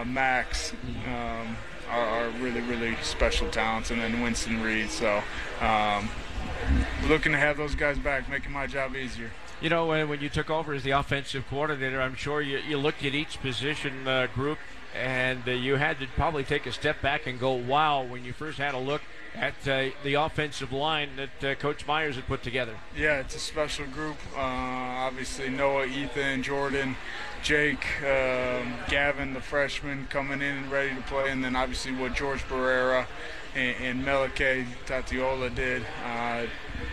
Max 0.06 0.74
um, 1.08 1.58
are, 1.90 2.06
are, 2.06 2.30
really, 2.40 2.62
really 2.62 2.96
special 3.02 3.50
talents, 3.50 3.92
and 3.92 4.00
then 4.00 4.22
Winston 4.22 4.62
Reed. 4.62 4.90
So, 4.90 5.22
um, 5.60 6.10
looking 7.08 7.34
to 7.34 7.38
have 7.38 7.58
those 7.58 7.76
guys 7.76 8.00
back, 8.00 8.30
making 8.30 8.54
my 8.54 8.66
job 8.66 8.96
easier. 8.96 9.30
You 9.62 9.70
know, 9.70 9.88
when 9.88 10.22
you 10.22 10.30
took 10.30 10.50
over 10.50 10.74
as 10.74 10.84
the 10.84 10.92
offensive 10.92 11.44
coordinator, 11.50 12.02
I'm 12.02 12.16
sure 12.16 12.42
you, 12.42 12.60
you 12.60 12.78
looked 12.78 13.04
at 13.04 13.14
each 13.14 13.42
position 13.42 14.08
uh, 14.08 14.28
group 14.34 14.58
and 14.96 15.48
uh, 15.48 15.52
you 15.52 15.76
had 15.76 16.00
to 16.00 16.08
probably 16.16 16.44
take 16.44 16.66
a 16.66 16.72
step 16.72 17.02
back 17.02 17.28
and 17.28 17.40
go, 17.40 17.54
wow, 17.54 18.04
when 18.04 18.26
you 18.26 18.34
first 18.34 18.58
had 18.58 18.74
a 18.74 18.80
look 18.80 19.02
at 19.36 19.54
uh, 19.68 19.90
the 20.04 20.16
offensive 20.16 20.72
line 20.72 21.10
that 21.16 21.52
uh, 21.52 21.56
Coach 21.56 21.86
Myers 21.86 22.16
had 22.16 22.26
put 22.28 22.44
together. 22.44 22.76
Yeah, 22.98 23.20
it's 23.20 23.36
a 23.36 23.40
special 23.40 23.86
group. 23.88 24.18
Uh, 24.36 24.40
obviously, 24.40 25.50
Noah, 25.50 25.86
Ethan, 25.86 26.44
Jordan, 26.44 26.96
Jake, 27.44 27.86
um, 28.02 28.74
Gavin, 28.90 29.34
the 29.34 29.42
freshman, 29.42 30.08
coming 30.10 30.42
in 30.42 30.58
and 30.58 30.72
ready 30.72 30.96
to 30.96 31.02
play, 31.04 31.32
and 31.32 31.44
then 31.44 31.56
obviously 31.56 31.92
what 31.94 32.16
George 32.16 32.42
Barrera 32.50 33.06
and, 33.56 33.76
and 33.82 34.06
Melike 34.06 34.66
Tatiola 34.86 35.54
did. 35.54 35.84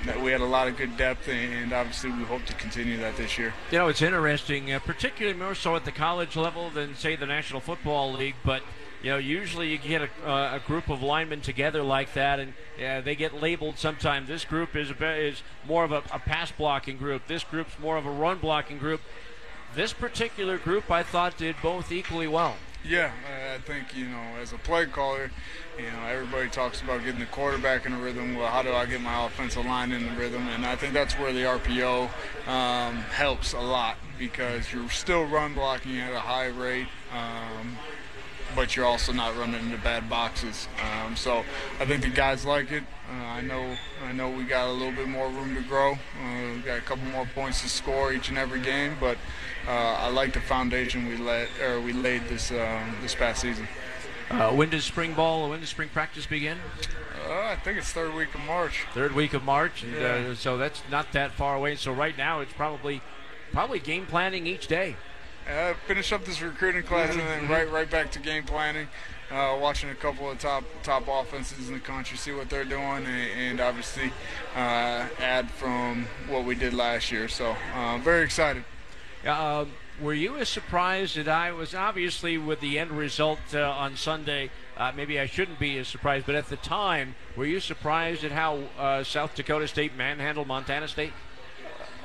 That 0.04 0.20
we 0.20 0.30
had 0.30 0.40
a 0.40 0.46
lot 0.46 0.68
of 0.68 0.76
good 0.76 0.96
depth, 0.96 1.28
and 1.28 1.72
obviously 1.72 2.10
we 2.10 2.24
hope 2.24 2.44
to 2.46 2.54
continue 2.54 2.96
that 2.98 3.16
this 3.16 3.38
year. 3.38 3.52
You 3.70 3.78
know, 3.78 3.88
it's 3.88 4.02
interesting, 4.02 4.72
uh, 4.72 4.78
particularly 4.78 5.38
more 5.38 5.54
so 5.54 5.74
at 5.76 5.84
the 5.84 5.92
college 5.92 6.36
level 6.36 6.70
than 6.70 6.94
say 6.94 7.16
the 7.16 7.26
National 7.26 7.60
Football 7.60 8.12
League, 8.12 8.36
but 8.44 8.62
you 9.02 9.10
know, 9.10 9.18
usually 9.18 9.70
you 9.70 9.78
get 9.78 10.02
a, 10.02 10.28
uh, 10.28 10.56
a 10.56 10.60
group 10.66 10.88
of 10.88 11.02
linemen 11.02 11.40
together 11.40 11.82
like 11.82 12.14
that, 12.14 12.40
and 12.40 12.54
uh, 12.84 13.00
they 13.00 13.14
get 13.14 13.40
labeled 13.40 13.78
sometimes. 13.78 14.28
This 14.28 14.44
group 14.44 14.74
is 14.74 14.90
a, 14.90 15.14
is 15.14 15.42
more 15.66 15.84
of 15.84 15.92
a, 15.92 16.02
a 16.12 16.18
pass 16.18 16.50
blocking 16.50 16.96
group. 16.96 17.26
This 17.26 17.44
group's 17.44 17.78
more 17.78 17.96
of 17.96 18.06
a 18.06 18.10
run 18.10 18.38
blocking 18.38 18.78
group. 18.78 19.00
This 19.74 19.92
particular 19.92 20.56
group, 20.56 20.90
I 20.90 21.02
thought, 21.02 21.36
did 21.36 21.56
both 21.62 21.92
equally 21.92 22.26
well. 22.26 22.56
Yeah, 22.88 23.10
I 23.54 23.58
think 23.58 23.96
you 23.96 24.06
know, 24.06 24.22
as 24.40 24.52
a 24.52 24.58
play 24.58 24.86
caller, 24.86 25.30
you 25.76 25.90
know, 25.90 26.06
everybody 26.06 26.48
talks 26.48 26.80
about 26.82 27.02
getting 27.02 27.18
the 27.18 27.26
quarterback 27.26 27.84
in 27.84 27.92
a 27.92 27.98
rhythm. 27.98 28.36
Well, 28.36 28.46
how 28.46 28.62
do 28.62 28.72
I 28.72 28.86
get 28.86 29.00
my 29.00 29.26
offensive 29.26 29.66
line 29.66 29.90
in 29.90 30.04
the 30.04 30.12
rhythm? 30.12 30.46
And 30.48 30.64
I 30.64 30.76
think 30.76 30.92
that's 30.92 31.14
where 31.14 31.32
the 31.32 31.42
RPO 31.42 32.08
um, 32.48 32.96
helps 32.96 33.54
a 33.54 33.60
lot 33.60 33.96
because 34.18 34.72
you're 34.72 34.88
still 34.90 35.24
run 35.24 35.54
blocking 35.54 35.98
at 35.98 36.12
a 36.12 36.20
high 36.20 36.46
rate. 36.46 36.86
Um, 37.12 37.76
but 38.56 38.74
you're 38.74 38.86
also 38.86 39.12
not 39.12 39.36
running 39.36 39.60
into 39.60 39.76
bad 39.78 40.08
boxes. 40.08 40.66
Um, 40.82 41.14
so 41.14 41.44
I 41.78 41.84
think 41.84 42.02
the 42.02 42.08
guys 42.08 42.44
like 42.44 42.72
it. 42.72 42.82
Uh, 43.08 43.24
I 43.24 43.40
know 43.42 43.76
I 44.04 44.12
know 44.12 44.30
we 44.30 44.42
got 44.44 44.68
a 44.68 44.72
little 44.72 44.92
bit 44.92 45.06
more 45.06 45.28
room 45.28 45.54
to 45.54 45.62
grow. 45.62 45.92
Uh, 45.92 46.54
we 46.54 46.62
got 46.62 46.78
a 46.78 46.82
couple 46.82 47.04
more 47.10 47.28
points 47.34 47.62
to 47.62 47.68
score 47.68 48.12
each 48.12 48.30
and 48.30 48.38
every 48.38 48.60
game, 48.60 48.96
but 48.98 49.18
uh, 49.68 49.70
I 49.70 50.08
like 50.08 50.32
the 50.32 50.40
foundation 50.40 51.06
we 51.06 51.16
let 51.16 51.48
or 51.62 51.80
we 51.80 51.92
laid 51.92 52.26
this 52.28 52.50
um, 52.50 52.96
this 53.02 53.14
past 53.14 53.42
season. 53.42 53.68
Uh, 54.30 54.50
when 54.50 54.70
does 54.70 54.84
spring 54.84 55.14
ball? 55.14 55.50
When 55.50 55.60
does 55.60 55.68
spring 55.68 55.88
practice 55.92 56.26
begin? 56.26 56.58
Uh, 57.28 57.32
I 57.32 57.56
think 57.56 57.78
it's 57.78 57.92
third 57.92 58.14
week 58.14 58.34
of 58.34 58.40
March. 58.40 58.84
Third 58.92 59.12
week 59.12 59.34
of 59.34 59.44
March, 59.44 59.84
and 59.84 59.94
yeah. 59.94 60.30
uh, 60.30 60.34
so 60.34 60.56
that's 60.56 60.82
not 60.90 61.12
that 61.12 61.32
far 61.32 61.54
away. 61.56 61.76
So 61.76 61.92
right 61.92 62.16
now, 62.16 62.40
it's 62.40 62.52
probably 62.52 63.02
probably 63.52 63.78
game 63.78 64.06
planning 64.06 64.46
each 64.46 64.66
day. 64.66 64.96
Uh, 65.48 65.74
finish 65.86 66.12
up 66.12 66.24
this 66.24 66.42
recruiting 66.42 66.82
class 66.82 67.10
and 67.12 67.20
then 67.20 67.48
right 67.48 67.70
right 67.70 67.88
back 67.88 68.10
to 68.10 68.18
game 68.18 68.42
planning. 68.44 68.88
Uh, 69.30 69.56
watching 69.60 69.90
a 69.90 69.94
couple 69.94 70.30
of 70.30 70.38
top 70.38 70.64
top 70.82 71.04
offenses 71.08 71.68
in 71.68 71.74
the 71.74 71.80
country, 71.80 72.16
see 72.16 72.32
what 72.32 72.48
they're 72.48 72.64
doing, 72.64 72.82
and, 72.82 73.06
and 73.06 73.60
obviously 73.60 74.12
uh, 74.54 75.06
add 75.18 75.50
from 75.50 76.06
what 76.28 76.44
we 76.44 76.54
did 76.54 76.74
last 76.74 77.10
year. 77.12 77.28
So 77.28 77.56
uh, 77.74 77.98
very 77.98 78.24
excited. 78.24 78.64
Um, 79.24 79.72
were 80.00 80.14
you 80.14 80.36
as 80.36 80.48
surprised 80.48 81.16
as 81.16 81.26
I 81.26 81.50
was? 81.52 81.74
Obviously, 81.74 82.38
with 82.38 82.60
the 82.60 82.78
end 82.78 82.92
result 82.92 83.38
uh, 83.54 83.62
on 83.70 83.96
Sunday, 83.96 84.50
uh, 84.76 84.92
maybe 84.94 85.18
I 85.18 85.26
shouldn't 85.26 85.58
be 85.58 85.78
as 85.78 85.88
surprised. 85.88 86.26
But 86.26 86.34
at 86.34 86.48
the 86.48 86.56
time, 86.56 87.14
were 87.36 87.46
you 87.46 87.60
surprised 87.60 88.22
at 88.24 88.32
how 88.32 88.60
uh, 88.78 89.02
South 89.04 89.34
Dakota 89.34 89.66
State 89.66 89.96
manhandled 89.96 90.46
Montana 90.46 90.86
State? 90.86 91.12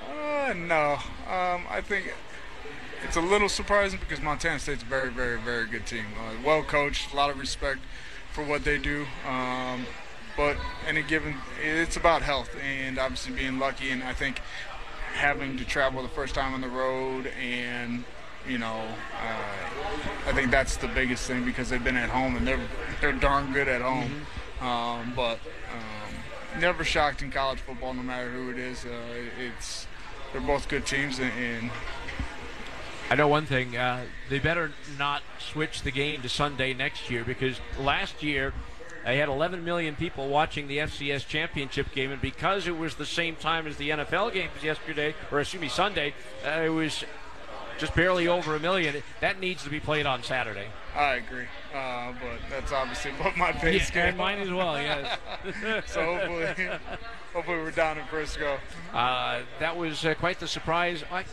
Uh, 0.09 0.53
no, 0.55 0.93
um, 1.27 1.65
I 1.69 1.81
think 1.85 2.13
it's 3.03 3.15
a 3.15 3.21
little 3.21 3.49
surprising 3.49 3.99
because 3.99 4.21
Montana 4.21 4.59
State's 4.59 4.83
a 4.83 4.85
very, 4.85 5.09
very, 5.09 5.39
very 5.39 5.67
good 5.67 5.85
team. 5.85 6.05
Uh, 6.17 6.33
well 6.45 6.63
coached, 6.63 7.13
a 7.13 7.15
lot 7.15 7.29
of 7.29 7.39
respect 7.39 7.79
for 8.31 8.43
what 8.43 8.63
they 8.63 8.77
do. 8.77 9.05
Um, 9.27 9.85
but 10.37 10.57
any 10.87 11.03
given, 11.03 11.35
it's 11.61 11.97
about 11.97 12.21
health 12.21 12.49
and 12.63 12.97
obviously 12.97 13.33
being 13.33 13.59
lucky. 13.59 13.89
And 13.91 14.03
I 14.03 14.13
think 14.13 14.39
having 15.13 15.57
to 15.57 15.65
travel 15.65 16.01
the 16.01 16.09
first 16.09 16.33
time 16.33 16.53
on 16.53 16.61
the 16.61 16.69
road 16.69 17.27
and 17.39 18.03
you 18.47 18.57
know, 18.57 18.87
uh, 19.21 20.29
I 20.29 20.33
think 20.33 20.49
that's 20.49 20.77
the 20.77 20.87
biggest 20.87 21.27
thing 21.27 21.45
because 21.45 21.69
they've 21.69 21.83
been 21.83 21.97
at 21.97 22.09
home 22.09 22.35
and 22.35 22.47
they're 22.47 22.59
they're 22.99 23.11
darn 23.11 23.53
good 23.53 23.67
at 23.67 23.81
home. 23.81 24.09
Mm-hmm. 24.59 24.65
Um, 24.65 25.13
but 25.15 25.39
um, 25.73 26.59
never 26.59 26.83
shocked 26.83 27.21
in 27.21 27.31
college 27.31 27.59
football, 27.59 27.93
no 27.93 28.03
matter 28.03 28.29
who 28.29 28.49
it 28.49 28.57
is. 28.57 28.85
Uh, 28.85 28.89
it's 29.39 29.87
they're 30.31 30.41
both 30.41 30.69
good 30.69 30.85
teams, 30.85 31.19
and, 31.19 31.31
and 31.33 31.71
I 33.11 33.15
know 33.15 33.27
one 33.27 33.45
thing: 33.45 33.75
uh, 33.75 34.05
they 34.29 34.39
better 34.39 34.71
not 34.97 35.21
switch 35.37 35.81
the 35.81 35.91
game 35.91 36.21
to 36.21 36.29
Sunday 36.29 36.73
next 36.73 37.09
year 37.09 37.25
because 37.25 37.59
last 37.77 38.23
year 38.23 38.53
they 39.03 39.17
had 39.17 39.27
11 39.27 39.65
million 39.65 39.97
people 39.97 40.29
watching 40.29 40.69
the 40.69 40.77
FCS 40.77 41.27
championship 41.27 41.91
game, 41.91 42.13
and 42.13 42.21
because 42.21 42.67
it 42.67 42.77
was 42.77 42.95
the 42.95 43.05
same 43.05 43.35
time 43.35 43.67
as 43.67 43.75
the 43.75 43.89
NFL 43.89 44.31
games 44.31 44.63
yesterday, 44.63 45.13
or 45.29 45.41
excuse 45.41 45.59
me, 45.59 45.67
Sunday, 45.67 46.13
uh, 46.45 46.61
it 46.61 46.69
was 46.69 47.03
just 47.77 47.93
barely 47.95 48.29
over 48.29 48.55
a 48.55 48.61
million. 48.61 49.03
That 49.19 49.41
needs 49.41 49.65
to 49.65 49.69
be 49.69 49.81
played 49.81 50.05
on 50.05 50.23
Saturday. 50.23 50.67
I 50.95 51.15
agree, 51.15 51.47
uh, 51.75 52.13
but 52.13 52.39
that's 52.49 52.71
obviously 52.71 53.11
what 53.21 53.35
my 53.35 53.51
base 53.51 53.93
yeah, 53.93 54.11
game. 54.11 54.17
mine 54.19 54.39
as 54.39 54.51
well. 54.51 54.75
Yes. 54.81 55.91
so 55.91 56.15
hopefully, 56.15 56.69
hopefully 57.33 57.57
we're 57.57 57.71
down 57.71 57.97
in 57.97 58.05
Frisco. 58.05 58.57
Uh, 58.93 59.41
that 59.59 59.75
was 59.75 60.05
uh, 60.05 60.13
quite 60.13 60.39
the 60.39 60.47
surprise. 60.47 61.03
I, 61.11 61.25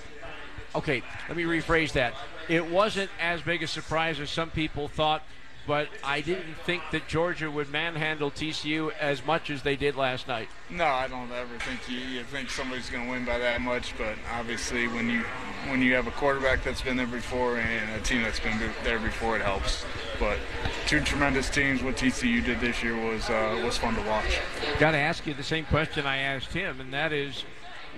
okay, 0.74 1.02
let 1.28 1.36
me 1.36 1.44
rephrase 1.44 1.92
that. 1.92 2.14
It 2.48 2.70
wasn't 2.70 3.10
as 3.20 3.42
big 3.42 3.62
a 3.62 3.66
surprise 3.66 4.20
as 4.20 4.30
some 4.30 4.50
people 4.50 4.88
thought 4.88 5.22
but 5.68 5.88
I 6.02 6.22
didn't 6.22 6.56
think 6.64 6.82
that 6.92 7.08
Georgia 7.08 7.50
would 7.50 7.70
manhandle 7.70 8.30
TCU 8.30 8.90
as 8.98 9.24
much 9.26 9.50
as 9.50 9.62
they 9.62 9.76
did 9.76 9.96
last 9.96 10.26
night. 10.26 10.48
No, 10.70 10.86
I 10.86 11.08
don't 11.08 11.30
ever 11.30 11.58
think 11.58 11.80
you, 11.90 11.98
you 11.98 12.24
think 12.24 12.48
somebody's 12.48 12.88
going 12.88 13.04
to 13.04 13.10
win 13.10 13.26
by 13.26 13.36
that 13.36 13.60
much. 13.60 13.92
But 13.98 14.14
obviously, 14.32 14.88
when 14.88 15.10
you 15.10 15.20
when 15.68 15.82
you 15.82 15.94
have 15.94 16.06
a 16.06 16.10
quarterback 16.12 16.64
that's 16.64 16.80
been 16.80 16.96
there 16.96 17.06
before 17.06 17.58
and 17.58 17.90
a 17.94 18.02
team 18.02 18.22
that's 18.22 18.40
been 18.40 18.58
there 18.82 18.98
before, 18.98 19.36
it 19.36 19.42
helps. 19.42 19.84
But 20.18 20.38
two 20.86 21.00
tremendous 21.00 21.50
teams. 21.50 21.82
What 21.82 21.96
TCU 21.96 22.42
did 22.42 22.60
this 22.60 22.82
year 22.82 22.96
was 22.96 23.28
uh, 23.28 23.60
was 23.62 23.76
fun 23.76 23.94
to 23.94 24.02
watch. 24.08 24.40
Got 24.78 24.92
to 24.92 24.98
ask 24.98 25.26
you 25.26 25.34
the 25.34 25.42
same 25.42 25.66
question 25.66 26.06
I 26.06 26.16
asked 26.16 26.54
him, 26.54 26.80
and 26.80 26.94
that 26.94 27.12
is. 27.12 27.44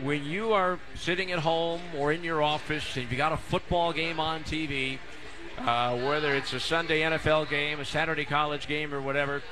When 0.03 0.25
you 0.25 0.53
are 0.53 0.79
sitting 0.95 1.31
at 1.31 1.41
home 1.41 1.81
or 1.97 2.13
in 2.13 2.25
your 2.25 2.43
office 2.43 2.97
and 2.97 3.11
you 3.11 3.17
got 3.17 3.33
a 3.33 3.37
football 3.37 3.93
game 3.93 4.19
on 4.19 4.45
TV, 4.45 4.99
uh, 5.59 5.97
whether 5.97 6.35
it's 6.35 6.53
a 6.53 6.61
Sunday 6.61 7.01
NFL 7.01 7.51
game, 7.51 7.81
a 7.81 7.85
Saturday 7.85 8.25
college 8.25 8.67
game, 8.67 8.95
or 8.95 9.01
whatever. 9.01 9.43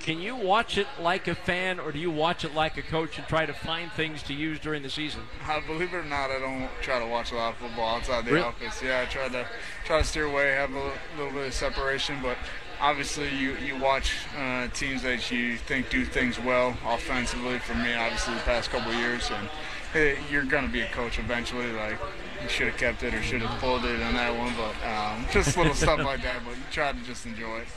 Can 0.00 0.20
you 0.20 0.36
watch 0.36 0.76
it 0.76 0.86
like 1.00 1.28
a 1.28 1.34
fan, 1.34 1.80
or 1.80 1.90
do 1.90 1.98
you 1.98 2.10
watch 2.10 2.44
it 2.44 2.54
like 2.54 2.76
a 2.76 2.82
coach 2.82 3.16
and 3.16 3.26
try 3.26 3.46
to 3.46 3.54
find 3.54 3.90
things 3.90 4.22
to 4.24 4.34
use 4.34 4.58
during 4.58 4.82
the 4.82 4.90
season? 4.90 5.22
Uh, 5.48 5.60
believe 5.66 5.94
it 5.94 5.96
or 5.96 6.04
not, 6.04 6.30
I 6.30 6.38
don't 6.38 6.68
try 6.82 6.98
to 6.98 7.06
watch 7.06 7.32
a 7.32 7.36
lot 7.36 7.54
of 7.54 7.58
football 7.58 7.96
outside 7.96 8.26
the 8.26 8.32
really? 8.32 8.44
office. 8.44 8.82
Yeah, 8.82 9.00
I 9.00 9.06
try 9.06 9.28
to 9.30 9.46
try 9.86 9.98
to 10.00 10.04
steer 10.04 10.26
away, 10.26 10.50
have 10.50 10.72
a 10.72 10.74
little, 10.74 10.92
little 11.16 11.32
bit 11.32 11.46
of 11.46 11.54
separation, 11.54 12.18
but 12.20 12.36
obviously 12.84 13.34
you 13.34 13.56
you 13.56 13.76
watch 13.78 14.12
uh, 14.36 14.68
teams 14.68 15.02
that 15.02 15.30
you 15.30 15.56
think 15.56 15.88
do 15.88 16.04
things 16.04 16.38
well 16.38 16.76
offensively. 16.86 17.58
For 17.58 17.74
me, 17.74 17.94
obviously 17.94 18.34
the 18.34 18.40
past 18.40 18.70
couple 18.70 18.92
years, 18.92 19.30
and 19.30 19.48
hey, 19.92 20.18
you're 20.30 20.44
going 20.44 20.66
to 20.66 20.72
be 20.72 20.82
a 20.82 20.88
coach 20.90 21.18
eventually. 21.18 21.72
Like 21.72 21.98
you 22.42 22.48
should 22.48 22.68
have 22.68 22.76
kept 22.76 23.02
it 23.02 23.14
or 23.14 23.22
should 23.22 23.40
have 23.40 23.58
pulled 23.60 23.84
it 23.86 24.02
on 24.02 24.14
that 24.14 24.36
one, 24.36 24.52
but 24.56 24.74
um, 24.86 25.24
just 25.32 25.56
little 25.56 25.74
stuff 25.74 26.00
like 26.00 26.22
that. 26.22 26.44
But 26.44 26.56
you 26.56 26.62
try 26.70 26.92
to 26.92 27.00
just 27.00 27.24
enjoy 27.24 27.58
it. 27.58 27.68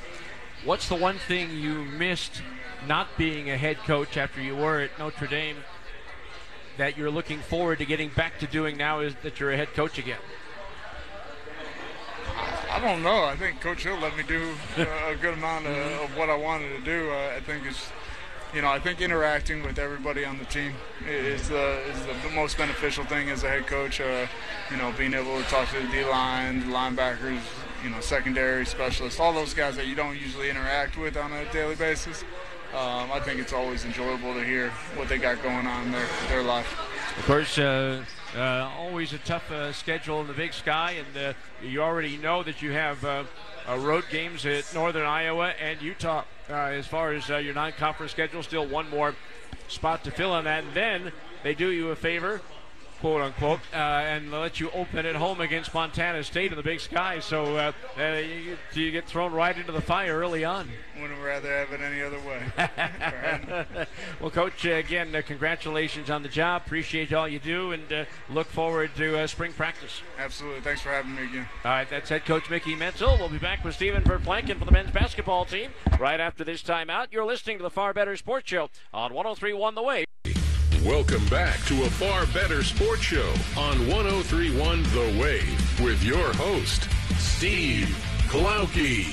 What's 0.65 0.89
the 0.89 0.95
one 0.95 1.17
thing 1.17 1.51
you 1.51 1.85
missed 1.85 2.41
not 2.85 3.07
being 3.17 3.49
a 3.49 3.57
head 3.57 3.77
coach 3.77 4.17
after 4.17 4.41
you 4.41 4.55
were 4.55 4.81
at 4.81 4.99
Notre 4.99 5.27
Dame 5.27 5.57
that 6.77 6.97
you're 6.97 7.09
looking 7.09 7.39
forward 7.39 7.79
to 7.79 7.85
getting 7.85 8.09
back 8.09 8.37
to 8.39 8.47
doing 8.47 8.77
now 8.77 8.99
is 8.99 9.15
that 9.23 9.39
you're 9.39 9.51
a 9.51 9.57
head 9.57 9.73
coach 9.73 9.97
again? 9.97 10.19
I 12.77 12.79
don't 12.79 13.01
know. 13.01 13.23
I 13.23 13.35
think 13.35 13.59
Coach 13.59 13.85
Hill 13.85 13.97
let 13.97 14.15
me 14.15 14.21
do 14.21 14.53
a 14.77 15.15
good 15.15 15.33
amount 15.33 15.65
of, 15.65 15.75
of 15.75 16.15
what 16.15 16.29
I 16.29 16.35
wanted 16.35 16.77
to 16.77 16.83
do. 16.83 17.09
Uh, 17.09 17.33
I 17.35 17.39
think 17.39 17.65
it's 17.65 17.89
you 18.53 18.61
know, 18.61 18.69
I 18.69 18.77
think 18.77 19.01
interacting 19.01 19.63
with 19.63 19.79
everybody 19.79 20.23
on 20.23 20.37
the 20.37 20.45
team 20.45 20.73
is 21.09 21.49
the 21.49 21.79
is 21.89 22.05
the 22.05 22.29
most 22.35 22.55
beneficial 22.55 23.03
thing 23.03 23.31
as 23.31 23.43
a 23.43 23.49
head 23.49 23.65
coach. 23.65 23.99
Uh, 23.99 24.27
you 24.69 24.77
know, 24.77 24.93
being 24.95 25.15
able 25.15 25.41
to 25.41 25.43
talk 25.49 25.67
to 25.69 25.81
the 25.81 25.87
D 25.87 26.05
line, 26.05 26.65
linebackers, 26.65 27.41
you 27.83 27.89
know, 27.89 27.99
secondary 27.99 28.63
specialists, 28.63 29.19
all 29.19 29.33
those 29.33 29.55
guys 29.55 29.75
that 29.75 29.87
you 29.87 29.95
don't 29.95 30.15
usually 30.15 30.51
interact 30.51 30.97
with 30.97 31.17
on 31.17 31.33
a 31.33 31.51
daily 31.51 31.75
basis. 31.75 32.23
Um, 32.75 33.11
I 33.11 33.19
think 33.21 33.39
it's 33.39 33.53
always 33.53 33.85
enjoyable 33.85 34.35
to 34.35 34.43
hear 34.43 34.69
what 34.97 35.09
they 35.09 35.17
got 35.17 35.41
going 35.41 35.65
on 35.65 35.87
in 35.87 35.91
their 35.93 36.07
their 36.29 36.43
life. 36.43 36.79
Of 37.17 37.25
course. 37.25 37.57
Uh, 37.57 38.03
uh, 38.35 38.69
always 38.77 39.13
a 39.13 39.17
tough 39.19 39.49
uh, 39.51 39.71
schedule 39.71 40.21
in 40.21 40.27
the 40.27 40.33
Big 40.33 40.53
Sky, 40.53 40.95
and 40.97 41.17
uh, 41.17 41.33
you 41.61 41.81
already 41.81 42.17
know 42.17 42.43
that 42.43 42.61
you 42.61 42.71
have 42.71 43.03
uh, 43.05 43.23
road 43.77 44.05
games 44.09 44.45
at 44.45 44.73
Northern 44.73 45.05
Iowa 45.05 45.53
and 45.61 45.81
Utah 45.81 46.23
uh, 46.49 46.53
as 46.53 46.87
far 46.87 47.13
as 47.13 47.29
your 47.29 47.53
non-conference 47.53 48.11
schedule. 48.11 48.43
Still 48.43 48.67
one 48.67 48.89
more 48.89 49.15
spot 49.67 50.03
to 50.03 50.11
fill 50.11 50.31
on 50.31 50.43
that. 50.45 50.63
And 50.63 50.73
then 50.73 51.11
they 51.43 51.53
do 51.53 51.69
you 51.69 51.89
a 51.89 51.95
favor. 51.95 52.41
Quote 52.99 53.21
unquote, 53.21 53.59
uh, 53.73 53.75
and 53.75 54.31
let 54.31 54.59
you 54.59 54.71
open 54.71 55.05
at 55.05 55.15
home 55.15 55.39
against 55.39 55.71
Montana 55.71 56.23
State 56.23 56.51
in 56.51 56.57
the 56.57 56.63
Big 56.63 56.79
Sky. 56.79 57.19
So 57.19 57.55
uh, 57.55 57.71
uh, 57.99 58.03
you, 58.13 58.57
you, 58.73 58.91
get 58.91 59.05
thrown 59.05 59.33
right 59.33 59.55
into 59.55 59.71
the 59.71 59.81
fire 59.81 60.17
early 60.17 60.43
on. 60.43 60.67
Wouldn't 60.99 61.21
rather 61.21 61.47
have 61.47 61.71
it 61.71 61.81
any 61.81 62.01
other 62.01 62.19
way. 62.19 63.85
well, 64.19 64.31
Coach, 64.31 64.65
uh, 64.65 64.71
again, 64.71 65.15
uh, 65.15 65.21
congratulations 65.23 66.09
on 66.09 66.23
the 66.23 66.29
job. 66.29 66.63
Appreciate 66.65 67.13
all 67.13 67.27
you 67.27 67.37
do, 67.37 67.71
and 67.71 67.93
uh, 67.93 68.05
look 68.31 68.47
forward 68.47 68.89
to 68.95 69.27
spring 69.27 69.53
practice. 69.53 70.01
Absolutely. 70.17 70.61
Thanks 70.61 70.81
for 70.81 70.89
having 70.89 71.13
me 71.13 71.25
again. 71.25 71.47
All 71.63 71.71
right, 71.71 71.87
that's 71.87 72.09
head 72.09 72.25
coach 72.25 72.49
Mickey 72.49 72.75
Mitchell. 72.75 73.15
We'll 73.19 73.29
be 73.29 73.37
back 73.37 73.63
with 73.63 73.75
Steven 73.75 74.03
Verplancken 74.03 74.57
for 74.57 74.65
the 74.65 74.71
men's 74.71 74.91
basketball 74.91 75.45
team 75.45 75.69
right 75.99 76.19
after 76.19 76.43
this 76.43 76.63
timeout. 76.63 77.07
You're 77.11 77.25
listening 77.25 77.57
to 77.57 77.63
the 77.63 77.69
Far 77.69 77.93
Better 77.93 78.17
Sports 78.17 78.49
Show 78.49 78.71
on 78.91 79.11
103.1 79.11 79.75
The 79.75 79.83
Wave. 79.83 80.07
Welcome 80.87 81.25
back 81.25 81.59
to 81.65 81.83
a 81.83 81.89
far 81.89 82.25
better 82.27 82.63
sports 82.63 83.01
show 83.01 83.33
on 83.57 83.87
1031 83.89 84.83
The 84.83 85.19
Wave 85.21 85.81
with 85.83 86.01
your 86.01 86.31
host, 86.35 86.87
Steve 87.19 87.89
Klauke. 88.29 89.03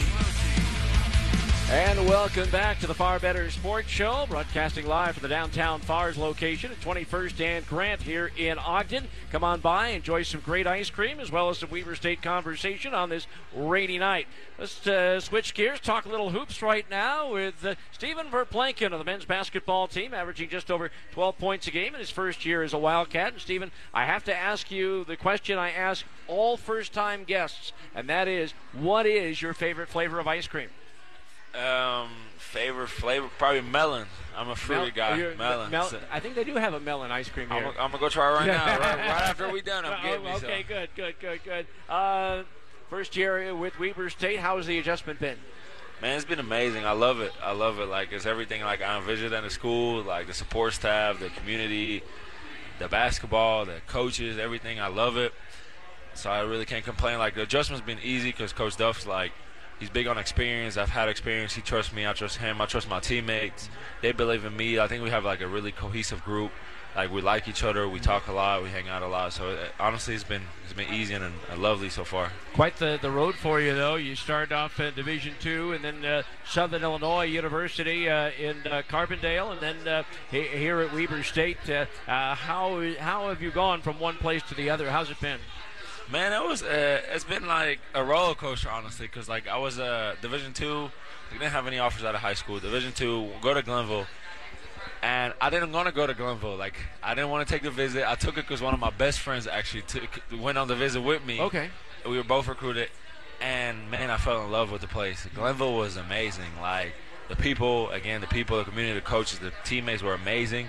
And 1.70 2.06
welcome 2.06 2.50
back 2.50 2.78
to 2.80 2.86
the 2.86 2.94
Far 2.94 3.18
Better 3.18 3.50
Sports 3.50 3.88
Show, 3.88 4.26
broadcasting 4.28 4.86
live 4.86 5.14
from 5.14 5.22
the 5.22 5.28
downtown 5.28 5.80
Fars 5.80 6.18
location 6.18 6.70
at 6.70 6.80
21st 6.80 7.40
and 7.40 7.66
Grant 7.66 8.02
here 8.02 8.30
in 8.36 8.58
Ogden. 8.58 9.08
Come 9.32 9.42
on 9.42 9.60
by, 9.60 9.88
enjoy 9.88 10.24
some 10.24 10.42
great 10.42 10.66
ice 10.66 10.90
cream 10.90 11.18
as 11.18 11.32
well 11.32 11.48
as 11.48 11.58
some 11.58 11.70
Weber 11.70 11.94
State 11.94 12.20
conversation 12.20 12.92
on 12.92 13.08
this 13.08 13.26
rainy 13.56 13.96
night. 13.96 14.28
Let's 14.58 14.86
uh, 14.86 15.20
switch 15.20 15.54
gears, 15.54 15.80
talk 15.80 16.04
a 16.04 16.10
little 16.10 16.30
hoops 16.30 16.60
right 16.60 16.88
now 16.90 17.32
with 17.32 17.64
uh, 17.64 17.76
Steven 17.92 18.26
Verplancken 18.26 18.92
of 18.92 18.98
the 18.98 19.04
men's 19.04 19.24
basketball 19.24 19.88
team, 19.88 20.12
averaging 20.12 20.50
just 20.50 20.70
over 20.70 20.90
12 21.12 21.38
points 21.38 21.66
a 21.66 21.70
game 21.70 21.94
in 21.94 22.00
his 22.00 22.10
first 22.10 22.44
year 22.44 22.62
as 22.62 22.74
a 22.74 22.78
Wildcat. 22.78 23.32
And 23.32 23.40
Stephen, 23.40 23.72
I 23.94 24.04
have 24.04 24.22
to 24.24 24.36
ask 24.36 24.70
you 24.70 25.04
the 25.04 25.16
question 25.16 25.58
I 25.58 25.70
ask 25.70 26.04
all 26.28 26.58
first-time 26.58 27.24
guests, 27.24 27.72
and 27.94 28.06
that 28.10 28.28
is, 28.28 28.52
what 28.74 29.06
is 29.06 29.40
your 29.40 29.54
favorite 29.54 29.88
flavor 29.88 30.18
of 30.18 30.28
ice 30.28 30.46
cream? 30.46 30.68
Um, 31.54 32.10
favorite 32.38 32.88
flavor 32.88 33.28
probably 33.38 33.60
melon. 33.60 34.06
I'm 34.36 34.48
a 34.48 34.56
fruity 34.56 34.92
Mel- 34.96 35.16
guy. 35.16 35.34
Melon. 35.36 35.70
Mel- 35.70 35.90
I 36.10 36.20
think 36.20 36.34
they 36.34 36.44
do 36.44 36.56
have 36.56 36.74
a 36.74 36.80
melon 36.80 37.10
ice 37.12 37.28
cream 37.28 37.48
here. 37.50 37.66
I'm 37.78 37.90
gonna 37.90 37.98
go 37.98 38.08
try 38.08 38.30
it 38.30 38.34
right 38.34 38.46
now. 38.48 38.66
right, 38.66 38.80
right, 38.80 38.98
after 38.98 39.50
we 39.50 39.60
done, 39.60 39.84
I'm 39.84 40.02
getting 40.02 40.26
oh, 40.26 40.36
Okay, 40.36 40.64
good, 40.66 40.88
good, 40.96 41.14
good, 41.20 41.40
good. 41.44 41.66
Uh, 41.88 42.42
first 42.90 43.16
year 43.16 43.54
with 43.54 43.78
Weber 43.78 44.10
State. 44.10 44.40
How 44.40 44.56
has 44.56 44.66
the 44.66 44.78
adjustment 44.78 45.20
been? 45.20 45.38
Man, 46.02 46.16
it's 46.16 46.24
been 46.24 46.40
amazing. 46.40 46.84
I 46.84 46.90
love 46.92 47.20
it. 47.20 47.32
I 47.42 47.52
love 47.52 47.78
it. 47.78 47.86
Like 47.86 48.12
it's 48.12 48.26
everything 48.26 48.62
like 48.62 48.82
I 48.82 48.98
envisioned 48.98 49.32
in 49.32 49.44
the 49.44 49.50
school, 49.50 50.02
like 50.02 50.26
the 50.26 50.34
support 50.34 50.72
staff, 50.74 51.20
the 51.20 51.30
community, 51.30 52.02
the 52.78 52.88
basketball, 52.88 53.64
the 53.64 53.80
coaches, 53.86 54.38
everything. 54.38 54.80
I 54.80 54.88
love 54.88 55.16
it. 55.16 55.32
So 56.14 56.30
I 56.30 56.40
really 56.40 56.64
can't 56.64 56.84
complain. 56.84 57.18
Like 57.18 57.34
the 57.34 57.42
adjustment's 57.42 57.86
been 57.86 58.00
easy 58.02 58.30
because 58.30 58.52
Coach 58.52 58.76
Duft's 58.76 59.06
like 59.06 59.32
he's 59.84 59.90
big 59.90 60.06
on 60.06 60.16
experience. 60.16 60.78
I've 60.78 60.88
had 60.88 61.10
experience. 61.10 61.52
He 61.52 61.60
trusts 61.60 61.92
me. 61.92 62.06
I 62.06 62.14
trust 62.14 62.38
him. 62.38 62.58
I 62.58 62.64
trust 62.64 62.88
my 62.88 63.00
teammates. 63.00 63.68
They 64.00 64.12
believe 64.12 64.46
in 64.46 64.56
me. 64.56 64.78
I 64.78 64.88
think 64.88 65.04
we 65.04 65.10
have 65.10 65.26
like 65.26 65.42
a 65.42 65.46
really 65.46 65.72
cohesive 65.72 66.24
group. 66.24 66.52
Like 66.96 67.12
we 67.12 67.20
like 67.20 67.48
each 67.48 67.62
other. 67.62 67.86
We 67.86 68.00
talk 68.00 68.28
a 68.28 68.32
lot. 68.32 68.62
We 68.62 68.70
hang 68.70 68.88
out 68.88 69.02
a 69.02 69.08
lot. 69.08 69.34
So 69.34 69.50
it, 69.50 69.58
uh, 69.58 69.82
honestly, 69.82 70.14
it's 70.14 70.24
been 70.24 70.44
it's 70.64 70.72
been 70.72 70.88
easy 70.88 71.12
and, 71.12 71.24
and, 71.50 71.60
lovely 71.60 71.90
so 71.90 72.02
far. 72.04 72.30
Quite 72.54 72.76
the, 72.76 72.98
the 73.02 73.10
road 73.10 73.34
for 73.34 73.60
you 73.60 73.74
though. 73.74 73.96
You 73.96 74.14
started 74.14 74.54
off 74.54 74.80
at 74.80 74.96
Division 74.96 75.34
Two, 75.38 75.72
and 75.72 75.84
then 75.84 76.04
uh, 76.04 76.22
Southern 76.46 76.82
Illinois 76.82 77.24
University 77.24 78.08
uh, 78.08 78.30
in 78.38 78.56
uh, 78.66 78.82
Carbondale, 78.88 79.52
and 79.52 79.60
then 79.60 79.88
uh, 79.88 80.02
here 80.30 80.80
at 80.80 80.94
Weber 80.94 81.24
State. 81.24 81.68
Uh, 81.68 81.86
how 82.06 82.80
how 83.00 83.28
have 83.28 83.42
you 83.42 83.50
gone 83.50 83.82
from 83.82 84.00
one 84.00 84.16
place 84.16 84.42
to 84.44 84.54
the 84.54 84.70
other? 84.70 84.88
How's 84.88 85.10
it 85.10 85.20
been? 85.20 85.40
Man, 86.10 86.32
it 86.32 86.46
was 86.46 86.62
uh, 86.62 87.00
it's 87.12 87.24
been 87.24 87.46
like 87.46 87.80
a 87.94 88.04
roller 88.04 88.34
coaster, 88.34 88.68
honestly, 88.70 89.06
because 89.06 89.28
like 89.28 89.48
I 89.48 89.56
was 89.58 89.78
a 89.78 89.84
uh, 89.84 90.14
Division 90.20 90.52
two, 90.52 90.90
I 91.30 91.32
didn't 91.32 91.52
have 91.52 91.66
any 91.66 91.78
offers 91.78 92.04
out 92.04 92.14
of 92.14 92.20
high 92.20 92.34
school. 92.34 92.60
Division 92.60 92.92
two, 92.92 93.30
go 93.40 93.54
to 93.54 93.62
Glenville, 93.62 94.06
and 95.02 95.32
I 95.40 95.48
didn't 95.48 95.72
want 95.72 95.88
to 95.88 95.94
go 95.94 96.06
to 96.06 96.12
Glenville. 96.12 96.56
Like 96.56 96.74
I 97.02 97.14
didn't 97.14 97.30
want 97.30 97.48
to 97.48 97.52
take 97.52 97.62
the 97.62 97.70
visit. 97.70 98.06
I 98.06 98.16
took 98.16 98.36
it 98.36 98.42
because 98.42 98.60
one 98.60 98.74
of 98.74 98.80
my 98.80 98.90
best 98.90 99.20
friends 99.20 99.46
actually 99.46 99.82
took, 99.82 100.20
went 100.38 100.58
on 100.58 100.68
the 100.68 100.76
visit 100.76 101.00
with 101.00 101.24
me. 101.24 101.40
Okay. 101.40 101.70
We 102.06 102.18
were 102.18 102.24
both 102.24 102.48
recruited, 102.48 102.90
and 103.40 103.90
man, 103.90 104.10
I 104.10 104.18
fell 104.18 104.44
in 104.44 104.50
love 104.50 104.70
with 104.70 104.82
the 104.82 104.88
place. 104.88 105.26
Glenville 105.34 105.74
was 105.74 105.96
amazing. 105.96 106.60
Like 106.60 106.92
the 107.28 107.36
people, 107.36 107.88
again, 107.90 108.20
the 108.20 108.26
people, 108.26 108.58
the 108.58 108.64
community, 108.64 108.94
the 108.94 109.06
coaches, 109.06 109.38
the 109.38 109.52
teammates 109.64 110.02
were 110.02 110.14
amazing. 110.14 110.68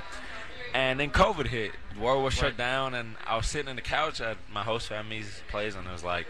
And 0.76 1.00
then 1.00 1.10
COVID 1.10 1.48
hit. 1.48 1.72
The 1.94 2.02
world 2.02 2.22
was 2.22 2.34
right. 2.34 2.50
shut 2.50 2.58
down, 2.58 2.96
and 2.96 3.16
I 3.26 3.38
was 3.38 3.48
sitting 3.48 3.70
in 3.70 3.78
the 3.78 3.82
couch 3.82 4.20
at 4.20 4.36
my 4.52 4.62
host 4.62 4.90
family's 4.90 5.42
place, 5.48 5.74
and 5.74 5.88
it 5.88 5.92
was 5.92 6.04
like, 6.04 6.28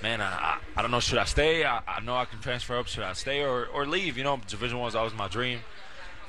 man, 0.00 0.20
I, 0.20 0.26
I, 0.26 0.58
I 0.76 0.82
don't 0.82 0.92
know, 0.92 1.00
should 1.00 1.18
I 1.18 1.24
stay? 1.24 1.64
I, 1.64 1.80
I, 1.88 1.98
know 1.98 2.14
I 2.14 2.24
can 2.24 2.38
transfer 2.38 2.78
up. 2.78 2.86
Should 2.86 3.02
I 3.02 3.14
stay 3.14 3.42
or, 3.42 3.66
or 3.66 3.86
leave? 3.86 4.16
You 4.16 4.22
know, 4.22 4.40
Division 4.46 4.78
One 4.78 4.84
was 4.84 4.94
always 4.94 5.12
my 5.12 5.26
dream. 5.26 5.58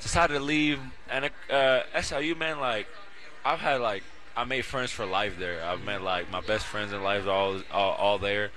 Decided 0.00 0.34
to 0.34 0.40
leave, 0.40 0.80
and 1.08 1.30
uh, 1.48 1.82
SIU, 2.00 2.34
man, 2.34 2.58
like, 2.58 2.88
I've 3.44 3.60
had 3.60 3.80
like, 3.80 4.02
I 4.36 4.42
made 4.42 4.64
friends 4.64 4.90
for 4.90 5.06
life 5.06 5.38
there. 5.38 5.64
I've 5.64 5.84
met 5.84 6.02
like 6.02 6.32
my 6.32 6.40
best 6.40 6.66
friends 6.66 6.92
in 6.92 7.00
life, 7.04 7.28
all 7.28 7.60
all, 7.70 7.92
all 7.92 8.18
there, 8.18 8.50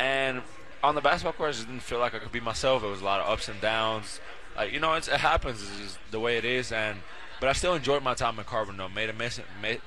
and 0.00 0.42
on 0.82 0.96
the 0.96 1.00
basketball 1.00 1.34
court, 1.34 1.50
I 1.50 1.52
just 1.52 1.68
didn't 1.68 1.82
feel 1.82 2.00
like 2.00 2.14
I 2.14 2.18
could 2.18 2.32
be 2.32 2.40
myself. 2.40 2.82
It 2.82 2.88
was 2.88 3.00
a 3.00 3.04
lot 3.04 3.20
of 3.20 3.28
ups 3.28 3.48
and 3.48 3.60
downs. 3.60 4.18
Like 4.56 4.72
you 4.72 4.80
know, 4.80 4.94
it 4.94 5.06
happens. 5.06 5.62
It's 5.62 5.78
just 5.78 5.98
the 6.10 6.18
way 6.18 6.36
it 6.36 6.44
is, 6.44 6.72
and 6.72 6.98
but 7.40 7.48
I 7.48 7.52
still 7.52 7.74
enjoyed 7.74 8.02
my 8.02 8.14
time 8.14 8.38
in 8.38 8.44
Carbondale. 8.44 8.92
Made 8.92 9.10
amazing, 9.10 9.44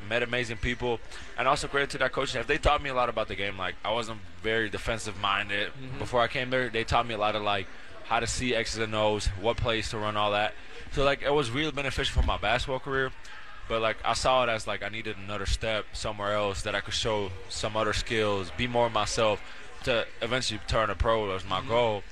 met 0.08 0.24
amazing 0.24 0.58
people, 0.58 1.00
and 1.38 1.48
also 1.48 1.68
credit 1.68 1.90
to 1.92 1.98
that 2.00 2.12
coaching 2.12 2.32
staff. 2.32 2.48
They 2.48 2.58
taught 2.58 2.82
me 2.82 2.90
a 2.90 2.94
lot 2.94 3.10
about 3.10 3.28
the 3.28 3.36
game. 3.36 3.58
Like 3.58 3.76
I 3.84 3.92
wasn't 3.92 4.20
very 4.42 4.70
defensive 4.70 5.20
minded 5.20 5.70
mm-hmm. 5.70 6.00
before 6.00 6.22
I 6.22 6.28
came 6.28 6.50
there. 6.50 6.70
They 6.70 6.84
taught 6.84 7.08
me 7.08 7.14
a 7.14 7.18
lot 7.18 7.36
of 7.36 7.42
like 7.42 7.68
how 8.06 8.20
to 8.20 8.28
see 8.28 8.56
X's 8.56 8.80
and 8.80 8.96
O's, 8.96 9.28
what 9.40 9.58
plays 9.58 9.90
to 9.90 9.98
run, 9.98 10.16
all 10.18 10.32
that. 10.32 10.54
So 10.94 11.04
like 11.04 11.22
it 11.22 11.34
was 11.34 11.52
really 11.52 11.72
beneficial 11.72 12.22
for 12.22 12.26
my 12.26 12.38
basketball 12.38 12.80
career. 12.80 13.12
But 13.68 13.82
like 13.82 13.98
I 14.04 14.14
saw 14.14 14.44
it 14.44 14.50
as 14.50 14.68
like 14.68 14.84
I 14.84 14.90
needed 14.90 15.18
another 15.18 15.46
step 15.46 15.86
somewhere 15.94 16.34
else 16.34 16.62
that 16.64 16.76
I 16.76 16.82
could 16.82 16.94
show 16.94 17.32
some 17.50 17.76
other 17.76 17.94
skills, 17.94 18.52
be 18.58 18.68
more 18.68 18.90
myself, 18.90 19.42
to 19.84 20.06
eventually 20.22 20.60
turn 20.68 20.90
a 20.90 20.96
pro 20.96 21.28
That 21.28 21.34
was 21.34 21.46
my 21.46 21.60
mm-hmm. 21.60 21.70
goal. 21.70 22.04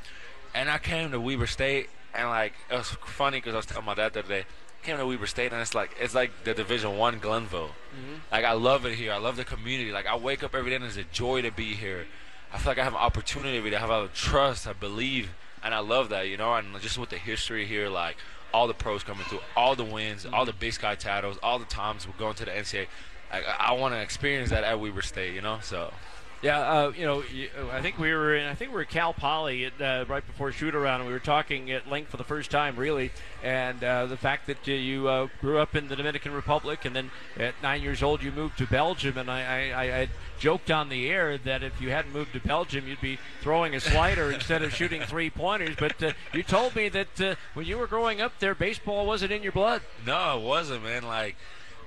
And 0.54 0.70
I 0.70 0.80
came 0.80 1.12
to 1.12 1.20
Weber 1.20 1.48
State, 1.48 1.90
and 2.14 2.30
like 2.30 2.54
it 2.70 2.76
was 2.76 2.90
funny 2.90 3.38
because 3.38 3.54
I 3.54 3.58
was 3.58 3.66
telling 3.66 3.86
my 3.86 3.94
dad 3.94 4.14
the 4.14 4.20
other 4.20 4.28
day 4.30 4.46
came 4.84 4.98
to 4.98 5.06
Weber 5.06 5.28
State, 5.28 5.52
and 5.52 5.62
it's 5.62 5.76
like 5.76 5.96
it's 6.00 6.16
like 6.16 6.32
the 6.44 6.54
Division 6.54 6.98
One 6.98 7.20
Glenville. 7.20 7.70
Mm-hmm. 7.70 8.16
Like 8.32 8.46
I 8.46 8.54
love 8.54 8.86
it 8.86 8.96
here. 8.96 9.12
I 9.12 9.18
love 9.18 9.36
the 9.36 9.46
community. 9.46 9.92
Like 9.92 10.08
I 10.08 10.16
wake 10.16 10.44
up 10.44 10.56
every 10.56 10.70
day 10.70 10.76
and 10.76 10.86
it's 10.86 10.98
a 10.98 11.04
joy 11.04 11.42
to 11.42 11.52
be 11.52 11.74
here. 11.74 12.06
I 12.52 12.58
feel 12.58 12.72
like 12.72 12.80
I 12.80 12.84
have 12.84 12.94
an 12.94 13.00
opportunity. 13.00 13.76
I 13.76 13.80
have 13.80 13.90
a 13.90 14.08
trust. 14.08 14.68
I 14.68 14.74
believe, 14.74 15.30
and 15.64 15.74
I 15.74 15.80
love 15.80 16.10
that. 16.10 16.28
You 16.28 16.38
know, 16.38 16.54
and 16.54 16.80
just 16.82 16.98
with 16.98 17.10
the 17.10 17.18
history 17.18 17.66
here, 17.66 17.90
like 17.90 18.18
all 18.54 18.68
the 18.68 18.74
pros 18.74 19.04
coming 19.04 19.26
through, 19.26 19.42
all 19.56 19.76
the 19.76 19.84
wins, 19.84 20.26
mm-hmm. 20.26 20.34
all 20.34 20.46
the 20.46 20.54
Big 20.54 20.74
Sky 20.74 20.96
titles, 20.96 21.38
all 21.44 21.60
the 21.60 21.66
times 21.66 22.08
we're 22.08 22.18
going 22.18 22.36
to 22.36 22.46
the 22.46 22.52
NCAA. 22.52 22.88
I, 23.32 23.42
I 23.60 23.72
want 23.74 23.94
to 23.94 24.02
experience 24.02 24.50
that 24.50 24.64
at 24.64 24.80
Weber 24.80 25.02
State. 25.02 25.36
You 25.36 25.42
know, 25.42 25.60
so. 25.62 25.94
Yeah, 26.42 26.60
uh, 26.60 26.94
you 26.96 27.06
know, 27.06 27.22
I 27.70 27.82
think 27.82 28.00
we 28.00 28.14
were 28.14 28.34
in, 28.34 28.46
I 28.46 28.56
think 28.56 28.72
we 28.72 28.78
were 28.78 28.86
Cal 28.86 29.14
Poly 29.14 29.66
at, 29.66 29.82
uh, 29.82 30.06
right 30.08 30.26
before 30.26 30.54
shoot 30.54 30.74
around, 30.74 31.02
and 31.02 31.08
we 31.08 31.14
were 31.14 31.20
talking 31.20 31.70
at 31.70 31.90
length 31.90 32.12
for 32.12 32.18
the 32.18 32.24
first 32.24 32.50
time, 32.50 32.78
really, 32.78 33.12
and 33.44 33.84
uh, 33.84 34.06
the 34.06 34.16
fact 34.16 34.48
that 34.48 34.66
uh, 34.66 34.72
you 34.72 35.10
uh, 35.10 35.28
grew 35.42 35.60
up 35.60 35.76
in 35.76 35.90
the 35.90 35.98
Dominican 35.98 36.32
Republic, 36.32 36.86
and 36.86 36.96
then 36.96 37.12
at 37.38 37.56
nine 37.62 37.82
years 37.82 38.02
old 38.02 38.24
you 38.24 38.32
moved 38.32 38.58
to 38.58 38.66
Belgium, 38.66 39.18
and 39.18 39.30
I, 39.30 39.72
I, 39.72 40.00
I 40.00 40.10
joked 40.40 40.72
on 40.72 40.88
the 40.88 41.10
air 41.10 41.38
that 41.38 41.62
if 41.62 41.82
you 41.82 41.90
hadn't 41.90 42.14
moved 42.14 42.32
to 42.32 42.40
Belgium, 42.40 42.88
you'd 42.88 43.02
be 43.02 43.20
throwing 43.42 43.76
a 43.76 43.82
slider 43.82 44.32
instead 44.34 44.64
of 44.64 44.74
shooting 44.74 45.02
three 45.02 45.30
pointers. 45.30 45.76
But 45.78 46.02
uh, 46.02 46.14
you 46.34 46.44
told 46.44 46.74
me 46.74 46.88
that 46.88 47.38
when 47.54 47.66
you 47.66 47.78
were 47.78 47.88
growing 47.88 48.22
up 48.22 48.40
there, 48.40 48.56
baseball 48.56 49.06
wasn't 49.06 49.34
in 49.34 49.44
your 49.44 49.52
blood. 49.52 49.82
No, 50.06 50.40
it 50.40 50.44
wasn't, 50.44 50.84
man. 50.84 51.04
Like 51.04 51.36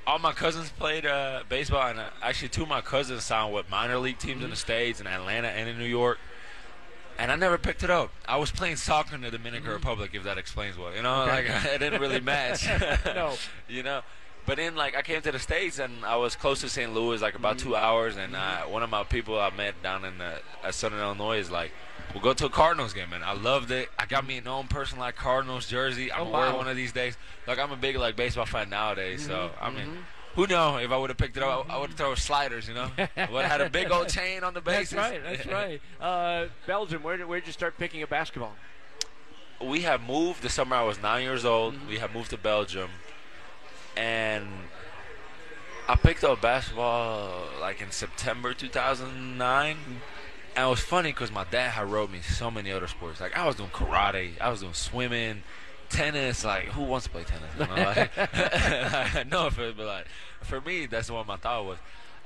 all 0.07 0.19
my 0.19 0.33
cousins 0.33 0.71
played 0.71 1.07
uh, 1.07 1.43
baseball, 1.49 1.89
and 1.89 1.99
uh, 1.99 2.09
actually 2.23 2.49
two 2.49 2.63
of 2.63 2.69
my 2.69 2.81
cousins 2.81 3.25
signed 3.25 3.55
with 3.55 3.71
minor 3.71 3.99
league 3.99 4.19
teams 4.19 4.37
mm-hmm. 4.37 4.45
in 4.45 4.51
the 4.51 4.57
states, 4.57 5.01
in 5.01 5.07
Atlanta 5.07 5.49
and 5.49 5.69
in 5.69 5.79
New 5.79 5.85
York. 5.85 6.19
And 7.19 7.31
I 7.31 7.37
never 7.37 7.59
picked 7.59 7.83
it 7.83 7.91
up. 7.91 8.11
I 8.27 8.37
was 8.39 8.51
playing 8.51 8.77
soccer 8.77 9.15
in 9.15 9.21
the 9.21 9.31
Dominican 9.31 9.67
mm-hmm. 9.67 9.75
Republic, 9.75 10.11
if 10.15 10.25
that 10.25 10.39
explains 10.39 10.77
what 10.77 10.97
you 10.97 11.03
know. 11.03 11.23
Okay. 11.23 11.53
Like 11.53 11.65
it 11.75 11.79
didn't 11.79 12.01
really 12.01 12.21
match. 12.21 12.67
no, 13.07 13.35
you 13.69 13.83
know. 13.83 14.03
But 14.45 14.57
then, 14.57 14.75
like, 14.75 14.97
I 14.97 15.03
came 15.03 15.23
to 15.23 15.31
the 15.31 15.39
states, 15.39 15.79
and 15.79 16.05
I 16.05 16.17
was 16.17 16.35
close 16.35 16.63
to 16.63 16.69
St. 16.69 16.93
Louis, 16.93 17.23
like 17.23 17.37
about 17.37 17.59
mm-hmm. 17.59 17.69
two 17.69 17.77
hours. 17.77 18.17
And 18.17 18.35
uh, 18.35 18.63
one 18.63 18.83
of 18.83 18.91
my 18.91 19.05
people 19.05 19.39
I 19.39 19.51
met 19.51 19.81
down 19.85 20.05
in 20.05 20.19
the, 20.19 20.41
Southern 20.73 20.99
Illinois 20.99 21.39
is 21.39 21.49
like, 21.49 21.71
We'll 22.13 22.23
go 22.23 22.35
to 22.35 22.47
a 22.47 22.51
Cardinals 22.51 22.93
game, 22.93 23.11
man. 23.11 23.23
I 23.25 23.33
loved 23.33 23.71
it. 23.71 23.89
I 23.99 24.07
got 24.07 24.27
me 24.27 24.37
an 24.37 24.47
own 24.47 24.69
personalized 24.69 25.17
Cardinals 25.17 25.67
jersey. 25.67 26.13
I'm 26.13 26.27
oh, 26.27 26.31
wow. 26.31 26.41
wear 26.41 26.55
one 26.55 26.69
of 26.69 26.77
these 26.77 26.93
days. 26.93 27.17
Like 27.47 27.59
I'm 27.59 27.73
a 27.73 27.77
big 27.77 27.97
like 27.97 28.17
baseball 28.17 28.47
fan 28.47 28.69
nowadays, 28.71 29.23
mm-hmm. 29.23 29.31
so 29.31 29.51
I 29.61 29.71
mean. 29.71 29.87
Mm-hmm. 29.87 30.01
Who 30.35 30.47
know 30.47 30.79
if 30.79 30.91
I 30.91 30.97
would 30.97 31.11
have 31.11 31.19
picked 31.19 31.37
it 31.37 31.43
up? 31.43 31.69
I 31.69 31.79
would 31.79 31.91
have 31.91 31.99
thrown 31.99 32.17
sliders, 32.17 32.67
you 32.67 32.73
know. 32.73 32.91
I 32.99 33.29
would 33.31 33.43
have 33.43 33.51
had 33.51 33.61
a 33.61 33.69
big 33.69 33.91
old 33.91 34.09
chain 34.09 34.43
on 34.43 34.55
the 34.55 34.63
bases. 34.63 34.93
That's 34.93 35.13
right. 35.13 35.23
That's 35.23 35.47
right. 35.47 35.81
Uh, 36.01 36.47
Belgium, 36.67 37.03
where 37.03 37.19
did 37.19 37.27
where 37.27 37.39
did 37.39 37.47
you 37.47 37.53
start 37.53 37.77
picking 37.77 38.03
up 38.03 38.09
basketball? 38.09 38.55
We 39.61 39.83
have 39.83 40.03
moved 40.03 40.43
the 40.43 40.49
summer 40.49 40.75
I 40.75 40.85
was 40.85 41.03
nine 41.03 41.23
years 41.23 41.45
old. 41.45 41.75
Mm-hmm. 41.75 41.89
We 41.89 41.99
have 41.99 42.15
moved 42.15 42.31
to 42.31 42.39
Belgium, 42.39 42.89
and 43.95 44.47
I 45.87 45.97
picked 45.97 46.25
up 46.25 46.41
basketball 46.41 47.49
like 47.61 47.83
in 47.83 47.91
September 47.91 48.55
2009. 48.55 49.77
And 50.55 50.67
it 50.67 50.69
was 50.71 50.81
funny 50.81 51.11
because 51.11 51.31
my 51.33 51.45
dad 51.51 51.71
had 51.71 51.91
wrote 51.91 52.11
me 52.11 52.21
so 52.21 52.51
many 52.51 52.71
other 52.73 52.87
sports. 52.87 53.21
Like 53.21 53.37
I 53.37 53.47
was 53.47 53.57
doing 53.57 53.71
karate, 53.71 54.33
I 54.41 54.51
was 54.51 54.61
doing 54.61 54.75
swimming, 54.75 55.43
tennis. 55.89 56.45
Like 56.45 56.65
who 56.67 56.83
wants 56.83 57.07
to 57.07 57.11
play 57.11 57.25
tennis? 57.25 57.51
You 57.59 57.67
know, 57.67 57.83
like, 57.83 59.27
no, 59.31 59.51
for, 59.51 59.73
but 59.73 59.87
like 59.87 60.07
for 60.43 60.61
me, 60.61 60.87
that's 60.87 61.11
what 61.11 61.27
my 61.27 61.37
thought 61.37 61.65
was. 61.65 61.79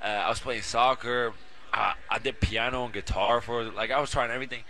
Uh, 0.03 0.07
I 0.07 0.29
was 0.29 0.41
playing 0.41 0.63
soccer. 0.63 1.33
I, 1.73 1.95
I 2.11 2.19
did 2.19 2.41
piano 2.41 2.85
and 2.85 2.93
guitar 2.93 3.41
for 3.41 3.65
like 3.65 3.91
I 3.91 4.01
was 4.01 4.11
trying 4.11 4.31
everything. 4.31 4.65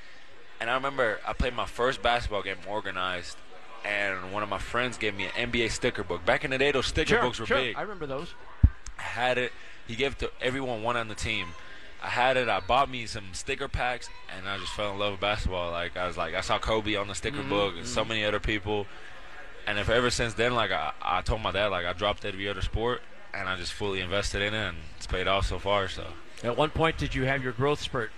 And 0.60 0.70
I 0.70 0.74
remember 0.74 1.20
I 1.26 1.32
played 1.32 1.54
my 1.54 1.66
first 1.66 2.02
basketball 2.02 2.42
game 2.42 2.56
organized, 2.68 3.36
and 3.84 4.32
one 4.32 4.42
of 4.42 4.48
my 4.48 4.58
friends 4.58 4.96
gave 4.98 5.14
me 5.14 5.24
an 5.36 5.50
NBA 5.50 5.70
sticker 5.70 6.02
book. 6.02 6.24
Back 6.24 6.44
in 6.44 6.50
the 6.50 6.58
day, 6.58 6.72
those 6.72 6.86
sticker 6.86 7.08
Sure, 7.08 7.22
books 7.22 7.38
were 7.38 7.46
sure. 7.46 7.58
big. 7.58 7.76
I 7.76 7.82
remember 7.82 8.06
those. 8.06 8.34
I 8.98 9.02
had 9.02 9.38
it. 9.38 9.52
He 9.86 9.94
gave 9.94 10.12
it 10.12 10.18
to 10.20 10.30
everyone 10.40 10.82
one 10.82 10.96
on 10.96 11.08
the 11.08 11.14
team. 11.14 11.48
I 12.02 12.08
had 12.08 12.36
it. 12.36 12.48
I 12.48 12.60
bought 12.60 12.90
me 12.90 13.06
some 13.06 13.32
sticker 13.32 13.68
packs, 13.68 14.08
and 14.36 14.48
I 14.48 14.58
just 14.58 14.72
fell 14.72 14.92
in 14.92 14.98
love 14.98 15.12
with 15.12 15.20
basketball. 15.20 15.70
Like 15.72 15.96
I 15.96 16.06
was 16.06 16.16
like, 16.16 16.34
I 16.34 16.40
saw 16.40 16.58
Kobe 16.58 16.94
on 16.94 17.08
the 17.08 17.14
sticker 17.14 17.38
Mm-hmm, 17.38 17.48
book, 17.50 17.74
and 17.76 17.86
so 17.86 18.04
many 18.04 18.24
other 18.24 18.40
people. 18.40 18.86
And 19.66 19.78
if 19.78 19.88
ever 19.88 20.10
since 20.10 20.34
then, 20.34 20.54
like 20.54 20.70
I, 20.70 20.92
I 21.02 21.22
told 21.22 21.40
my 21.42 21.50
dad, 21.52 21.68
like 21.68 21.86
I 21.86 21.92
dropped 21.92 22.24
every 22.24 22.48
other 22.48 22.62
sport, 22.62 23.02
and 23.34 23.48
I 23.48 23.56
just 23.56 23.72
fully 23.72 24.00
invested 24.00 24.42
in 24.42 24.54
it, 24.54 24.68
and 24.68 24.76
it's 24.96 25.06
paid 25.06 25.26
off 25.26 25.46
so 25.46 25.58
far. 25.58 25.88
So 25.88 26.06
At 26.44 26.56
one 26.56 26.70
point, 26.70 26.98
did 26.98 27.14
you 27.14 27.24
have 27.24 27.42
your 27.42 27.52
growth 27.52 27.80
spurt? 27.80 28.10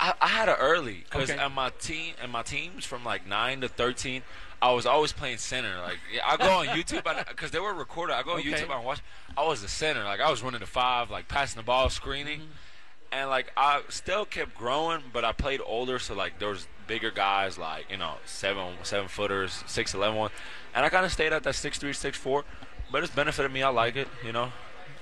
I, 0.00 0.14
I 0.20 0.28
had 0.28 0.48
it 0.48 0.56
early 0.60 1.04
because 1.10 1.28
Okay. 1.30 1.38
at 1.38 1.50
my 1.50 1.70
team 1.70 2.14
and 2.22 2.30
my 2.30 2.42
teams 2.42 2.84
from 2.84 3.04
like 3.04 3.26
nine 3.26 3.60
to 3.62 3.68
thirteen, 3.68 4.22
I 4.60 4.72
was 4.72 4.86
always 4.86 5.12
playing 5.12 5.38
center. 5.38 5.78
Like 5.80 5.98
yeah, 6.12 6.22
I 6.26 6.36
go 6.36 6.50
on 6.50 6.66
YouTube 6.66 7.04
because 7.28 7.50
they 7.50 7.60
were 7.60 7.74
recorded. 7.74 8.14
I 8.14 8.22
go 8.22 8.32
on 8.32 8.38
Okay. 8.40 8.50
YouTube 8.50 8.74
and 8.74 8.84
watch. 8.84 9.00
I 9.36 9.46
was 9.46 9.62
the 9.62 9.68
center. 9.68 10.04
Like 10.04 10.20
I 10.20 10.30
was 10.30 10.42
running 10.42 10.60
the 10.60 10.66
five, 10.66 11.10
like 11.10 11.28
passing 11.28 11.58
the 11.58 11.64
ball, 11.64 11.88
screening, 11.90 12.40
mm-hmm. 12.40 13.12
and 13.12 13.30
like 13.30 13.52
I 13.56 13.82
still 13.88 14.24
kept 14.24 14.54
growing. 14.56 15.02
But 15.12 15.24
I 15.24 15.32
played 15.32 15.60
older, 15.64 15.98
so 15.98 16.14
like 16.14 16.38
there 16.40 16.48
was 16.48 16.66
bigger 16.86 17.10
guys, 17.10 17.56
like 17.58 17.90
you 17.90 17.96
know 17.96 18.14
seven 18.24 18.74
seven 18.82 19.08
footers, 19.08 19.62
six 19.66 19.94
eleven 19.94 20.16
one, 20.16 20.30
and 20.74 20.84
I 20.84 20.88
kind 20.88 21.04
of 21.06 21.12
stayed 21.12 21.32
at 21.32 21.44
that 21.44 21.54
six 21.54 21.78
three 21.78 21.92
six 21.92 22.18
four. 22.18 22.44
But 22.90 23.04
it's 23.04 23.14
benefited 23.14 23.52
me. 23.52 23.62
I 23.62 23.68
like 23.68 23.96
it, 23.96 24.08
you 24.24 24.32
know. 24.32 24.50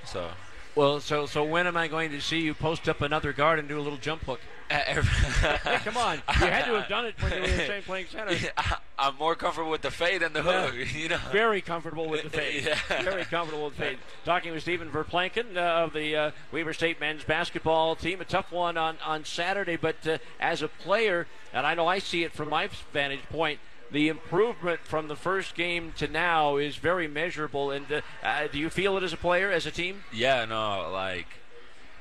So 0.05 0.31
Well, 0.75 1.01
so 1.01 1.25
so 1.27 1.43
when 1.45 1.67
am 1.67 1.77
I 1.77 1.89
going 1.89 2.11
to 2.11 2.21
see 2.21 2.41
you 2.41 2.53
post 2.53 2.89
up 2.89 3.01
another 3.01 3.33
guard 3.33 3.59
and 3.59 3.69
do 3.69 3.79
a 3.79 3.81
little 3.81 3.99
jump 3.99 4.25
hook? 4.25 4.41
Hey, 4.69 5.79
come 5.85 5.97
on! 5.97 6.23
You 6.41 6.47
had 6.47 6.65
to 6.67 6.75
have 6.75 6.89
done 6.89 7.07
it 7.07 7.15
when 7.23 7.33
you 7.33 7.41
were 7.41 7.47
saying 7.47 7.83
playing 7.87 8.07
center. 8.07 8.37
I, 8.57 8.77
I'm 8.99 9.17
more 9.17 9.35
comfortable 9.35 9.71
with 9.71 9.83
the 9.83 9.91
fade 9.91 10.23
than 10.23 10.33
the 10.33 10.43
hook, 10.43 10.75
you 10.95 11.09
know. 11.09 11.19
Very 11.33 11.61
comfortable 11.61 12.09
with 12.09 12.23
the 12.25 12.31
fade. 12.31 12.65
Yeah. 12.65 13.03
Very 13.03 13.25
comfortable 13.25 13.67
with 13.67 13.77
the 13.77 13.83
fade. 13.83 13.99
Talking 14.25 14.53
with 14.53 14.63
Steven 14.63 14.91
Verplancken 14.91 15.57
uh, 15.57 15.85
of 15.85 15.93
the 15.93 16.17
uh, 16.17 16.31
Weber 16.53 16.73
State 16.73 17.01
men's 17.01 17.25
basketball 17.25 17.97
team. 17.97 18.21
A 18.21 18.25
tough 18.25 18.51
one 18.53 18.77
on, 18.77 18.97
on 19.05 19.25
Saturday, 19.25 19.77
but 19.77 20.07
uh, 20.07 20.19
as 20.41 20.63
a 20.63 20.69
player, 20.69 21.27
and 21.53 21.67
I 21.67 21.75
know 21.75 21.87
I 21.87 21.99
see 21.99 22.25
it 22.25 22.33
from 22.33 22.51
my 22.51 22.69
vantage 22.93 23.25
point, 23.31 23.61
the 23.91 24.09
improvement 24.09 24.81
from 24.81 25.09
the 25.09 25.17
first 25.17 25.55
game 25.55 25.93
to 25.97 26.09
now 26.09 26.57
is 26.57 26.77
very 26.77 27.07
measurable. 27.09 27.71
And 27.71 27.91
uh, 27.91 28.01
uh, 28.23 28.49
do 28.49 28.59
you 28.59 28.71
feel 28.71 28.97
it 28.97 29.03
as 29.03 29.13
a 29.13 29.17
player, 29.17 29.51
as 29.51 29.67
a 29.67 29.71
team? 29.71 30.05
Yeah, 30.13 30.45
no, 30.45 30.91
like 30.93 31.27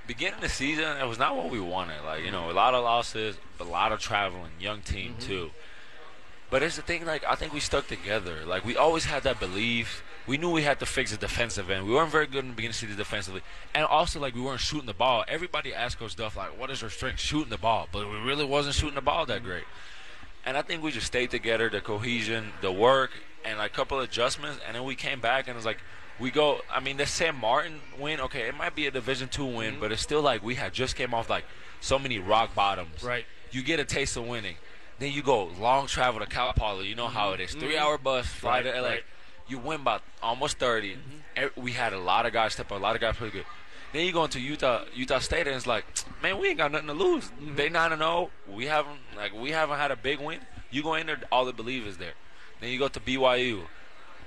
beginning 0.08 0.36
of 0.36 0.42
the 0.42 0.50
season, 0.50 0.98
it 0.98 1.08
was 1.08 1.20
not 1.20 1.36
what 1.36 1.50
we 1.50 1.60
wanted. 1.60 2.04
Like 2.06 2.24
you 2.24 2.32
know, 2.32 2.50
a 2.50 2.54
lot 2.54 2.74
of 2.74 2.84
losses, 2.84 3.38
a 3.60 3.64
lot 3.64 3.92
of 3.92 4.00
traveling, 4.00 4.52
young 4.60 4.82
team 4.82 5.12
Mm-hmm. 5.12 5.28
too. 5.28 5.52
But 6.50 6.62
it's 6.64 6.76
the 6.76 6.84
thing, 6.84 7.06
like 7.06 7.24
I 7.28 7.36
think 7.36 7.54
we 7.54 7.60
stuck 7.60 7.88
together. 7.88 8.46
Like 8.46 8.64
we 8.66 8.78
always 8.78 9.06
had 9.06 9.24
that 9.24 9.40
belief. 9.40 10.04
We 10.28 10.38
knew 10.38 10.50
we 10.50 10.64
had 10.64 10.80
to 10.80 10.86
fix 10.88 11.12
the 11.12 11.18
defensive 11.18 11.70
end. 11.70 11.86
We 11.86 11.94
weren't 11.94 12.12
very 12.12 12.26
good 12.26 12.40
in 12.46 12.50
the 12.50 12.56
beginning 12.56 12.70
of 12.72 12.76
the 12.76 12.80
season 12.80 12.98
defensively, 12.98 13.42
and 13.74 13.86
also 13.86 14.20
like 14.20 14.34
we 14.36 14.42
weren't 14.42 14.60
shooting 14.60 14.86
the 14.88 14.94
ball. 14.94 15.24
Everybody 15.28 15.74
asked 15.74 16.00
Coach 16.00 16.16
Duft 16.16 16.36
like, 16.36 16.58
"What 16.60 16.70
is 16.72 16.82
our 16.84 16.90
strength? 16.90 17.20
Shooting 17.20 17.50
the 17.50 17.58
ball," 17.58 17.88
but 17.92 18.10
we 18.10 18.18
really 18.18 18.46
wasn't 18.46 18.76
shooting 18.76 18.96
the 18.96 19.02
ball 19.02 19.26
that 19.28 19.44
great. 19.44 19.66
And 20.46 20.56
I 20.58 20.62
think 20.62 20.84
we 20.84 20.92
just 20.92 21.08
stayed 21.08 21.32
together, 21.32 21.70
the 21.70 21.82
cohesion, 21.82 22.54
the 22.62 22.72
work, 22.72 23.12
and 23.44 23.58
like 23.58 23.72
a 23.72 23.76
couple 23.76 24.00
adjustments, 24.00 24.60
and 24.66 24.76
then 24.76 24.84
we 24.84 24.96
came 24.96 25.20
back 25.20 25.48
and 25.48 25.58
it's 25.58 25.66
like 25.66 25.80
we 26.20 26.32
go. 26.32 26.62
I 26.72 26.80
mean, 26.80 26.98
the 26.98 27.06
Saint 27.06 27.36
Martin 27.36 27.80
win, 28.00 28.20
okay, 28.22 28.48
it 28.48 28.56
might 28.56 28.76
be 28.76 28.88
a 28.88 28.92
Division 28.92 29.28
two 29.28 29.46
win, 29.46 29.74
mm-hmm. 29.74 29.82
but 29.82 29.92
it's 29.92 30.02
still 30.02 30.22
like 30.22 30.44
we 30.44 30.56
had 30.56 30.74
just 30.74 30.96
came 30.96 31.14
off 31.14 31.30
like 31.30 31.46
so 31.82 32.00
many 32.00 32.20
rock 32.20 32.56
bottoms. 32.56 33.04
Right. 33.04 33.26
You 33.52 33.64
get 33.64 33.80
a 33.80 33.86
taste 33.86 34.18
of 34.18 34.28
winning, 34.28 34.56
then 35.00 35.12
you 35.12 35.22
go 35.22 35.46
long 35.60 35.88
travel 35.88 36.20
to 36.20 36.26
Cal 36.26 36.54
Poly. 36.54 36.88
You 36.88 36.96
know 36.96 37.08
how 37.08 37.32
it 37.32 37.40
is, 37.40 37.52
three 37.54 37.74
mm-hmm. 37.74 37.84
hour 37.84 37.98
bus, 37.98 38.26
fly 38.28 38.62
Right, 38.62 38.74
to 38.74 38.82
LA. 38.82 38.88
right. 38.88 39.04
You 39.48 39.60
win 39.60 39.84
by 39.84 40.00
almost 40.24 40.58
30 40.58 40.98
Eh, 41.36 41.50
We 41.56 41.74
had 41.74 41.94
a 41.94 42.00
lot 42.00 42.26
of 42.26 42.34
guys 42.34 42.54
step 42.54 42.72
up, 42.72 42.80
a 42.80 42.82
lot 42.82 42.96
of 42.96 43.02
guys 43.02 43.16
play 43.16 43.30
good. 43.30 43.46
Then 43.94 44.06
you 44.06 44.12
go 44.12 44.24
into 44.24 44.40
Utah, 44.40 44.84
Utah 44.94 45.20
State, 45.20 45.48
and 45.48 45.56
it's 45.56 45.68
like, 45.68 45.86
man, 46.22 46.40
we 46.40 46.50
ain't 46.50 46.58
got 46.58 46.72
nothing 46.72 46.88
to 46.88 46.94
lose. 46.94 47.32
They 47.56 47.70
nine 47.70 47.92
and 47.94 48.02
zero. 48.02 48.30
We 48.50 48.66
haven't 48.66 49.00
like 49.16 49.34
we 49.34 49.52
haven't 49.52 49.78
had 49.78 49.92
a 49.92 49.96
big 49.96 50.20
win. 50.20 50.40
You 50.72 50.84
go 50.84 50.96
in 50.96 51.08
there, 51.08 51.22
all 51.32 51.46
the 51.46 51.54
believers 51.54 51.98
there. 51.98 52.14
Then 52.60 52.72
you 52.72 52.80
go 52.80 52.88
to 52.88 53.00
BYU. 53.00 53.62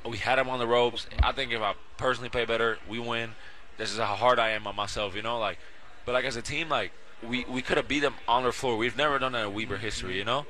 We 0.07 0.19
had 0.19 0.39
them 0.39 0.49
on 0.49 0.59
the 0.59 0.67
ropes. 0.67 1.07
I 1.23 1.33
think 1.33 1.53
if 1.53 1.61
I 1.61 1.75
personally 1.97 2.29
play 2.29 2.45
better, 2.45 2.79
we 2.89 2.99
win. 2.99 3.31
This 3.77 3.93
is 3.93 3.99
how 3.99 4.17
hard 4.17 4.39
I 4.39 4.51
am 4.51 4.67
on 4.67 4.77
myself, 4.77 5.15
you 5.15 5.23
know. 5.23 5.39
Like, 5.39 5.59
but 6.05 6.13
like 6.13 6.25
as 6.25 6.37
a 6.37 6.43
team, 6.43 6.69
like 6.69 6.93
we 7.23 7.45
we 7.45 7.63
could 7.63 7.77
have 7.77 7.89
beat 7.89 8.01
them 8.01 8.15
on 8.27 8.43
their 8.43 8.53
floor. 8.53 8.77
We've 8.77 8.97
never 8.97 9.19
done 9.19 9.33
that 9.33 9.47
in 9.47 9.55
Weber 9.55 9.77
history, 9.77 10.17
you 10.17 10.25
know. 10.25 10.47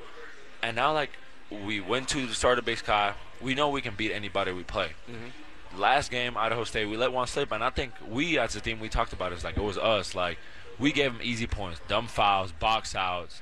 And 0.61 0.75
now 0.75 0.93
like 0.93 1.11
we 1.49 1.79
went 1.79 2.07
to 2.09 2.27
the 2.27 2.33
starter 2.33 2.61
Big 2.61 2.77
Sky. 2.77 3.13
We 3.41 3.55
know 3.55 3.69
we 3.69 3.81
can 3.81 3.95
beat 3.95 4.11
anybody 4.11 4.51
we 4.51 4.63
play. 4.63 4.91
Mm-hmm. 5.09 5.79
Last 5.79 6.11
game, 6.11 6.35
Idaho 6.35 6.63
State, 6.63 6.85
we 6.85 6.97
let 6.97 7.11
one 7.11 7.27
slip, 7.27 7.51
and 7.51 7.63
I 7.63 7.69
think 7.69 7.93
we 8.07 8.39
as 8.39 8.55
a 8.55 8.61
team 8.61 8.79
we 8.79 8.89
talked 8.89 9.13
about 9.13 9.31
it, 9.31 9.35
it's 9.35 9.43
like 9.43 9.57
it 9.57 9.63
was 9.63 9.77
us. 9.77 10.15
Like 10.15 10.37
we 10.79 10.91
gave 10.91 11.13
them 11.13 11.21
easy 11.23 11.47
points, 11.47 11.79
dumb 11.87 12.07
fouls, 12.07 12.51
box 12.51 12.95
outs, 12.95 13.41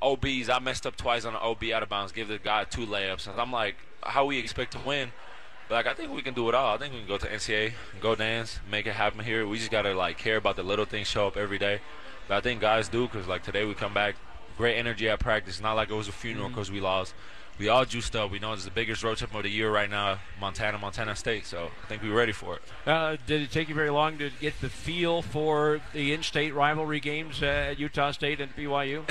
OBs. 0.00 0.48
I 0.48 0.58
messed 0.60 0.86
up 0.86 0.96
twice 0.96 1.24
on 1.24 1.34
an 1.34 1.40
OB 1.42 1.64
out 1.74 1.82
of 1.82 1.88
bounds, 1.88 2.12
give 2.12 2.28
the 2.28 2.38
guy 2.38 2.64
two 2.64 2.86
layups, 2.86 3.28
and 3.28 3.40
I'm 3.40 3.52
like, 3.52 3.76
how 4.02 4.24
we 4.24 4.38
expect 4.38 4.72
to 4.72 4.78
win? 4.78 5.12
Like 5.70 5.86
I 5.86 5.92
think 5.92 6.12
we 6.12 6.22
can 6.22 6.34
do 6.34 6.48
it 6.48 6.54
all. 6.54 6.74
I 6.74 6.78
think 6.78 6.94
we 6.94 7.00
can 7.00 7.08
go 7.08 7.18
to 7.18 7.26
NCAA, 7.26 7.72
go 8.00 8.14
dance, 8.14 8.58
make 8.70 8.86
it 8.86 8.94
happen 8.94 9.24
here. 9.24 9.46
We 9.46 9.58
just 9.58 9.70
gotta 9.70 9.92
like 9.94 10.16
care 10.16 10.36
about 10.36 10.56
the 10.56 10.62
little 10.62 10.86
things, 10.86 11.08
show 11.08 11.26
up 11.26 11.36
every 11.36 11.58
day. 11.58 11.80
But 12.26 12.38
I 12.38 12.40
think 12.40 12.60
guys 12.60 12.88
do 12.88 13.06
because 13.06 13.26
like 13.26 13.42
today 13.42 13.64
we 13.64 13.74
come 13.74 13.92
back, 13.92 14.16
great 14.56 14.76
energy 14.76 15.08
at 15.08 15.20
practice. 15.20 15.60
Not 15.60 15.74
like 15.74 15.90
it 15.90 15.94
was 15.94 16.08
a 16.08 16.12
funeral 16.12 16.46
mm-hmm. 16.46 16.54
because 16.54 16.70
we 16.70 16.80
lost. 16.80 17.14
We 17.58 17.68
all 17.68 17.84
juiced 17.84 18.14
up. 18.14 18.30
We 18.30 18.38
know 18.38 18.52
it's 18.52 18.64
the 18.64 18.70
biggest 18.70 19.02
road 19.02 19.18
trip 19.18 19.34
of 19.34 19.42
the 19.42 19.48
year 19.48 19.70
right 19.70 19.90
now, 19.90 20.18
Montana, 20.40 20.78
Montana 20.78 21.16
State. 21.16 21.44
So 21.44 21.70
I 21.82 21.86
think 21.86 22.02
we're 22.02 22.14
ready 22.14 22.32
for 22.32 22.56
it. 22.56 22.62
Uh, 22.86 23.16
did 23.26 23.42
it 23.42 23.50
take 23.50 23.68
you 23.68 23.74
very 23.74 23.90
long 23.90 24.16
to 24.18 24.30
get 24.40 24.60
the 24.60 24.68
feel 24.68 25.22
for 25.22 25.80
the 25.92 26.12
in-state 26.12 26.54
rivalry 26.54 27.00
games 27.00 27.42
uh, 27.42 27.70
at 27.70 27.80
Utah 27.80 28.12
State 28.12 28.40
and 28.40 28.54
BYU? 28.54 29.02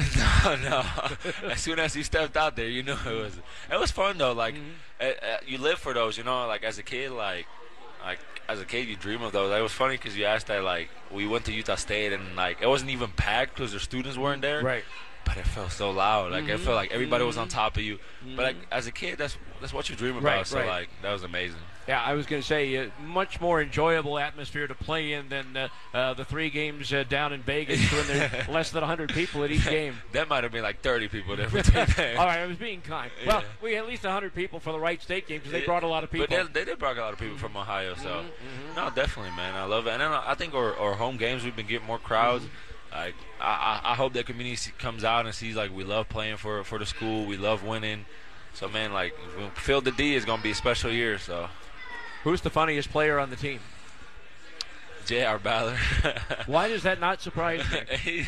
no, 0.64 0.70
no. 0.70 1.50
as 1.52 1.60
soon 1.60 1.78
as 1.78 1.94
he 1.94 2.04
stepped 2.04 2.38
out 2.38 2.56
there, 2.56 2.70
you 2.70 2.84
know 2.84 2.98
it 3.06 3.14
was. 3.14 3.38
It 3.72 3.80
was 3.80 3.92
fun 3.92 4.18
though. 4.18 4.32
Like, 4.32 4.56
uh, 5.02 5.04
uh, 5.04 5.38
you 5.46 5.58
live 5.58 5.80
for 5.80 5.94
those. 5.94 6.18
You 6.18 6.24
know, 6.24 6.48
like 6.48 6.64
as 6.64 6.78
a 6.78 6.84
kid, 6.84 7.12
like, 7.12 7.48
like 8.02 8.20
as 8.48 8.62
a 8.62 8.66
kid, 8.66 8.88
you 8.88 8.96
dream 8.96 9.22
of 9.24 9.34
those. 9.34 9.52
It 9.52 9.62
was 9.62 9.74
funny 9.74 9.98
because 9.98 10.18
you 10.18 10.24
asked 10.24 10.48
that. 10.48 10.64
Like, 10.64 10.90
we 11.12 11.28
went 11.28 11.44
to 11.46 11.52
Utah 11.52 11.76
State 11.76 12.14
and 12.14 12.36
like 12.38 12.62
it 12.62 12.68
wasn't 12.68 12.92
even 12.92 13.10
packed 13.12 13.56
because 13.56 13.74
the 13.74 13.80
students 13.80 14.18
weren't 14.18 14.42
there. 14.42 14.64
Right. 14.64 14.84
But 15.28 15.38
it 15.38 15.48
felt 15.48 15.72
so 15.72 15.92
loud. 15.92 16.32
Like 16.32 16.48
it 16.48 16.60
felt 16.60 16.76
like 16.76 16.92
everybody 16.92 17.24
was 17.26 17.38
on 17.38 17.48
top 17.48 17.78
of 17.78 17.84
you. 17.84 18.00
But 18.36 18.44
like 18.44 18.56
as 18.72 18.88
a 18.88 18.92
kid, 18.92 19.18
that's 19.18 19.38
that's 19.62 19.74
what 19.74 19.90
you 19.90 19.96
dream 19.96 20.18
about. 20.18 20.24
Right, 20.24 20.48
so 20.48 20.58
right. 20.60 20.68
like 20.68 20.90
that 21.02 21.12
was 21.12 21.24
amazing. 21.24 21.60
Yeah, 21.88 22.02
I 22.04 22.16
was 22.16 22.26
going 22.26 22.42
to 22.42 22.48
say, 22.48 22.76
uh, 22.76 22.90
much 23.02 23.40
more 23.40 23.62
enjoyable 23.62 24.20
atmosphere 24.20 24.68
to 24.68 24.76
play 24.76 25.14
in 25.14 25.30
than 25.30 25.56
uh, 25.56 25.68
uh, 25.94 26.14
the 26.16 26.26
three 26.26 26.50
games 26.50 26.92
uh, 26.92 27.06
down 27.08 27.32
in 27.32 27.42
Vegas 27.42 27.80
when 27.94 28.06
there's 28.08 28.48
less 28.50 28.72
than 28.72 28.82
100 28.82 29.14
people 29.14 29.42
at 29.46 29.52
each 29.52 29.66
game. 29.70 29.96
That 30.12 30.28
might 30.28 30.44
have 30.44 30.52
been 30.52 30.64
like 30.64 30.82
30 30.82 31.08
people 31.08 31.36
there. 31.38 31.48
All 31.48 32.26
right, 32.26 32.40
I 32.40 32.46
was 32.46 32.58
being 32.58 32.82
kind. 32.82 33.10
Well, 33.26 33.42
we 33.64 33.74
had 33.74 33.84
at 33.84 33.90
least 33.90 34.04
100 34.04 34.36
people 34.36 34.60
for 34.60 34.74
the 34.74 34.80
Wright 34.80 35.02
State 35.02 35.28
game 35.28 35.38
because 35.38 35.54
they 35.54 35.64
brought 35.64 35.84
a 35.84 35.88
lot 35.88 36.04
of 36.04 36.12
people. 36.12 36.28
But 36.30 36.54
they, 36.54 36.60
they 36.60 36.66
did 36.66 36.78
bring 36.78 36.98
a 36.98 37.02
lot 37.02 37.14
of 37.14 37.20
people 37.20 37.38
from 37.38 37.56
Ohio, 37.56 37.96
so 37.96 38.26
no, 38.76 38.90
definitely, 38.90 39.32
man, 39.38 39.56
I 39.56 39.64
love 39.64 39.88
it. 39.88 39.92
And 39.92 40.02
then 40.02 40.12
I 40.12 40.34
think 40.34 40.54
our, 40.54 40.76
our 40.76 40.96
home 40.96 41.16
games 41.16 41.46
we've 41.46 41.56
been 41.56 41.68
getting 41.68 41.88
more 41.88 42.00
crowds. 42.00 42.46
Like 42.98 43.16
I, 43.40 43.82
I 43.84 43.92
I 43.92 43.96
hope 43.96 44.14
that 44.14 44.26
community 44.26 44.72
comes 44.80 45.04
out 45.04 45.26
and 45.28 45.36
sees 45.36 45.56
like 45.56 45.74
we 45.74 45.84
love 45.84 46.10
playing 46.10 46.38
for 46.38 46.64
for 46.64 46.80
the 46.80 46.86
school, 46.86 47.26
we 47.26 47.38
love 47.38 47.64
winning. 47.64 48.06
So 48.56 48.68
man, 48.68 48.92
like 48.92 49.14
Field 49.56 49.86
the 49.86 49.92
D 49.92 50.16
is 50.16 50.26
gonna 50.26 50.42
be 50.42 50.52
a 50.52 50.56
special 50.56 50.92
year. 50.92 51.20
So 51.20 51.48
Who's 52.24 52.42
the 52.42 52.50
funniest 52.50 52.90
player 52.90 53.20
on 53.20 53.30
the 53.30 53.36
team? 53.36 53.60
J.R. 55.06 55.40
Ballard, 55.40 55.78
Why 56.48 56.68
does 56.68 56.84
that 56.84 57.00
not 57.00 57.22
surprise 57.22 57.64
me? 57.72 57.80
he, 58.04 58.26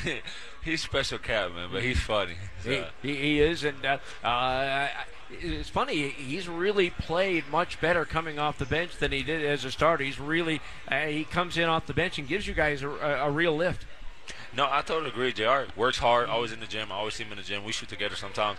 he's 0.64 0.82
special 0.82 1.18
cat 1.18 1.54
man, 1.54 1.70
but 1.74 1.84
he's 1.84 2.00
funny. 2.00 2.36
He, 2.64 2.76
So, 2.76 2.86
he, 3.02 3.16
he 3.16 3.42
is, 3.42 3.66
and 3.66 3.86
uh, 3.86 3.98
uh, 4.24 4.88
it's 5.30 5.68
funny. 5.68 6.08
He's 6.08 6.48
really 6.48 6.90
played 6.90 7.50
much 7.52 7.82
better 7.82 8.06
coming 8.06 8.40
off 8.40 8.58
the 8.58 8.66
bench 8.66 8.96
than 8.96 9.12
he 9.12 9.24
did 9.24 9.46
as 9.46 9.66
a 9.66 9.72
starter. 9.72 10.06
He's 10.06 10.22
really 10.22 10.62
uh, 10.88 11.08
he 11.08 11.26
comes 11.26 11.58
in 11.58 11.66
off 11.66 11.86
the 11.86 11.94
bench 11.94 12.18
and 12.18 12.26
gives 12.26 12.48
you 12.48 12.54
guys 12.54 12.82
a, 12.82 12.90
a, 12.90 13.28
a 13.28 13.32
real 13.32 13.58
lift. 13.58 13.86
No, 14.56 14.68
I 14.70 14.82
totally 14.82 15.10
agree. 15.12 15.32
Jr. 15.32 15.72
works 15.76 15.98
hard, 16.00 16.30
always 16.30 16.52
in 16.52 16.60
the 16.60 16.66
gym. 16.68 16.92
I 16.92 16.96
always 16.96 17.14
see 17.14 17.24
him 17.24 17.32
in 17.32 17.38
the 17.38 17.44
gym. 17.44 17.64
We 17.64 17.72
shoot 17.72 17.90
together 17.90 18.16
sometimes. 18.16 18.58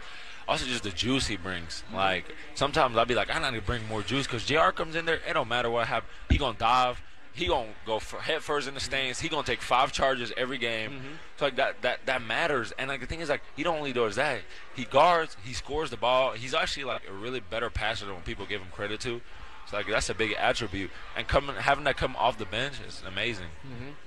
also 0.48 0.66
just 0.66 0.82
the 0.82 0.90
juice 0.90 1.26
he 1.26 1.36
brings. 1.36 1.82
Like 1.92 2.24
sometimes 2.54 2.96
I'll 2.96 3.06
be 3.06 3.14
like, 3.14 3.34
I 3.34 3.50
need 3.50 3.56
to 3.58 3.62
bring 3.64 3.86
more 3.88 4.02
juice 4.02 4.26
because 4.26 4.44
Jr. 4.44 4.70
comes 4.74 4.94
in 4.96 5.04
there. 5.06 5.20
It 5.28 5.34
don't 5.34 5.48
matter 5.48 5.70
what 5.70 5.86
happens. 5.88 6.12
He 6.28 6.38
gonna 6.38 6.58
dive. 6.58 7.00
He 7.32 7.46
gonna 7.46 7.68
go 7.86 8.00
for 8.00 8.20
head 8.20 8.42
first 8.42 8.66
in 8.66 8.74
the 8.74 8.80
stands. 8.80 9.20
He 9.20 9.28
gonna 9.28 9.44
take 9.44 9.62
five 9.62 9.92
charges 9.92 10.32
every 10.36 10.58
game. 10.58 10.90
Mm-hmm. 10.90 11.08
So 11.36 11.44
like 11.46 11.56
that 11.56 11.80
that 11.82 12.06
that 12.06 12.22
matters. 12.22 12.72
And 12.78 12.88
like 12.88 13.00
the 13.00 13.06
thing 13.06 13.20
is 13.20 13.28
like 13.28 13.42
he 13.56 13.62
don't 13.62 13.78
only 13.78 13.92
does 13.92 14.16
that. 14.16 14.40
He 14.74 14.84
guards. 14.84 15.36
He 15.44 15.52
scores 15.52 15.90
the 15.90 15.96
ball. 15.96 16.32
He's 16.32 16.54
actually 16.54 16.84
like 16.84 17.02
a 17.08 17.12
really 17.12 17.40
better 17.40 17.70
passer 17.70 18.04
than 18.04 18.14
what 18.14 18.24
people 18.24 18.46
give 18.46 18.60
him 18.60 18.68
credit 18.72 19.00
to. 19.02 19.20
So 19.70 19.76
like 19.76 19.86
that's 19.86 20.10
a 20.10 20.14
big 20.14 20.34
attribute. 20.38 20.90
And 21.16 21.28
coming 21.28 21.54
having 21.56 21.84
that 21.84 21.96
come 21.96 22.16
off 22.16 22.38
the 22.38 22.44
bench 22.44 22.74
is 22.86 23.02
amazing. 23.06 23.46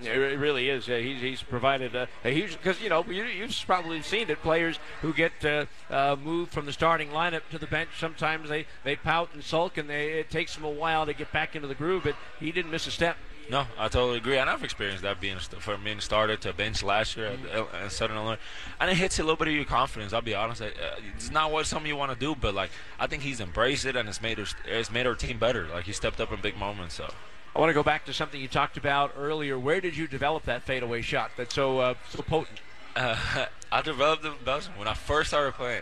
Yeah, 0.01 0.11
It 0.11 0.39
really 0.39 0.69
is. 0.69 0.89
Uh, 0.89 0.95
he's, 0.95 1.21
he's 1.21 1.41
provided 1.43 1.95
a, 1.95 2.07
a 2.23 2.31
huge 2.31 2.57
because 2.57 2.81
you 2.81 2.89
know 2.89 3.03
you, 3.05 3.23
you've 3.23 3.55
probably 3.65 4.01
seen 4.01 4.29
it. 4.29 4.41
Players 4.41 4.79
who 5.01 5.13
get 5.13 5.31
uh, 5.45 5.65
uh, 5.89 6.17
moved 6.21 6.51
from 6.51 6.65
the 6.65 6.73
starting 6.73 7.09
lineup 7.09 7.43
to 7.51 7.57
the 7.57 7.67
bench 7.67 7.89
sometimes 7.97 8.49
they, 8.49 8.65
they 8.83 8.95
pout 8.95 9.29
and 9.33 9.43
sulk, 9.43 9.77
and 9.77 9.89
they, 9.89 10.13
it 10.13 10.29
takes 10.29 10.55
them 10.55 10.65
a 10.65 10.69
while 10.69 11.05
to 11.05 11.13
get 11.13 11.31
back 11.31 11.55
into 11.55 11.67
the 11.67 11.75
groove. 11.75 12.03
But 12.03 12.15
he 12.39 12.51
didn't 12.51 12.71
miss 12.71 12.87
a 12.87 12.91
step. 12.91 13.17
No, 13.49 13.67
I 13.77 13.89
totally 13.89 14.17
agree, 14.17 14.37
and 14.37 14.49
I've 14.49 14.63
experienced 14.63 15.03
that 15.03 15.19
being 15.19 15.35
a 15.35 15.39
st- 15.39 15.61
from 15.61 15.83
being 15.83 15.99
started 15.99 16.39
to 16.41 16.53
bench 16.53 16.81
last 16.81 17.17
year 17.17 17.27
at, 17.27 17.39
L- 17.53 17.69
at 17.73 17.91
Southern 17.91 18.15
Illinois, 18.15 18.37
and 18.79 18.89
it 18.89 18.95
hits 18.95 19.19
a 19.19 19.23
little 19.23 19.35
bit 19.35 19.49
of 19.49 19.53
your 19.53 19.65
confidence. 19.65 20.13
I'll 20.13 20.21
be 20.21 20.33
honest, 20.33 20.61
uh, 20.61 20.69
it's 21.15 21.29
not 21.29 21.51
what 21.51 21.65
something 21.65 21.87
you 21.87 21.97
want 21.97 22.11
to 22.13 22.17
do, 22.17 22.35
but 22.39 22.53
like 22.55 22.71
I 22.99 23.07
think 23.07 23.21
he's 23.21 23.41
embraced 23.41 23.85
it, 23.85 23.95
and 23.95 24.07
it's 24.07 24.21
made 24.21 24.39
it's 24.65 24.91
made 24.91 25.05
our 25.05 25.15
team 25.15 25.39
better. 25.39 25.67
Like 25.67 25.83
he 25.83 25.91
stepped 25.91 26.21
up 26.21 26.31
in 26.31 26.39
big 26.41 26.57
moments. 26.57 26.95
So 26.95 27.13
I 27.55 27.59
want 27.59 27.69
to 27.69 27.73
go 27.73 27.83
back 27.83 28.05
to 28.05 28.13
something 28.13 28.39
you 28.39 28.47
talked 28.47 28.77
about 28.77 29.13
earlier. 29.17 29.59
Where 29.59 29.81
did 29.81 29.97
you 29.97 30.07
develop 30.07 30.43
that 30.45 30.63
fadeaway 30.63 31.01
shot 31.01 31.31
that's 31.35 31.53
so 31.53 31.79
uh, 31.79 31.93
so 32.09 32.21
potent? 32.23 32.59
uh, 32.95 33.17
I 33.71 33.81
developed 33.81 34.23
it 34.23 34.29
in 34.29 34.45
Belgium 34.45 34.73
when 34.77 34.87
I 34.87 34.93
first 34.93 35.29
started 35.29 35.53
playing. 35.55 35.81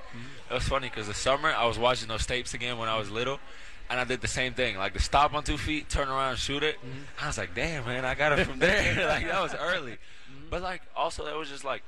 It 0.50 0.54
was 0.54 0.64
funny 0.64 0.90
because 0.90 1.08
the 1.08 1.14
summer 1.14 1.50
I 1.50 1.66
was 1.68 1.78
watching 1.78 2.08
those 2.08 2.26
tapes 2.26 2.54
again 2.54 2.78
when 2.78 2.90
I 2.90 2.98
was 2.98 3.12
little. 3.12 3.40
And 3.92 4.00
I 4.00 4.06
did 4.06 4.22
the 4.22 4.28
same 4.30 4.54
thing, 4.54 4.78
like 4.78 4.94
the 4.94 5.02
stop 5.02 5.34
on 5.34 5.44
two 5.44 5.58
feet, 5.58 5.90
turn 5.90 6.08
around, 6.08 6.38
shoot 6.38 6.64
it. 6.64 6.80
I 7.22 7.28
was 7.28 7.38
like, 7.38 7.54
"Damn, 7.54 7.86
man, 7.86 8.06
I 8.06 8.16
got 8.16 8.40
it 8.40 8.48
from 8.48 8.58
there." 8.58 9.06
like 9.08 9.28
that 9.28 9.44
was 9.44 9.54
early, 9.54 9.98
but 10.50 10.62
like 10.62 10.82
also 10.96 11.26
that 11.26 11.36
was 11.36 11.50
just 11.50 11.66
like, 11.66 11.84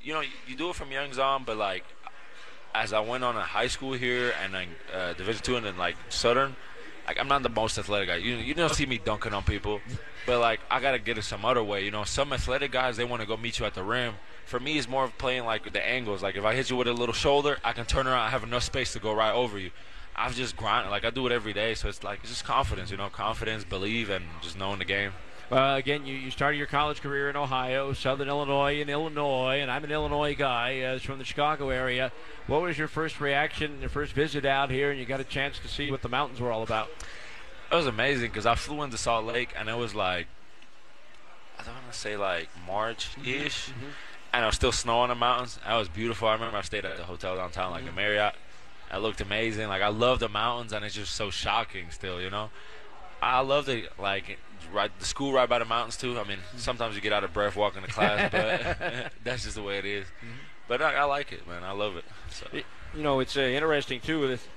you 0.00 0.14
know, 0.14 0.20
you, 0.20 0.30
you 0.46 0.56
do 0.56 0.70
it 0.70 0.76
from 0.76 0.92
young 0.92 1.18
on, 1.18 1.42
but 1.42 1.56
like 1.56 1.84
as 2.72 2.92
I 2.92 3.00
went 3.00 3.24
on 3.24 3.34
in 3.34 3.42
high 3.42 3.66
school 3.66 3.94
here 3.94 4.32
and 4.42 4.54
then 4.54 4.68
uh, 4.94 5.12
Division 5.14 5.42
two 5.42 5.56
and 5.56 5.66
then 5.66 5.76
like 5.76 5.96
Southern, 6.08 6.54
like 7.06 7.18
I'm 7.18 7.26
not 7.26 7.42
the 7.42 7.48
most 7.48 7.78
athletic 7.78 8.08
guy. 8.08 8.16
You 8.16 8.36
you 8.36 8.54
don't 8.54 8.72
see 8.72 8.86
me 8.86 8.98
dunking 8.98 9.34
on 9.34 9.42
people, 9.42 9.80
but 10.26 10.38
like 10.38 10.60
I 10.70 10.78
gotta 10.78 11.00
get 11.00 11.18
it 11.18 11.22
some 11.22 11.44
other 11.44 11.64
way. 11.64 11.84
You 11.84 11.90
know, 11.90 12.04
some 12.04 12.32
athletic 12.32 12.70
guys 12.70 12.96
they 12.96 13.04
want 13.04 13.22
to 13.22 13.26
go 13.26 13.36
meet 13.36 13.58
you 13.58 13.66
at 13.66 13.74
the 13.74 13.82
rim. 13.82 14.14
For 14.46 14.60
me, 14.60 14.78
it's 14.78 14.88
more 14.88 15.02
of 15.02 15.18
playing 15.18 15.44
like 15.44 15.72
the 15.72 15.84
angles. 15.84 16.22
Like 16.22 16.36
if 16.36 16.44
I 16.44 16.54
hit 16.54 16.70
you 16.70 16.76
with 16.76 16.86
a 16.86 16.92
little 16.92 17.12
shoulder, 17.12 17.58
I 17.64 17.72
can 17.72 17.86
turn 17.86 18.06
around. 18.06 18.20
I 18.20 18.30
have 18.30 18.44
enough 18.44 18.62
space 18.62 18.92
to 18.92 19.00
go 19.00 19.12
right 19.12 19.32
over 19.32 19.58
you. 19.58 19.72
I've 20.20 20.34
just 20.34 20.56
grinding. 20.56 20.90
Like 20.90 21.04
I 21.04 21.10
do 21.10 21.26
it 21.26 21.32
every 21.32 21.54
day, 21.54 21.74
so 21.74 21.88
it's 21.88 22.04
like 22.04 22.20
it's 22.20 22.30
just 22.30 22.44
confidence. 22.44 22.90
You 22.90 22.98
know, 22.98 23.08
confidence, 23.08 23.64
believe, 23.64 24.10
and 24.10 24.26
just 24.42 24.58
knowing 24.58 24.78
the 24.78 24.84
game. 24.84 25.12
Uh, 25.50 25.74
again, 25.76 26.06
you, 26.06 26.14
you 26.14 26.30
started 26.30 26.58
your 26.58 26.66
college 26.68 27.00
career 27.00 27.28
in 27.28 27.34
Ohio, 27.34 27.92
Southern 27.92 28.28
Illinois, 28.28 28.80
in 28.80 28.88
Illinois, 28.88 29.58
and 29.60 29.68
I'm 29.68 29.82
an 29.82 29.90
Illinois 29.90 30.36
guy 30.36 30.80
uh, 30.82 30.98
from 31.00 31.18
the 31.18 31.24
Chicago 31.24 31.70
area. 31.70 32.12
What 32.46 32.62
was 32.62 32.78
your 32.78 32.86
first 32.86 33.20
reaction, 33.20 33.80
your 33.80 33.88
first 33.88 34.12
visit 34.12 34.44
out 34.44 34.70
here, 34.70 34.92
and 34.92 35.00
you 35.00 35.06
got 35.06 35.18
a 35.18 35.24
chance 35.24 35.58
to 35.58 35.66
see 35.66 35.90
what 35.90 36.02
the 36.02 36.08
mountains 36.08 36.38
were 36.38 36.52
all 36.52 36.62
about? 36.62 36.88
It 37.72 37.74
was 37.74 37.86
amazing 37.86 38.30
because 38.30 38.46
I 38.46 38.54
flew 38.54 38.82
into 38.82 38.96
Salt 38.96 39.24
Lake 39.24 39.52
and 39.58 39.68
it 39.68 39.76
was 39.76 39.94
like 39.94 40.26
I 41.58 41.62
don't 41.64 41.74
want 41.74 41.92
to 41.92 41.98
say 41.98 42.16
like 42.16 42.48
March 42.66 43.08
ish, 43.24 43.70
and 44.32 44.42
it 44.42 44.46
was 44.46 44.54
still 44.54 44.72
snow 44.72 45.00
on 45.00 45.08
the 45.08 45.14
mountains. 45.14 45.58
That 45.66 45.76
was 45.76 45.88
beautiful. 45.88 46.28
I 46.28 46.34
remember 46.34 46.56
I 46.56 46.62
stayed 46.62 46.84
at 46.84 46.96
the 46.96 47.04
hotel 47.04 47.36
downtown, 47.36 47.72
like 47.72 47.84
the 47.84 47.92
Marriott. 47.92 48.34
It 48.92 48.98
looked 48.98 49.20
amazing. 49.20 49.68
Like 49.68 49.82
I 49.82 49.88
love 49.88 50.18
the 50.18 50.28
mountains, 50.28 50.72
and 50.72 50.84
it's 50.84 50.94
just 50.94 51.14
so 51.14 51.30
shocking 51.30 51.90
still. 51.90 52.20
You 52.20 52.30
know, 52.30 52.50
I 53.22 53.40
love 53.40 53.66
the 53.66 53.84
like 53.98 54.38
right 54.72 54.90
the 54.98 55.04
school 55.04 55.32
right 55.32 55.48
by 55.48 55.58
the 55.58 55.64
mountains 55.64 55.96
too. 55.96 56.18
I 56.18 56.24
mean, 56.24 56.38
sometimes 56.56 56.94
you 56.94 57.00
get 57.00 57.12
out 57.12 57.24
of 57.24 57.32
breath 57.32 57.56
walking 57.56 57.82
to 57.82 57.88
class, 57.88 58.30
but 58.30 59.12
that's 59.24 59.44
just 59.44 59.56
the 59.56 59.62
way 59.62 59.78
it 59.78 59.84
is. 59.84 60.06
But 60.68 60.82
I, 60.82 60.94
I 60.94 61.04
like 61.04 61.32
it, 61.32 61.46
man. 61.46 61.64
I 61.64 61.72
love 61.72 61.96
it. 61.96 62.04
So. 62.30 62.46
You 62.94 63.02
know, 63.02 63.20
it's 63.20 63.36
uh, 63.36 63.40
interesting 63.40 64.00
too 64.00 64.20
with 64.20 64.48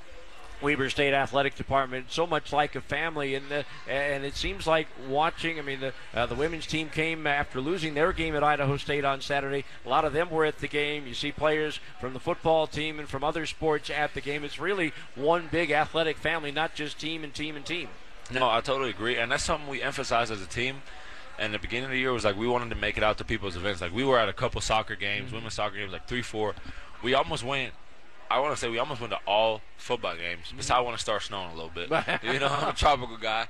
Weber 0.62 0.90
State 0.90 1.14
Athletic 1.14 1.56
Department, 1.56 2.08
so 2.10 2.26
much 2.26 2.54
like 2.54 2.76
a 2.76 2.82
family, 2.82 3.36
and 3.36 3.52
uh, 3.52 3.64
and 3.88 4.24
it 4.24 4.36
seems 4.36 4.66
like 4.66 4.88
watching. 5.08 5.60
I 5.60 5.62
mean, 5.62 5.80
the 5.80 5.94
uh, 6.14 6.26
the 6.26 6.36
women's 6.36 6.66
team 6.66 6.90
came 6.90 7.28
after 7.28 7.60
losing 7.60 7.94
their 7.94 8.14
game 8.14 8.36
at 8.36 8.44
Idaho 8.44 8.78
State 8.78 9.06
on 9.06 9.22
Saturday. 9.22 9.66
A 9.86 9.90
lot 9.90 10.06
of 10.06 10.14
them 10.14 10.30
were 10.30 10.46
at 10.46 10.60
the 10.60 10.68
game. 10.68 11.08
You 11.08 11.14
see 11.14 11.32
players 11.32 11.80
from 12.00 12.14
the 12.14 12.20
football 12.20 12.68
team 12.68 13.00
and 13.00 13.10
from 13.10 13.24
other 13.24 13.46
sports 13.46 13.90
at 13.90 14.14
the 14.14 14.22
game. 14.22 14.44
It's 14.44 14.60
really 14.60 14.94
one 15.16 15.50
big 15.52 15.72
athletic 15.72 16.18
family, 16.18 16.52
not 16.52 16.76
just 16.76 17.00
team 17.00 17.24
and 17.24 17.34
team 17.34 17.56
and 17.56 17.66
team. 17.66 17.90
No, 18.32 18.50
I 18.50 18.62
totally 18.62 18.90
agree, 18.90 19.18
and 19.18 19.32
that's 19.32 19.44
something 19.44 19.70
we 19.70 19.82
emphasize 19.82 20.32
as 20.32 20.42
a 20.42 20.48
team. 20.48 20.82
And 21.40 21.54
the 21.54 21.60
beginning 21.60 21.86
of 21.86 21.92
the 21.92 21.98
year 21.98 22.14
was 22.14 22.24
like 22.24 22.38
we 22.38 22.48
wanted 22.48 22.70
to 22.70 22.76
make 22.76 22.96
it 22.96 23.04
out 23.04 23.18
to 23.18 23.26
people's 23.26 23.56
events. 23.56 23.82
Like 23.82 23.94
we 23.94 24.04
were 24.04 24.20
at 24.20 24.30
a 24.30 24.34
couple 24.34 24.62
soccer 24.62 24.96
games, 24.96 25.32
women's 25.32 25.56
soccer 25.56 25.76
games, 25.76 25.92
like 25.92 26.08
three, 26.08 26.22
four. 26.22 26.54
We 27.02 27.14
almost 27.14 27.44
went. 27.44 27.74
I 28.34 28.40
want 28.40 28.56
to 28.56 28.60
say 28.60 28.68
we 28.68 28.80
almost 28.80 29.00
went 29.00 29.14
to 29.14 29.20
all 29.28 29.62
football 29.78 30.16
games. 30.16 30.52
Besides, 30.58 30.72
I 30.72 30.80
want 30.80 30.98
to 30.98 31.02
start 31.02 31.22
snowing 31.22 31.52
a 31.52 31.54
little 31.54 31.70
bit. 31.70 31.90
you 32.24 32.40
know, 32.40 32.48
I'm 32.48 32.70
a 32.70 32.74
tropical 32.74 33.18
guy. 33.18 33.46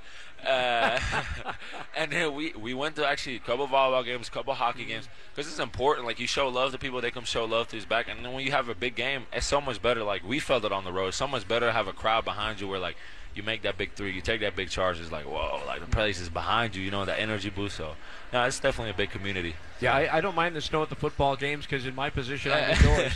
Uh, 0.46 1.00
and 1.96 2.12
then 2.12 2.34
we 2.34 2.52
we 2.52 2.74
went 2.74 2.94
to 2.96 3.06
actually 3.06 3.36
a 3.36 3.38
couple 3.38 3.66
volleyball 3.66 4.04
games, 4.04 4.28
a 4.28 4.30
couple 4.30 4.52
hockey 4.52 4.84
games, 4.84 5.08
because 5.34 5.50
it's 5.50 5.58
important. 5.58 6.06
Like 6.06 6.20
you 6.20 6.26
show 6.26 6.48
love 6.48 6.72
to 6.72 6.78
people, 6.78 7.00
they 7.00 7.10
come 7.10 7.24
show 7.24 7.46
love 7.46 7.68
to 7.68 7.76
his 7.76 7.86
back. 7.86 8.08
And 8.10 8.22
then 8.22 8.34
when 8.34 8.44
you 8.44 8.52
have 8.52 8.68
a 8.68 8.74
big 8.74 8.94
game, 8.94 9.24
it's 9.32 9.46
so 9.46 9.58
much 9.58 9.80
better. 9.80 10.02
Like 10.02 10.22
we 10.22 10.38
felt 10.38 10.66
it 10.66 10.72
on 10.72 10.84
the 10.84 10.92
road. 10.92 11.08
It's 11.08 11.16
so 11.16 11.26
much 11.26 11.48
better 11.48 11.64
to 11.64 11.72
have 11.72 11.88
a 11.88 11.94
crowd 11.94 12.26
behind 12.26 12.60
you, 12.60 12.68
where 12.68 12.78
like 12.78 12.96
you 13.34 13.42
make 13.42 13.62
that 13.62 13.78
big 13.78 13.94
three, 13.94 14.12
you 14.12 14.20
take 14.20 14.42
that 14.42 14.54
big 14.54 14.68
charge. 14.68 15.00
It's 15.00 15.10
like 15.10 15.24
whoa, 15.24 15.62
like 15.66 15.80
the 15.80 15.86
place 15.86 16.20
is 16.20 16.28
behind 16.28 16.76
you. 16.76 16.82
You 16.82 16.90
know 16.90 17.06
that 17.06 17.18
energy 17.18 17.48
boost. 17.48 17.78
So, 17.78 17.94
no, 18.32 18.44
it's 18.44 18.58
definitely 18.60 18.90
a 18.90 18.94
big 18.94 19.10
community. 19.10 19.54
Yeah, 19.80 19.94
I, 19.94 20.18
I 20.18 20.20
don't 20.20 20.34
mind 20.36 20.56
the 20.56 20.60
snow 20.60 20.82
at 20.82 20.88
the 20.88 20.94
football 20.94 21.36
games 21.36 21.66
because 21.66 21.84
in 21.84 21.94
my 21.94 22.08
position 22.08 22.52
I'm 22.52 22.70
indoors. 22.76 23.12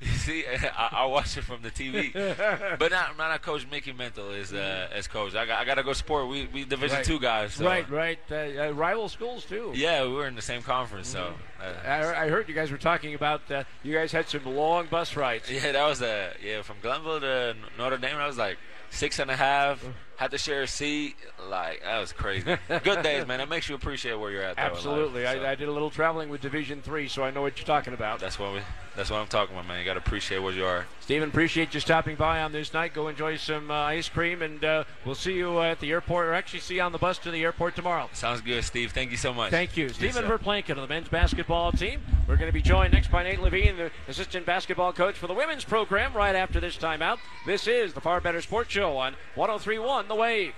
you 0.00 0.06
see, 0.08 0.44
I, 0.46 0.88
I 0.92 1.04
watch 1.06 1.36
it 1.36 1.42
from 1.44 1.62
the 1.62 1.70
TV, 1.70 2.12
but 2.78 2.90
not 2.92 3.16
not 3.18 3.34
a 3.34 3.38
coach 3.38 3.66
Mickey 3.70 3.92
Mitchell 3.92 4.30
is 4.30 4.52
uh, 4.52 4.88
as 4.92 5.08
coach. 5.08 5.34
I 5.34 5.46
got 5.46 5.60
I 5.60 5.64
got 5.64 5.74
to 5.76 5.82
go 5.82 5.92
support. 5.94 6.28
We 6.28 6.46
we 6.52 6.64
Division 6.64 6.96
Right. 6.98 7.04
two 7.04 7.18
guys. 7.18 7.54
So. 7.54 7.64
Right, 7.64 7.88
right. 7.90 8.18
Uh, 8.30 8.34
uh, 8.68 8.70
rival 8.72 9.08
schools 9.08 9.44
too. 9.44 9.72
Yeah, 9.74 10.04
we 10.04 10.12
were 10.12 10.26
in 10.26 10.34
the 10.36 10.42
same 10.42 10.62
conference, 10.62 11.08
so. 11.08 11.34
Uh, 11.60 11.88
I, 11.88 12.24
I 12.24 12.28
heard 12.28 12.48
you 12.48 12.54
guys 12.54 12.70
were 12.70 12.76
talking 12.78 13.14
about 13.14 13.50
uh, 13.50 13.64
you 13.82 13.92
guys 13.94 14.12
had 14.12 14.28
some 14.28 14.44
long 14.44 14.86
bus 14.86 15.16
rides. 15.16 15.50
yeah, 15.50 15.72
that 15.72 15.86
was 15.86 16.02
a 16.02 16.32
yeah 16.44 16.62
from 16.62 16.76
Glenville 16.82 17.20
to 17.20 17.56
Notre 17.78 17.96
Dame. 17.98 18.16
That 18.16 18.26
was 18.26 18.38
like 18.38 18.58
six 18.90 19.18
and 19.18 19.30
a 19.30 19.36
half. 19.36 19.82
Had 20.16 20.30
to 20.30 20.38
share 20.38 20.62
a 20.62 20.66
seat. 20.66 21.16
Like 21.48 21.82
that 21.82 21.98
was 21.98 22.12
crazy. 22.12 22.56
Good 22.68 23.02
days, 23.02 23.26
man. 23.26 23.40
It 23.40 23.48
makes 23.48 23.68
you 23.68 23.74
appreciate 23.74 24.14
where 24.14 24.30
you're 24.30 24.42
at. 24.42 24.56
Though, 24.56 24.62
life, 24.62 24.72
Absolutely. 24.72 25.24
so. 25.24 25.28
I, 25.28 25.50
I 25.52 25.54
did 25.54 25.68
a 25.68 25.72
little 25.72 25.90
traveling 25.90 26.28
with 26.28 26.40
Division 26.40 26.80
Three, 26.82 27.08
so 27.08 27.22
I 27.22 27.30
know 27.30 27.42
what 27.42 27.58
you're 27.58 27.66
talking 27.66 27.92
about. 27.92 28.18
That's 28.20 28.38
what 28.38 28.54
we. 28.54 28.60
That's 28.96 29.10
what 29.10 29.18
I'm 29.18 29.26
talking 29.26 29.54
about, 29.54 29.68
man. 29.68 29.78
You 29.78 29.84
got 29.84 29.92
to 29.92 29.98
appreciate 29.98 30.38
where 30.38 30.54
you 30.54 30.64
are. 30.64 30.86
Steven, 31.00 31.28
appreciate 31.28 31.74
you 31.74 31.80
stopping 31.80 32.16
by 32.16 32.40
on 32.40 32.52
this 32.52 32.72
night. 32.72 32.94
Go 32.94 33.08
enjoy 33.08 33.36
some 33.36 33.70
uh, 33.70 33.74
ice 33.74 34.08
cream, 34.08 34.40
and 34.40 34.64
uh, 34.64 34.84
we'll 35.04 35.14
see 35.14 35.34
you 35.34 35.58
uh, 35.58 35.64
at 35.64 35.80
the 35.80 35.90
airport, 35.90 36.26
or 36.26 36.32
actually 36.32 36.60
see 36.60 36.76
you 36.76 36.80
on 36.82 36.92
the 36.92 36.98
bus 36.98 37.18
to 37.18 37.30
the 37.30 37.42
airport 37.44 37.76
tomorrow. 37.76 38.08
Sounds 38.14 38.40
good, 38.40 38.64
Steve. 38.64 38.92
Thank 38.92 39.10
you 39.10 39.18
so 39.18 39.34
much. 39.34 39.50
Thank 39.50 39.76
you. 39.76 39.84
Yes, 39.88 39.96
Steven 39.96 40.24
sir. 40.24 40.38
Verplancken 40.38 40.70
of 40.70 40.76
the 40.78 40.86
men's 40.88 41.08
basketball 41.08 41.72
team. 41.72 42.00
We're 42.26 42.36
going 42.36 42.48
to 42.48 42.54
be 42.54 42.62
joined 42.62 42.94
next 42.94 43.10
by 43.10 43.22
Nate 43.22 43.40
Levine, 43.40 43.76
the 43.76 43.90
assistant 44.08 44.46
basketball 44.46 44.94
coach 44.94 45.14
for 45.14 45.26
the 45.26 45.34
women's 45.34 45.64
program, 45.64 46.14
right 46.14 46.34
after 46.34 46.58
this 46.58 46.78
timeout. 46.78 47.18
This 47.44 47.66
is 47.66 47.92
the 47.92 48.00
Farr 48.00 48.22
Better 48.22 48.40
Sports 48.40 48.70
Show 48.70 48.96
on 48.96 49.14
1031 49.34 50.05
The 50.08 50.14
Wave. 50.14 50.54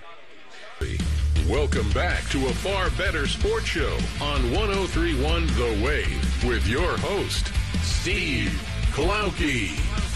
Welcome 1.49 1.89
back 1.91 2.23
to 2.29 2.47
a 2.47 2.53
Farr 2.53 2.91
Better 2.91 3.25
sports 3.25 3.65
show 3.65 3.97
on 4.21 4.51
1031 4.51 5.47
The 5.47 5.81
Wave 5.83 6.45
with 6.45 6.67
your 6.67 6.95
host, 6.97 7.51
Steve 7.81 8.51
Klauke. 8.91 10.08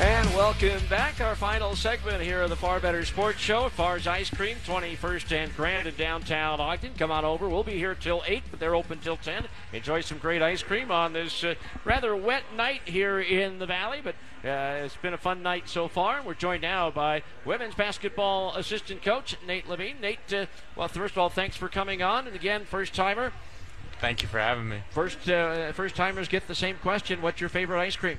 And 0.00 0.28
welcome 0.28 0.80
back. 0.88 1.20
Our 1.20 1.34
final 1.34 1.74
segment 1.74 2.22
here 2.22 2.42
of 2.42 2.50
the 2.50 2.56
Farr 2.56 2.78
Better 2.78 3.04
Sports 3.04 3.40
Show. 3.40 3.68
Farr's 3.68 4.06
Ice 4.06 4.30
Cream, 4.30 4.56
21st 4.64 5.32
and 5.32 5.56
Grant 5.56 5.88
in 5.88 5.94
downtown 5.96 6.60
Ogden. 6.60 6.92
Come 6.96 7.10
on 7.10 7.24
over. 7.24 7.48
We'll 7.48 7.64
be 7.64 7.72
here 7.72 7.96
till 7.96 8.22
8, 8.24 8.44
but 8.48 8.60
they're 8.60 8.76
open 8.76 9.00
till 9.00 9.16
10. 9.16 9.46
Enjoy 9.72 10.00
some 10.00 10.18
great 10.18 10.40
ice 10.40 10.62
cream 10.62 10.92
on 10.92 11.14
this 11.14 11.42
uh, 11.42 11.56
rather 11.84 12.14
wet 12.14 12.44
night 12.56 12.82
here 12.84 13.18
in 13.18 13.58
the 13.58 13.66
Valley, 13.66 14.00
but 14.00 14.14
uh, 14.44 14.84
it's 14.84 14.94
been 14.94 15.14
a 15.14 15.18
fun 15.18 15.42
night 15.42 15.68
so 15.68 15.88
far. 15.88 16.22
We're 16.22 16.34
joined 16.34 16.62
now 16.62 16.92
by 16.92 17.24
women's 17.44 17.74
basketball 17.74 18.54
assistant 18.54 19.02
coach 19.02 19.36
Nate 19.44 19.68
Levine. 19.68 20.00
Nate, 20.00 20.32
uh, 20.32 20.46
well, 20.76 20.86
first 20.86 21.14
of 21.14 21.18
all, 21.18 21.28
thanks 21.28 21.56
for 21.56 21.68
coming 21.68 22.02
on. 22.02 22.28
And 22.28 22.36
again, 22.36 22.66
first 22.66 22.94
timer. 22.94 23.32
Thank 24.00 24.22
you 24.22 24.28
for 24.28 24.38
having 24.38 24.68
me. 24.68 24.78
First, 24.90 25.28
uh, 25.28 25.72
first 25.72 25.96
timers 25.96 26.28
get 26.28 26.46
the 26.46 26.54
same 26.54 26.76
question. 26.76 27.20
What's 27.20 27.40
your 27.40 27.50
favorite 27.50 27.80
ice 27.80 27.96
cream? 27.96 28.18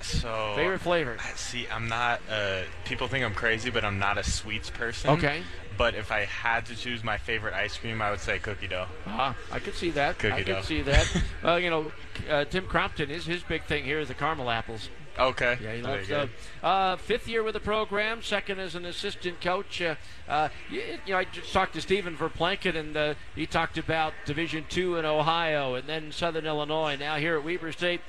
So 0.00 0.52
Favorite 0.56 0.80
flavor? 0.80 1.16
See, 1.36 1.66
I'm 1.68 1.88
not. 1.88 2.20
Uh, 2.30 2.62
people 2.84 3.08
think 3.08 3.24
I'm 3.24 3.34
crazy, 3.34 3.70
but 3.70 3.84
I'm 3.84 3.98
not 3.98 4.18
a 4.18 4.22
sweets 4.24 4.70
person. 4.70 5.10
Okay. 5.10 5.42
But 5.76 5.94
if 5.94 6.12
I 6.12 6.20
had 6.26 6.66
to 6.66 6.76
choose 6.76 7.02
my 7.02 7.18
favorite 7.18 7.54
ice 7.54 7.76
cream, 7.76 8.00
I 8.00 8.10
would 8.10 8.20
say 8.20 8.38
cookie 8.38 8.68
dough. 8.68 8.86
Ah, 9.06 9.34
I 9.50 9.58
could 9.58 9.74
see 9.74 9.90
that. 9.90 10.18
Cookie 10.18 10.32
I 10.32 10.42
could 10.42 10.46
dough. 10.46 10.62
see 10.62 10.82
that. 10.82 11.22
well, 11.42 11.58
you 11.58 11.70
know, 11.70 11.90
uh, 12.28 12.44
Tim 12.44 12.66
Crompton 12.66 13.10
is 13.10 13.26
his 13.26 13.42
big 13.42 13.64
thing 13.64 13.84
here 13.84 13.98
is 13.98 14.08
the 14.08 14.14
caramel 14.14 14.50
apples. 14.50 14.88
Okay. 15.18 15.58
Yeah, 15.62 15.74
he 15.74 15.82
loves 15.82 16.08
good. 16.08 16.30
uh, 16.62 16.96
fifth 16.96 17.28
year 17.28 17.42
with 17.42 17.54
the 17.54 17.60
program, 17.60 18.20
second 18.22 18.58
as 18.58 18.74
an 18.74 18.84
assistant 18.84 19.40
coach. 19.40 19.80
Uh, 19.80 19.94
uh, 20.28 20.48
you, 20.70 20.82
you 21.06 21.12
know, 21.12 21.18
I 21.18 21.24
just 21.24 21.52
talked 21.52 21.74
to 21.74 21.80
Steven 21.80 22.16
Verplancken, 22.16 22.74
and 22.76 22.96
uh, 22.96 23.14
he 23.34 23.46
talked 23.46 23.78
about 23.78 24.12
Division 24.26 24.64
Two 24.68 24.96
in 24.96 25.04
Ohio, 25.04 25.74
and 25.74 25.88
then 25.88 26.10
Southern 26.12 26.46
Illinois. 26.46 26.96
Now 26.96 27.16
here 27.16 27.36
at 27.36 27.44
Weber 27.44 27.70
State, 27.72 28.00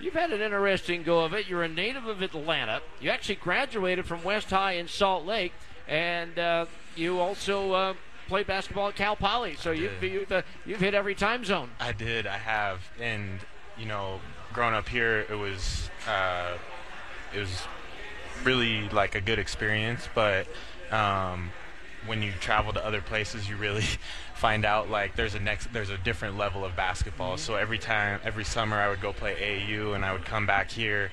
you've 0.00 0.14
had 0.14 0.30
an 0.32 0.40
interesting 0.40 1.02
go 1.02 1.24
of 1.24 1.32
it. 1.32 1.48
You're 1.48 1.62
a 1.62 1.68
native 1.68 2.06
of 2.06 2.22
Atlanta. 2.22 2.82
You 3.00 3.10
actually 3.10 3.36
graduated 3.36 4.06
from 4.06 4.22
West 4.22 4.50
High 4.50 4.72
in 4.72 4.88
Salt 4.88 5.24
Lake, 5.24 5.52
and 5.88 6.38
uh, 6.38 6.66
you 6.96 7.20
also 7.20 7.72
uh, 7.72 7.94
played 8.28 8.46
basketball 8.46 8.88
at 8.88 8.96
Cal 8.96 9.16
Poly. 9.16 9.56
So 9.56 9.70
you've 9.70 10.02
you've, 10.02 10.32
uh, 10.32 10.42
you've 10.64 10.80
hit 10.80 10.94
every 10.94 11.14
time 11.14 11.44
zone. 11.44 11.70
I 11.80 11.92
did. 11.92 12.26
I 12.26 12.38
have, 12.38 12.80
and 13.00 13.40
you 13.78 13.86
know, 13.86 14.20
growing 14.52 14.74
up 14.74 14.88
here, 14.88 15.26
it 15.30 15.38
was 15.38 15.90
uh, 16.08 16.56
it 17.34 17.40
was 17.40 17.62
really 18.42 18.88
like 18.90 19.14
a 19.14 19.20
good 19.20 19.38
experience. 19.38 20.08
But 20.14 20.46
um, 20.90 21.50
when 22.06 22.22
you 22.22 22.32
travel 22.40 22.72
to 22.72 22.84
other 22.84 23.00
places, 23.00 23.48
you 23.48 23.56
really 23.56 23.84
find 24.44 24.66
out 24.66 24.90
like 24.90 25.16
there's 25.16 25.34
a 25.34 25.40
next 25.40 25.72
there's 25.72 25.88
a 25.88 25.96
different 25.96 26.36
level 26.36 26.66
of 26.66 26.76
basketball. 26.76 27.38
So 27.38 27.54
every 27.54 27.78
time, 27.78 28.20
every 28.24 28.44
summer, 28.44 28.76
I 28.76 28.90
would 28.90 29.00
go 29.00 29.10
play 29.10 29.34
AAU, 29.36 29.94
and 29.94 30.04
I 30.04 30.12
would 30.12 30.26
come 30.26 30.44
back 30.44 30.70
here, 30.70 31.10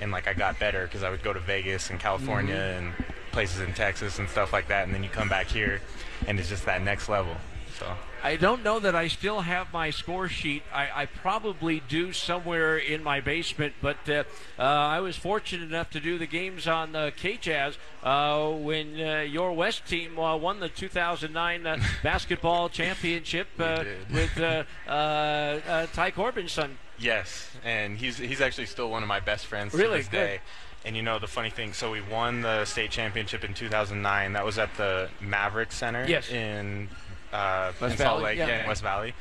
and 0.00 0.10
like 0.10 0.26
I 0.26 0.32
got 0.32 0.58
better 0.58 0.86
because 0.86 1.02
I 1.02 1.10
would 1.10 1.22
go 1.22 1.34
to 1.34 1.40
Vegas 1.40 1.90
and 1.90 2.00
California 2.00 2.54
mm-hmm. 2.54 2.86
and 2.86 2.94
places 3.32 3.60
in 3.60 3.74
Texas 3.74 4.18
and 4.18 4.26
stuff 4.30 4.54
like 4.54 4.68
that, 4.68 4.86
and 4.86 4.94
then 4.94 5.02
you 5.02 5.10
come 5.10 5.28
back 5.28 5.48
here, 5.48 5.82
and 6.26 6.40
it's 6.40 6.48
just 6.48 6.64
that 6.64 6.80
next 6.80 7.10
level. 7.10 7.36
So. 7.78 7.86
I 8.22 8.36
don't 8.36 8.62
know 8.62 8.78
that 8.80 8.94
I 8.94 9.08
still 9.08 9.40
have 9.40 9.72
my 9.72 9.90
score 9.90 10.28
sheet. 10.28 10.62
I, 10.74 11.02
I 11.02 11.06
probably 11.06 11.80
do 11.88 12.12
somewhere 12.12 12.76
in 12.76 13.02
my 13.02 13.20
basement, 13.20 13.74
but 13.80 13.96
uh, 14.08 14.24
uh, 14.58 14.62
I 14.62 15.00
was 15.00 15.16
fortunate 15.16 15.64
enough 15.64 15.88
to 15.90 16.00
do 16.00 16.18
the 16.18 16.26
games 16.26 16.66
on 16.66 16.94
uh, 16.94 17.10
K-Jazz 17.16 17.78
uh, 18.02 18.50
when 18.50 19.00
uh, 19.00 19.20
your 19.20 19.52
West 19.52 19.86
team 19.86 20.18
uh, 20.18 20.36
won 20.36 20.60
the 20.60 20.68
2009 20.68 21.66
uh, 21.66 21.78
basketball 22.02 22.68
championship 22.68 23.48
uh, 23.58 23.84
with 24.12 24.38
uh, 24.38 24.64
uh, 24.86 24.90
uh, 24.90 25.86
Ty 25.94 26.10
Corbin's 26.10 26.52
son. 26.52 26.76
Yes, 26.98 27.50
and 27.64 27.96
he's 27.96 28.18
he's 28.18 28.42
actually 28.42 28.66
still 28.66 28.90
one 28.90 29.02
of 29.02 29.08
my 29.08 29.20
best 29.20 29.46
friends 29.46 29.72
Really? 29.72 29.92
to 29.92 29.96
this 29.98 30.08
Good. 30.08 30.16
day. 30.18 30.40
And 30.84 30.94
you 30.96 31.02
know 31.02 31.18
the 31.18 31.26
funny 31.26 31.48
thing, 31.50 31.72
so 31.72 31.90
we 31.90 32.00
won 32.02 32.42
the 32.42 32.64
state 32.66 32.90
championship 32.90 33.44
in 33.44 33.54
2009. 33.54 34.34
That 34.34 34.44
was 34.44 34.58
at 34.58 34.74
the 34.76 35.08
Maverik 35.22 35.72
Center 35.72 36.04
Yes. 36.06 36.30
in 36.30 36.88
uh, 37.32 37.72
West 37.80 37.92
in 37.92 37.98
Salt 37.98 37.98
Valley, 37.98 38.22
Lake, 38.22 38.38
yeah. 38.38 38.46
yeah, 38.48 38.60
in 38.62 38.68
West 38.68 38.82
Valley. 38.82 39.14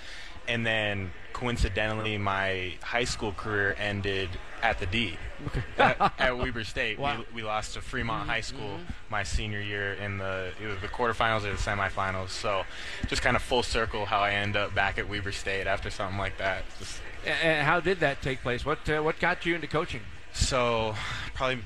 And 0.47 0.65
then 0.65 1.11
coincidentally, 1.33 2.17
my 2.17 2.73
high 2.81 3.03
school 3.03 3.31
career 3.31 3.75
ended 3.77 4.29
at 4.61 4.79
the 4.79 4.85
D 4.85 5.17
at, 5.77 6.13
at 6.19 6.37
Weber 6.37 6.63
State. 6.63 6.99
Wow. 6.99 7.13
Mm-hmm. 7.13 7.35
We, 7.35 7.41
we 7.41 7.47
lost 7.47 7.75
to 7.75 7.81
Fremont 7.81 8.27
High 8.27 8.41
School 8.41 8.79
my 9.09 9.23
senior 9.23 9.61
year 9.61 9.93
in 9.93 10.17
the 10.17 10.51
either 10.61 10.75
the 10.75 10.87
quarterfinals 10.87 11.43
or 11.43 11.51
the 11.51 11.57
semifinals. 11.57 12.29
So 12.29 12.63
just 13.07 13.21
kind 13.21 13.35
of 13.35 13.41
full 13.41 13.63
circle 13.63 14.05
how 14.05 14.19
I 14.19 14.31
end 14.31 14.57
up 14.57 14.73
back 14.73 14.97
at 14.97 15.07
Weber 15.07 15.31
State 15.31 15.67
after 15.67 15.89
something 15.89 16.17
like 16.17 16.37
that. 16.37 16.63
Just 16.79 16.99
And 17.25 17.65
how 17.65 17.79
did 17.79 17.99
that 17.99 18.21
take 18.21 18.41
place? 18.41 18.65
What 18.65 18.89
uh, 18.89 19.01
what 19.01 19.19
got 19.19 19.45
you 19.45 19.55
into 19.55 19.67
coaching? 19.67 20.01
So 20.33 20.95
probably 21.35 21.63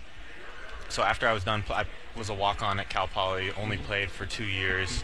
so 0.90 1.02
after 1.02 1.28
I 1.28 1.34
was 1.34 1.44
done, 1.44 1.64
I 1.70 1.86
was 2.16 2.30
a 2.30 2.34
walk 2.34 2.62
on 2.62 2.80
at 2.80 2.90
Cal 2.90 3.08
Poly. 3.08 3.52
Only 3.60 3.78
played 3.78 4.12
for 4.12 4.26
two 4.26 4.46
years, 4.46 5.04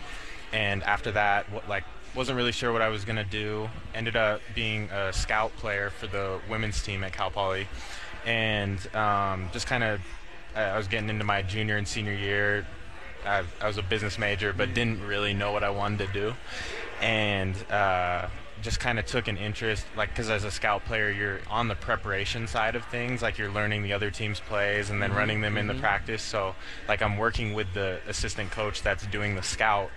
and 0.53 0.83
after 0.83 1.11
that, 1.11 1.51
what, 1.51 1.67
like 1.69 1.83
wasn't 2.15 2.35
really 2.35 2.51
sure 2.51 2.73
what 2.73 2.81
I 2.81 2.89
was 2.89 3.05
gonna 3.05 3.23
do. 3.23 3.69
Ended 3.93 4.15
up 4.15 4.41
being 4.55 4.89
a 4.91 5.13
scout 5.13 5.55
player 5.57 5.89
for 5.89 6.07
the 6.07 6.39
women's 6.49 6.81
team 6.81 7.03
at 7.03 7.13
Cal 7.13 7.31
Poly, 7.31 7.67
and 8.25 8.79
um, 8.95 9.49
just 9.51 9.67
kind 9.67 9.83
of 9.83 10.01
I 10.55 10.77
was 10.77 10.87
getting 10.87 11.09
into 11.09 11.23
my 11.23 11.41
junior 11.41 11.77
and 11.77 11.87
senior 11.87 12.13
year. 12.13 12.65
I, 13.25 13.43
I 13.61 13.67
was 13.67 13.77
a 13.77 13.83
business 13.83 14.17
major, 14.17 14.53
but 14.53 14.73
didn't 14.73 15.05
really 15.05 15.33
know 15.33 15.51
what 15.51 15.63
I 15.63 15.69
wanted 15.69 16.07
to 16.07 16.13
do, 16.13 16.33
and 17.01 17.55
uh, 17.71 18.27
just 18.61 18.79
kind 18.79 18.99
of 18.99 19.05
took 19.05 19.27
an 19.27 19.37
interest. 19.37 19.85
Like, 19.95 20.09
because 20.09 20.29
as 20.29 20.43
a 20.43 20.51
scout 20.51 20.85
player, 20.85 21.09
you're 21.11 21.39
on 21.49 21.67
the 21.67 21.75
preparation 21.75 22.47
side 22.47 22.75
of 22.75 22.85
things. 22.85 23.21
Like, 23.21 23.37
you're 23.37 23.51
learning 23.51 23.83
the 23.83 23.93
other 23.93 24.11
team's 24.11 24.39
plays 24.39 24.89
and 24.89 25.01
then 25.01 25.13
running 25.13 25.41
them 25.41 25.57
in 25.57 25.67
the 25.67 25.73
practice. 25.75 26.21
So, 26.21 26.55
like, 26.87 27.01
I'm 27.01 27.17
working 27.17 27.53
with 27.53 27.73
the 27.73 27.99
assistant 28.07 28.51
coach 28.51 28.81
that's 28.81 29.05
doing 29.07 29.35
the 29.35 29.43
scout. 29.43 29.91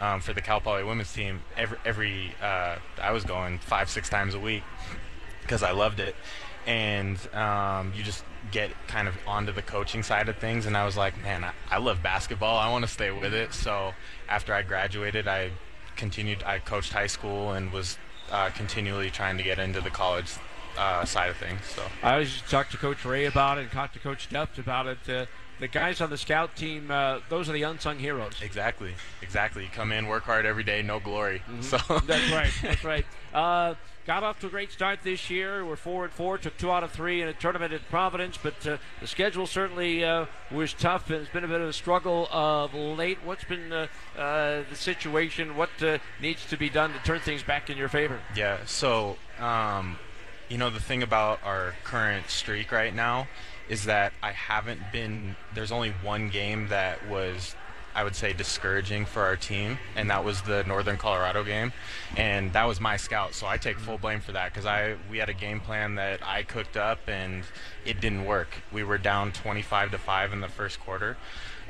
Um, 0.00 0.20
for 0.20 0.32
the 0.32 0.40
Cal 0.40 0.60
Poly 0.60 0.84
women's 0.84 1.12
team, 1.12 1.42
every, 1.56 1.78
every 1.84 2.34
uh, 2.40 2.76
I 3.02 3.10
was 3.10 3.24
going 3.24 3.58
five, 3.58 3.90
six 3.90 4.08
times 4.08 4.34
a 4.34 4.38
week 4.38 4.62
because 5.42 5.62
I 5.62 5.72
loved 5.72 5.98
it. 5.98 6.14
And 6.66 7.18
um, 7.34 7.92
you 7.96 8.04
just 8.04 8.22
get 8.52 8.70
kind 8.86 9.08
of 9.08 9.14
onto 9.26 9.52
the 9.52 9.62
coaching 9.62 10.02
side 10.02 10.28
of 10.28 10.36
things. 10.36 10.66
And 10.66 10.76
I 10.76 10.84
was 10.84 10.96
like, 10.96 11.20
man, 11.22 11.42
I, 11.42 11.52
I 11.70 11.78
love 11.78 12.02
basketball. 12.02 12.58
I 12.58 12.70
want 12.70 12.84
to 12.84 12.90
stay 12.90 13.10
with 13.10 13.34
it. 13.34 13.52
So 13.54 13.92
after 14.28 14.54
I 14.54 14.62
graduated, 14.62 15.26
I 15.26 15.50
continued. 15.96 16.42
I 16.44 16.58
coached 16.60 16.92
high 16.92 17.06
school 17.06 17.52
and 17.52 17.72
was 17.72 17.98
uh, 18.30 18.50
continually 18.50 19.10
trying 19.10 19.36
to 19.38 19.42
get 19.42 19.58
into 19.58 19.80
the 19.80 19.90
college 19.90 20.32
uh, 20.78 21.04
side 21.04 21.30
of 21.30 21.36
things. 21.36 21.60
So 21.74 21.82
I 22.02 22.12
always 22.12 22.40
talked 22.42 22.70
to 22.72 22.76
Coach 22.76 23.04
Ray 23.04 23.26
about 23.26 23.58
it 23.58 23.62
and 23.62 23.70
talked 23.70 23.94
to 23.94 24.00
Coach 24.00 24.28
Duft 24.30 24.58
about 24.58 24.86
it. 24.86 24.98
Uh, 25.08 25.26
the 25.60 25.68
guys 25.68 26.00
on 26.00 26.10
the 26.10 26.18
scout 26.18 26.56
team, 26.56 26.90
uh, 26.90 27.18
those 27.28 27.48
are 27.48 27.52
the 27.52 27.62
unsung 27.62 27.98
heroes. 27.98 28.34
exactly, 28.42 28.94
exactly. 29.22 29.64
You 29.64 29.70
come 29.72 29.92
in, 29.92 30.06
work 30.06 30.24
hard 30.24 30.46
every 30.46 30.64
day, 30.64 30.82
no 30.82 31.00
glory. 31.00 31.42
So 31.60 31.78
That's 32.06 32.30
right. 32.32 32.52
That's 32.62 32.84
right. 32.84 33.06
Uh, 33.34 33.74
got 34.06 34.22
off 34.22 34.40
to 34.40 34.46
a 34.46 34.50
great 34.50 34.72
start 34.72 35.00
this 35.02 35.28
year. 35.28 35.64
We're 35.64 35.76
four 35.76 36.04
and 36.04 36.12
four. 36.12 36.38
Took 36.38 36.56
two 36.56 36.70
out 36.70 36.82
of 36.82 36.92
three 36.92 37.20
in 37.20 37.28
a 37.28 37.32
tournament 37.34 37.72
at 37.72 37.86
Providence, 37.90 38.38
but 38.42 38.66
uh, 38.66 38.78
the 39.00 39.06
schedule 39.06 39.46
certainly 39.46 40.04
uh, 40.04 40.26
was 40.50 40.72
tough, 40.72 41.10
and 41.10 41.20
it's 41.20 41.30
been 41.30 41.44
a 41.44 41.48
bit 41.48 41.60
of 41.60 41.68
a 41.68 41.72
struggle 41.72 42.28
of 42.30 42.72
late. 42.74 43.18
What's 43.24 43.44
been 43.44 43.72
uh, 43.72 43.86
uh, 44.16 44.62
the 44.70 44.76
situation? 44.76 45.56
What 45.56 45.70
uh, 45.82 45.98
needs 46.22 46.46
to 46.46 46.56
be 46.56 46.70
done 46.70 46.92
to 46.94 46.98
turn 47.00 47.20
things 47.20 47.42
back 47.42 47.68
in 47.68 47.76
your 47.76 47.88
favor? 47.88 48.20
Yeah. 48.34 48.58
So, 48.64 49.16
um, 49.38 49.98
you 50.48 50.58
know, 50.58 50.70
the 50.70 50.80
thing 50.80 51.02
about 51.02 51.40
our 51.44 51.74
current 51.84 52.30
streak 52.30 52.72
right 52.72 52.94
now 52.94 53.28
is 53.68 53.84
that 53.84 54.12
I 54.22 54.32
haven't 54.32 54.80
been. 54.92 55.36
There's 55.54 55.72
only 55.72 55.90
one 56.02 56.30
game 56.30 56.68
that 56.68 57.06
was, 57.06 57.54
I 57.94 58.02
would 58.02 58.16
say, 58.16 58.32
discouraging 58.32 59.04
for 59.04 59.22
our 59.22 59.36
team, 59.36 59.78
and 59.94 60.08
that 60.10 60.24
was 60.24 60.40
the 60.42 60.64
Northern 60.64 60.96
Colorado 60.96 61.44
game, 61.44 61.72
and 62.16 62.52
that 62.54 62.64
was 62.64 62.80
my 62.80 62.96
scout. 62.96 63.34
So 63.34 63.46
I 63.46 63.58
take 63.58 63.78
full 63.78 63.98
blame 63.98 64.20
for 64.20 64.32
that 64.32 64.52
because 64.52 64.64
I 64.64 64.96
we 65.10 65.18
had 65.18 65.28
a 65.28 65.34
game 65.34 65.60
plan 65.60 65.96
that 65.96 66.20
I 66.26 66.42
cooked 66.44 66.76
up 66.76 67.00
and 67.08 67.44
it 67.84 68.00
didn't 68.00 68.24
work. 68.24 68.48
We 68.72 68.84
were 68.84 68.98
down 68.98 69.32
25 69.32 69.90
to 69.90 69.98
five 69.98 70.32
in 70.32 70.40
the 70.40 70.48
first 70.48 70.80
quarter, 70.80 71.18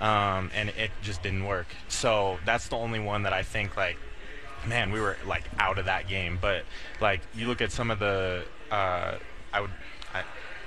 um, 0.00 0.50
and 0.54 0.68
it 0.70 0.92
just 1.02 1.22
didn't 1.22 1.46
work. 1.46 1.66
So 1.88 2.38
that's 2.46 2.68
the 2.68 2.76
only 2.76 3.00
one 3.00 3.24
that 3.24 3.32
I 3.32 3.42
think 3.42 3.76
like 3.76 3.96
man, 4.66 4.90
we 4.90 5.00
were 5.00 5.16
like 5.26 5.44
out 5.58 5.78
of 5.78 5.86
that 5.86 6.08
game. 6.08 6.38
But 6.40 6.64
like 7.00 7.20
you 7.34 7.46
look 7.46 7.60
at 7.60 7.72
some 7.72 7.90
of 7.90 7.98
the, 7.98 8.44
uh, 8.70 9.18
I 9.52 9.60
would, 9.60 9.70
I, 10.14 10.22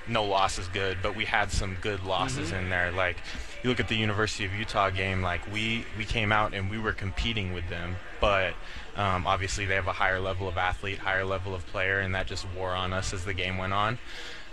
no 0.08 0.26
loss 0.26 0.58
is 0.58 0.68
good, 0.68 0.98
but 1.02 1.16
we 1.16 1.26
had 1.26 1.52
some 1.52 1.78
good 1.82 2.04
losses 2.04 2.52
in 2.52 2.70
there. 2.70 2.92
Like 2.92 3.18
you 3.64 3.70
look 3.70 3.80
at 3.80 3.88
the 3.88 3.96
University 3.96 4.46
of 4.46 4.54
Utah 4.54 4.90
game, 4.90 5.22
like 5.22 5.42
we 5.52 5.86
we 5.98 6.06
came 6.06 6.32
out 6.32 6.54
and 6.54 6.70
we 6.70 6.78
were 6.78 6.94
competing 6.94 7.54
with 7.54 7.68
them, 7.70 7.96
but 8.20 8.54
um, 8.96 9.26
obviously 9.28 9.66
they 9.66 9.76
have 9.76 9.88
a 9.88 9.94
higher 9.94 10.20
level 10.20 10.48
of 10.48 10.58
athlete, 10.58 11.00
higher 11.00 11.26
level 11.26 11.54
of 11.54 11.66
player, 11.68 12.00
and 12.00 12.14
that 12.16 12.28
just 12.28 12.46
wore 12.56 12.72
on 12.72 12.94
us 12.94 13.14
as 13.14 13.26
the 13.26 13.34
game 13.34 13.58
went 13.58 13.74
on. 13.74 14.00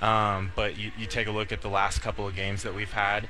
Um, 0.01 0.53
but 0.55 0.78
you, 0.78 0.92
you 0.96 1.07
take 1.07 1.26
a 1.26 1.32
look 1.32 1.51
at 1.51 1.61
the 1.61 1.68
last 1.68 2.01
couple 2.01 2.26
of 2.28 2.36
games 2.36 2.62
that 2.62 2.74
we've 2.74 2.92
had. 2.92 3.28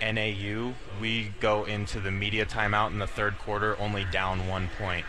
NAU, 0.00 0.74
we 1.00 1.32
go 1.40 1.64
into 1.64 1.98
the 2.00 2.12
media 2.12 2.46
timeout 2.46 2.92
in 2.92 2.98
the 2.98 3.06
third 3.06 3.36
quarter 3.38 3.76
only 3.80 4.06
down 4.12 4.46
one 4.46 4.70
point 4.78 5.04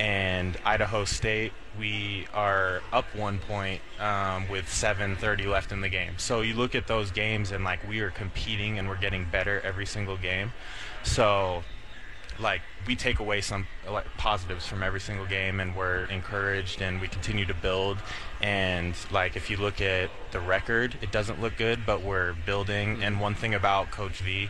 and 0.00 0.56
Idaho 0.64 1.04
State, 1.04 1.52
we 1.78 2.26
are 2.32 2.80
up 2.90 3.04
one 3.14 3.38
point 3.38 3.82
um, 3.98 4.48
with 4.48 4.64
7:30 4.64 5.46
left 5.46 5.72
in 5.72 5.82
the 5.82 5.90
game. 5.90 6.14
So 6.16 6.40
you 6.40 6.54
look 6.54 6.74
at 6.74 6.86
those 6.86 7.10
games, 7.10 7.52
and 7.52 7.64
like 7.64 7.86
we 7.86 8.00
are 8.00 8.10
competing 8.10 8.78
and 8.78 8.88
we're 8.88 8.96
getting 8.96 9.26
better 9.30 9.60
every 9.60 9.84
single 9.84 10.16
game. 10.16 10.52
So, 11.02 11.64
like 12.38 12.62
we 12.86 12.96
take 12.96 13.18
away 13.18 13.42
some 13.42 13.66
like 13.90 14.06
positives 14.16 14.66
from 14.66 14.82
every 14.82 15.00
single 15.00 15.26
game, 15.26 15.60
and 15.60 15.76
we're 15.76 16.04
encouraged, 16.04 16.80
and 16.80 16.98
we 16.98 17.06
continue 17.06 17.44
to 17.44 17.54
build. 17.54 17.98
And 18.40 18.94
like 19.10 19.36
if 19.36 19.50
you 19.50 19.58
look 19.58 19.82
at 19.82 20.08
the 20.30 20.40
record, 20.40 20.96
it 21.02 21.12
doesn't 21.12 21.42
look 21.42 21.58
good, 21.58 21.84
but 21.84 22.00
we're 22.00 22.32
building. 22.46 23.02
And 23.02 23.20
one 23.20 23.34
thing 23.34 23.52
about 23.52 23.90
Coach 23.90 24.20
V 24.20 24.48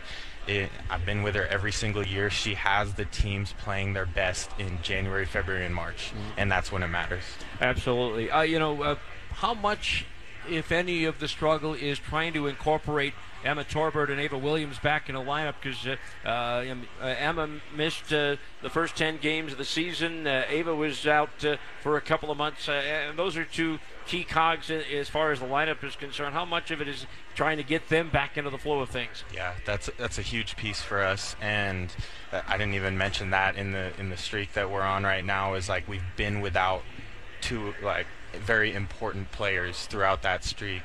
it, 0.57 0.71
I've 0.89 1.05
been 1.07 1.23
with 1.23 1.35
her 1.35 1.47
every 1.47 1.73
single 1.73 2.05
year. 2.05 2.31
She 2.31 2.55
has 2.55 2.95
the 2.95 3.05
teams 3.07 3.55
playing 3.59 3.93
their 3.93 4.07
best 4.07 4.51
in 4.59 4.79
January, 4.83 5.27
February, 5.27 5.65
and 5.67 5.75
March, 5.75 6.13
and 6.37 6.51
that's 6.51 6.71
when 6.73 6.83
it 6.83 6.89
matters. 6.89 7.25
Absolutely. 7.61 8.31
Uh, 8.31 8.43
you 8.43 8.59
know, 8.59 8.83
uh, 8.83 8.97
how 9.33 9.55
much 9.55 10.07
if 10.49 10.73
any, 10.73 11.05
of 11.05 11.19
the 11.19 11.29
struggle 11.29 11.75
is 11.75 11.99
trying 11.99 12.33
to 12.35 12.47
incorporate 12.47 13.15
Emma 13.45 13.65
Torbert 13.65 14.11
and 14.11 14.21
Ava 14.21 14.37
Williams 14.37 14.79
back 14.79 15.09
in 15.09 15.15
the 15.15 15.21
lineup 15.21 15.55
because 15.61 15.87
uh, 15.87 15.97
uh, 16.25 16.75
uh, 17.03 17.07
Emma 17.07 17.49
missed 17.75 18.13
uh, 18.13 18.37
the 18.63 18.69
first 18.69 18.97
10 18.97 19.19
games 19.19 19.53
of 19.53 19.59
the 19.59 19.65
season. 19.65 20.27
Uh, 20.27 20.45
Ava 20.49 20.75
was 20.75 21.07
out 21.07 21.45
uh, 21.45 21.57
for 21.83 21.97
a 21.97 22.01
couple 22.01 22.31
of 22.31 22.37
months. 22.37 22.69
and 22.69 23.19
those 23.19 23.37
are 23.37 23.45
two 23.45 23.79
key 24.07 24.25
cogs 24.25 24.71
as 24.71 25.09
far 25.09 25.33
as 25.33 25.41
the 25.41 25.47
lineup 25.47 25.83
is 25.85 25.97
concerned. 25.97 26.35
How 26.35 26.45
much 26.45 26.71
of 26.71 26.81
it 26.81 26.89
is 26.89 27.07
trying 27.35 27.57
to 27.57 27.63
get 27.63 27.89
them 27.89 28.11
back 28.11 28.37
into 28.37 28.51
the 28.51 28.59
flow 28.59 28.81
of 28.81 28.91
things? 28.91 29.25
Yeah, 29.33 29.55
that's 29.65 29.89
that's 29.97 30.19
a 30.19 30.23
huge 30.23 30.57
piece 30.57 30.83
for 30.83 31.03
us, 31.03 31.37
and 31.41 31.95
I 32.33 32.59
didn't 32.59 32.75
even 32.75 32.99
mention 32.99 33.31
that 33.31 33.57
in 33.57 33.73
the 33.73 33.93
in 33.99 34.11
the 34.11 34.17
streak 34.17 34.53
that 34.55 34.71
we're 34.71 34.83
on 34.83 35.05
right 35.05 35.25
now. 35.25 35.55
Is 35.55 35.69
like 35.69 35.89
we've 35.89 36.03
been 36.17 36.41
without 36.41 36.83
two 37.41 37.75
like 37.83 38.07
very 38.35 38.75
important 38.75 39.33
players 39.33 39.87
throughout 39.87 40.23
that 40.23 40.45
streak, 40.45 40.83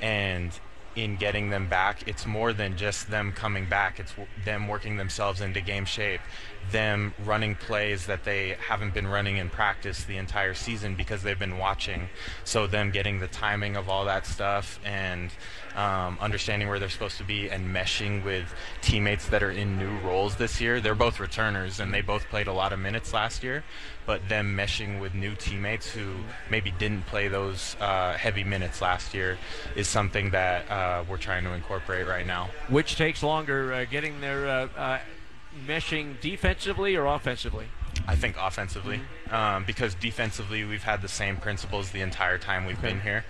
and 0.00 0.58
in 0.96 1.16
getting 1.16 1.50
them 1.50 1.68
back, 1.68 2.06
it's 2.06 2.24
more 2.24 2.52
than 2.52 2.76
just 2.76 3.10
them 3.10 3.32
coming 3.32 3.68
back. 3.68 3.98
It's 3.98 4.12
w- 4.12 4.28
them 4.44 4.68
working 4.68 4.96
themselves 4.96 5.40
into 5.40 5.60
game 5.60 5.84
shape, 5.84 6.20
them 6.70 7.14
running 7.24 7.54
plays 7.54 8.06
that 8.06 8.24
they 8.24 8.56
haven't 8.60 8.94
been 8.94 9.06
running 9.06 9.36
in 9.36 9.50
practice 9.50 10.04
the 10.04 10.16
entire 10.16 10.54
season 10.54 10.94
because 10.94 11.22
they've 11.22 11.38
been 11.38 11.58
watching. 11.58 12.08
So 12.44 12.66
them 12.66 12.90
getting 12.90 13.20
the 13.20 13.28
timing 13.28 13.76
of 13.76 13.88
all 13.88 14.04
that 14.06 14.26
stuff 14.26 14.78
and 14.84 15.30
um, 15.76 16.18
understanding 16.20 16.68
where 16.68 16.78
they're 16.78 16.88
supposed 16.88 17.18
to 17.18 17.24
be 17.24 17.50
and 17.50 17.74
meshing 17.74 18.24
with 18.24 18.54
teammates 18.80 19.28
that 19.28 19.42
are 19.42 19.50
in 19.50 19.78
new 19.78 19.98
roles 19.98 20.36
this 20.36 20.60
year. 20.60 20.80
They're 20.80 20.94
both 20.94 21.18
returners 21.18 21.80
and 21.80 21.92
they 21.92 22.00
both 22.00 22.28
played 22.28 22.46
a 22.46 22.52
lot 22.52 22.72
of 22.72 22.78
minutes 22.78 23.12
last 23.12 23.42
year, 23.42 23.64
but 24.06 24.28
them 24.28 24.56
meshing 24.56 25.00
with 25.00 25.14
new 25.14 25.34
teammates 25.34 25.90
who 25.90 26.14
maybe 26.50 26.70
didn't 26.78 27.06
play 27.06 27.28
those 27.28 27.76
uh, 27.80 28.14
heavy 28.14 28.44
minutes 28.44 28.80
last 28.80 29.14
year 29.14 29.38
is 29.74 29.88
something 29.88 30.30
that 30.30 30.70
uh, 30.70 31.04
we're 31.08 31.16
trying 31.16 31.44
to 31.44 31.52
incorporate 31.52 32.06
right 32.06 32.26
now. 32.26 32.50
Which 32.68 32.96
takes 32.96 33.22
longer, 33.22 33.72
uh, 33.72 33.84
getting 33.84 34.20
their 34.20 34.46
uh, 34.46 34.68
uh, 34.76 34.98
meshing 35.66 36.20
defensively 36.20 36.96
or 36.96 37.06
offensively? 37.06 37.66
I 38.06 38.16
think 38.16 38.36
offensively, 38.38 38.98
mm-hmm. 38.98 39.34
um, 39.34 39.64
because 39.64 39.94
defensively 39.94 40.64
we've 40.64 40.82
had 40.82 41.00
the 41.00 41.08
same 41.08 41.36
principles 41.36 41.90
the 41.90 42.00
entire 42.00 42.38
time 42.38 42.66
we've 42.66 42.78
okay. 42.78 42.88
been 42.88 43.00
here, 43.00 43.24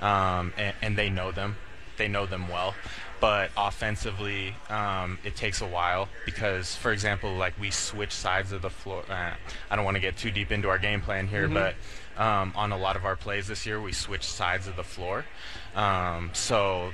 um, 0.00 0.52
and, 0.56 0.74
and, 0.82 0.98
they 0.98 1.08
know 1.08 1.32
them, 1.32 1.56
they 1.96 2.08
know 2.08 2.26
them 2.26 2.48
well. 2.48 2.74
But 3.20 3.50
offensively, 3.56 4.54
um, 4.68 5.18
it 5.24 5.34
takes 5.34 5.60
a 5.60 5.66
while 5.66 6.08
because, 6.24 6.76
for 6.76 6.92
example, 6.92 7.34
like 7.34 7.58
we 7.58 7.70
switch 7.70 8.12
sides 8.12 8.52
of 8.52 8.62
the 8.62 8.70
floor. 8.70 9.02
Uh, 9.08 9.32
I 9.70 9.76
don't 9.76 9.84
want 9.84 9.96
to 9.96 10.00
get 10.00 10.16
too 10.16 10.30
deep 10.30 10.52
into 10.52 10.68
our 10.68 10.78
game 10.78 11.00
plan 11.00 11.26
here, 11.26 11.48
mm-hmm. 11.48 11.54
but 11.54 11.74
um, 12.16 12.52
on 12.54 12.70
a 12.70 12.78
lot 12.78 12.96
of 12.96 13.04
our 13.04 13.16
plays 13.16 13.48
this 13.48 13.66
year, 13.66 13.80
we 13.80 13.92
switch 13.92 14.24
sides 14.24 14.68
of 14.68 14.76
the 14.76 14.84
floor. 14.84 15.24
Um, 15.74 16.30
so 16.32 16.92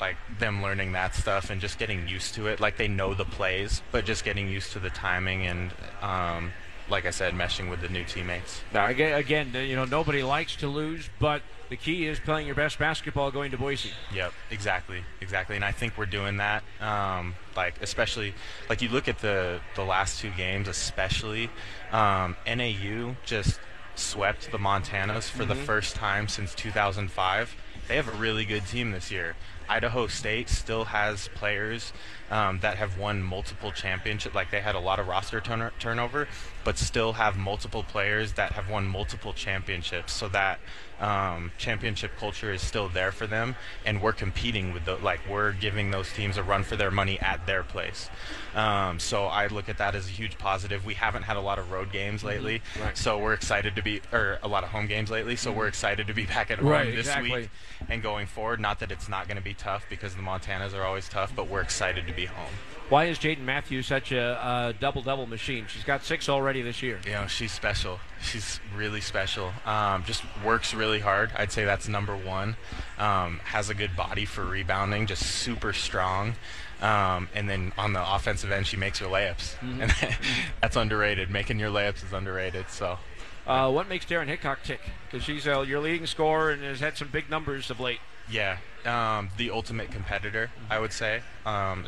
like 0.00 0.16
them 0.38 0.62
learning 0.62 0.92
that 0.92 1.14
stuff 1.14 1.50
and 1.50 1.60
just 1.60 1.78
getting 1.78 2.08
used 2.08 2.34
to 2.34 2.46
it. 2.46 2.60
Like 2.60 2.76
they 2.76 2.88
know 2.88 3.14
the 3.14 3.24
plays, 3.24 3.82
but 3.92 4.04
just 4.04 4.24
getting 4.24 4.48
used 4.48 4.72
to 4.72 4.78
the 4.78 4.90
timing 4.90 5.46
and, 5.46 5.70
um, 6.02 6.52
like 6.88 7.06
I 7.06 7.10
said, 7.10 7.34
meshing 7.34 7.70
with 7.70 7.80
the 7.80 7.88
new 7.88 8.04
teammates. 8.04 8.62
Now 8.72 8.86
again, 8.86 9.18
again, 9.18 9.52
you 9.54 9.76
know, 9.76 9.84
nobody 9.84 10.22
likes 10.22 10.56
to 10.56 10.66
lose, 10.66 11.08
but 11.20 11.42
the 11.68 11.76
key 11.76 12.06
is 12.06 12.18
playing 12.18 12.46
your 12.46 12.56
best 12.56 12.80
basketball 12.80 13.30
going 13.30 13.52
to 13.52 13.56
Boise. 13.56 13.92
Yep, 14.12 14.32
exactly, 14.50 15.04
exactly, 15.20 15.54
and 15.54 15.64
I 15.64 15.70
think 15.70 15.96
we're 15.96 16.06
doing 16.06 16.38
that. 16.38 16.64
Um, 16.80 17.36
like 17.56 17.80
especially, 17.80 18.34
like 18.68 18.82
you 18.82 18.88
look 18.88 19.06
at 19.06 19.20
the 19.20 19.60
the 19.76 19.84
last 19.84 20.20
two 20.20 20.30
games, 20.30 20.66
especially 20.66 21.48
um, 21.92 22.36
NAU 22.44 23.14
just 23.24 23.60
swept 23.94 24.50
the 24.50 24.58
Montanas 24.58 25.30
for 25.30 25.44
mm-hmm. 25.44 25.50
the 25.50 25.54
first 25.54 25.94
time 25.94 26.26
since 26.26 26.54
2005. 26.56 27.56
They 27.86 27.96
have 27.96 28.08
a 28.08 28.18
really 28.18 28.44
good 28.44 28.66
team 28.66 28.90
this 28.90 29.12
year. 29.12 29.36
Idaho 29.70 30.08
State 30.08 30.48
still 30.48 30.86
has 30.86 31.28
players 31.28 31.92
um, 32.30 32.58
that 32.60 32.76
have 32.76 32.98
won 32.98 33.22
multiple 33.22 33.72
championships. 33.72 34.34
Like 34.34 34.50
they 34.50 34.60
had 34.60 34.74
a 34.74 34.80
lot 34.80 34.98
of 34.98 35.06
roster 35.08 35.40
turn- 35.40 35.70
turnover, 35.78 36.28
but 36.64 36.76
still 36.76 37.14
have 37.14 37.36
multiple 37.36 37.82
players 37.82 38.32
that 38.34 38.52
have 38.52 38.68
won 38.68 38.86
multiple 38.86 39.32
championships. 39.32 40.12
So 40.12 40.28
that 40.28 40.60
um, 41.00 41.50
championship 41.56 42.12
culture 42.18 42.52
is 42.52 42.60
still 42.62 42.88
there 42.88 43.10
for 43.10 43.26
them, 43.26 43.56
and 43.86 44.02
we're 44.02 44.12
competing 44.12 44.72
with 44.72 44.84
the 44.84 44.96
like 44.96 45.20
we're 45.28 45.52
giving 45.52 45.90
those 45.90 46.12
teams 46.12 46.36
a 46.36 46.42
run 46.42 46.62
for 46.62 46.76
their 46.76 46.90
money 46.90 47.18
at 47.20 47.46
their 47.46 47.62
place. 47.62 48.10
Um, 48.54 48.98
so 48.98 49.24
I 49.24 49.46
look 49.46 49.68
at 49.68 49.78
that 49.78 49.94
as 49.94 50.06
a 50.06 50.10
huge 50.10 50.36
positive. 50.36 50.84
We 50.84 50.94
haven't 50.94 51.22
had 51.22 51.36
a 51.36 51.40
lot 51.40 51.58
of 51.58 51.70
road 51.70 51.90
games 51.90 52.20
mm-hmm. 52.20 52.28
lately, 52.28 52.58
mm-hmm. 52.58 52.82
right. 52.82 52.98
so 52.98 53.18
we're 53.18 53.32
excited 53.32 53.76
to 53.76 53.82
be, 53.82 54.02
or 54.12 54.38
a 54.42 54.48
lot 54.48 54.62
of 54.62 54.70
home 54.70 54.86
games 54.86 55.10
lately. 55.10 55.36
So 55.36 55.50
mm-hmm. 55.50 55.58
we're 55.58 55.68
excited 55.68 56.06
to 56.06 56.14
be 56.14 56.26
back 56.26 56.50
at 56.50 56.58
home 56.58 56.68
right, 56.68 56.94
this 56.94 57.06
exactly. 57.06 57.32
week 57.32 57.50
and 57.88 58.02
going 58.02 58.26
forward. 58.26 58.60
Not 58.60 58.80
that 58.80 58.92
it's 58.92 59.08
not 59.08 59.26
going 59.26 59.38
to 59.38 59.42
be 59.42 59.54
tough 59.60 59.86
because 59.88 60.14
the 60.14 60.22
Montanas 60.22 60.74
are 60.74 60.82
always 60.82 61.08
tough, 61.08 61.32
but 61.36 61.48
we're 61.48 61.60
excited 61.60 62.06
to 62.06 62.12
be 62.12 62.24
home. 62.24 62.52
Why 62.88 63.04
is 63.04 63.18
Jaden 63.20 63.44
Matthews 63.44 63.86
such 63.86 64.10
a, 64.10 64.32
a 64.44 64.72
double 64.72 65.00
double 65.02 65.26
machine? 65.26 65.66
She's 65.68 65.84
got 65.84 66.02
six 66.02 66.28
already 66.28 66.60
this 66.60 66.82
year. 66.82 66.98
You 67.04 67.12
know, 67.12 67.26
she's 67.28 67.52
special. 67.52 68.00
She's 68.20 68.58
really 68.74 69.00
special. 69.00 69.52
Um, 69.64 70.02
just 70.04 70.24
works 70.44 70.74
really 70.74 70.98
hard. 70.98 71.30
I'd 71.36 71.52
say 71.52 71.64
that's 71.64 71.86
number 71.86 72.16
one. 72.16 72.56
Um, 72.98 73.38
has 73.44 73.70
a 73.70 73.74
good 73.74 73.94
body 73.94 74.24
for 74.24 74.44
rebounding, 74.44 75.06
just 75.06 75.22
super 75.22 75.72
strong. 75.72 76.34
Um, 76.82 77.28
and 77.32 77.48
then 77.48 77.72
on 77.78 77.92
the 77.92 78.14
offensive 78.14 78.50
end, 78.50 78.66
she 78.66 78.76
makes 78.76 78.98
her 78.98 79.06
layups, 79.06 79.54
mm-hmm. 79.58 79.82
and 79.82 79.92
that's 80.60 80.74
underrated. 80.74 81.30
Making 81.30 81.60
your 81.60 81.70
layups 81.70 82.04
is 82.04 82.12
underrated. 82.12 82.70
So. 82.70 82.98
Uh, 83.46 83.70
what 83.70 83.88
makes 83.88 84.04
Daryn 84.04 84.26
Hickok 84.26 84.62
tick? 84.64 84.80
Because 85.06 85.24
she's 85.24 85.46
uh, 85.46 85.60
your 85.60 85.80
leading 85.80 86.06
scorer 86.06 86.50
and 86.50 86.62
has 86.62 86.80
had 86.80 86.96
some 86.96 87.08
big 87.08 87.30
numbers 87.30 87.70
of 87.70 87.78
late. 87.80 88.00
Yeah, 88.30 88.58
um, 88.86 89.30
the 89.36 89.50
ultimate 89.50 89.90
competitor, 89.90 90.50
I 90.68 90.78
would 90.78 90.92
say. 90.92 91.22
Um, 91.44 91.84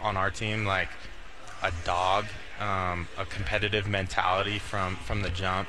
on 0.00 0.16
our 0.16 0.30
team 0.30 0.64
like 0.64 0.88
a 1.62 1.72
dog, 1.84 2.26
um, 2.60 3.08
a 3.16 3.24
competitive 3.24 3.88
mentality 3.88 4.58
from 4.58 4.96
from 4.96 5.22
the 5.22 5.30
jump. 5.30 5.68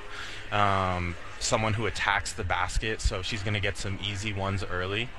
Um, 0.51 1.15
someone 1.39 1.73
who 1.73 1.85
attacks 1.85 2.33
the 2.33 2.43
basket, 2.43 3.01
so 3.01 3.21
she's 3.21 3.43
going 3.43 3.53
to 3.53 3.59
get 3.59 3.77
some 3.77 3.99
easy 4.03 4.33
ones 4.33 4.63
early. 4.63 5.09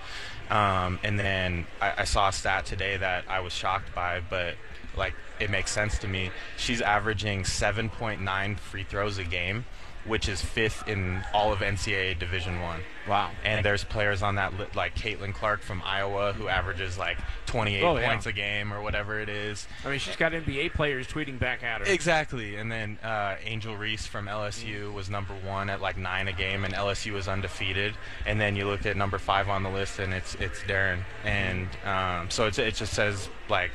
Um, 0.51 0.99
and 1.05 1.19
then 1.19 1.67
I, 1.81 1.93
I, 1.99 2.05
saw 2.05 2.29
a 2.29 2.33
stat 2.33 2.67
today 2.67 2.97
that 2.97 3.25
I 3.29 3.39
was 3.39 3.53
shocked 3.53 3.95
by, 3.95 4.21
but 4.29 4.57
like 4.97 5.15
it 5.39 5.49
makes 5.49 5.71
sense 5.71 5.99
to 6.01 6.09
me. 6.09 6.31
She's 6.57 6.81
averaging 6.81 7.45
7.9 7.45 8.59
free 8.59 8.83
throws 8.83 9.19
a 9.19 9.25
game 9.25 9.65
which 10.07 10.29
is 10.29 10.41
fifth 10.41 10.87
in 10.89 11.23
all 11.35 11.53
of 11.53 11.61
NCAA 11.61 12.19
Division 12.19 12.61
One. 12.61 12.81
Wow! 13.09 13.31
And 13.45 13.65
there's 13.65 13.85
players 13.85 14.23
on 14.23 14.37
that 14.37 14.59
li- 14.59 14.67
like 14.75 14.95
Caitlin 14.95 15.35
Clark 15.35 15.63
from 15.63 15.83
Iowa 15.85 16.33
who 16.33 16.49
averages 16.49 16.99
like 16.99 17.19
28 17.47 17.83
oh, 17.83 17.99
points 17.99 18.27
yeah. 18.27 18.31
a 18.31 18.33
game 18.33 18.73
or 18.73 18.83
whatever 18.83 19.21
it 19.21 19.29
is. 19.29 19.67
I 19.85 19.91
mean, 19.91 19.99
she's 19.99 20.17
got 20.17 20.33
NBA 20.33 20.75
players 20.75 21.07
tweeting 21.07 21.39
back 21.39 21.63
at 21.63 21.81
her. 21.81 21.93
Exactly. 21.93 22.57
And 22.57 22.71
then 22.71 22.99
uh, 23.03 23.37
Angel 23.45 23.77
Reese 23.77 24.07
from 24.07 24.27
LSU 24.27 24.93
was 24.93 25.11
number 25.11 25.35
one 25.45 25.71
at 25.71 25.81
like 25.81 25.97
nine 25.97 26.29
a 26.29 26.33
game, 26.33 26.65
and 26.65 26.75
LSU 26.75 27.13
was 27.13 27.29
undefeated. 27.29 27.95
And 28.27 28.41
then 28.41 28.57
you 28.57 28.67
look 28.67 28.87
at 28.87 28.97
number 28.97 29.19
five 29.19 29.49
on 29.49 29.63
the 29.63 29.71
list, 29.71 29.99
and 29.99 30.15
it's 30.15 30.35
it's 30.37 30.61
Daryn. 30.61 31.01
And 31.25 31.69
um, 31.85 32.31
so 32.31 32.47
it's, 32.47 32.59
it 32.59 32.75
just 32.75 32.95
says 32.95 33.29
like 33.49 33.71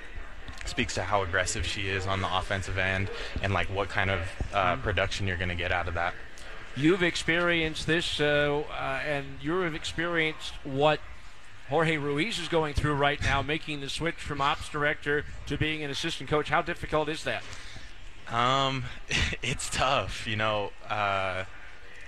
speaks 0.68 0.96
to 0.96 1.04
how 1.04 1.22
aggressive 1.24 1.66
she 1.66 1.88
is 1.88 2.08
on 2.08 2.22
the 2.22 2.38
offensive 2.38 2.78
end 2.78 3.10
and 3.42 3.54
like 3.54 3.68
what 3.68 3.90
kind 3.90 4.10
of 4.10 4.22
uh, 4.54 4.74
mm-hmm. 4.74 4.82
production 4.82 5.28
you're 5.28 5.38
going 5.38 5.50
to 5.50 5.56
get 5.56 5.72
out 5.72 5.88
of 5.88 5.94
that. 5.94 6.14
You've 6.78 7.04
experienced 7.04 7.88
this, 7.88 8.20
uh, 8.20 8.64
uh, 8.70 9.00
and 9.06 9.26
you've 9.42 9.76
experienced 9.76 10.54
what 10.64 11.00
Jorge 11.70 11.98
Ruiz 11.98 12.38
is 12.38 12.50
going 12.50 12.74
through 12.74 12.96
right 12.96 13.22
now, 13.22 13.42
making 13.56 13.82
the 13.82 13.90
switch 13.90 14.16
from 14.16 14.42
ops 14.42 14.70
director 14.70 15.26
to 15.48 15.58
being 15.58 15.84
an 15.84 15.90
assistant 15.90 16.30
coach. 16.30 16.50
How 16.50 16.62
difficult 16.62 17.10
is 17.10 17.24
that? 17.24 17.44
Um, 18.30 18.86
it's 19.42 19.70
tough. 19.70 20.28
You 20.28 20.36
know, 20.36 20.72
uh, 20.90 21.46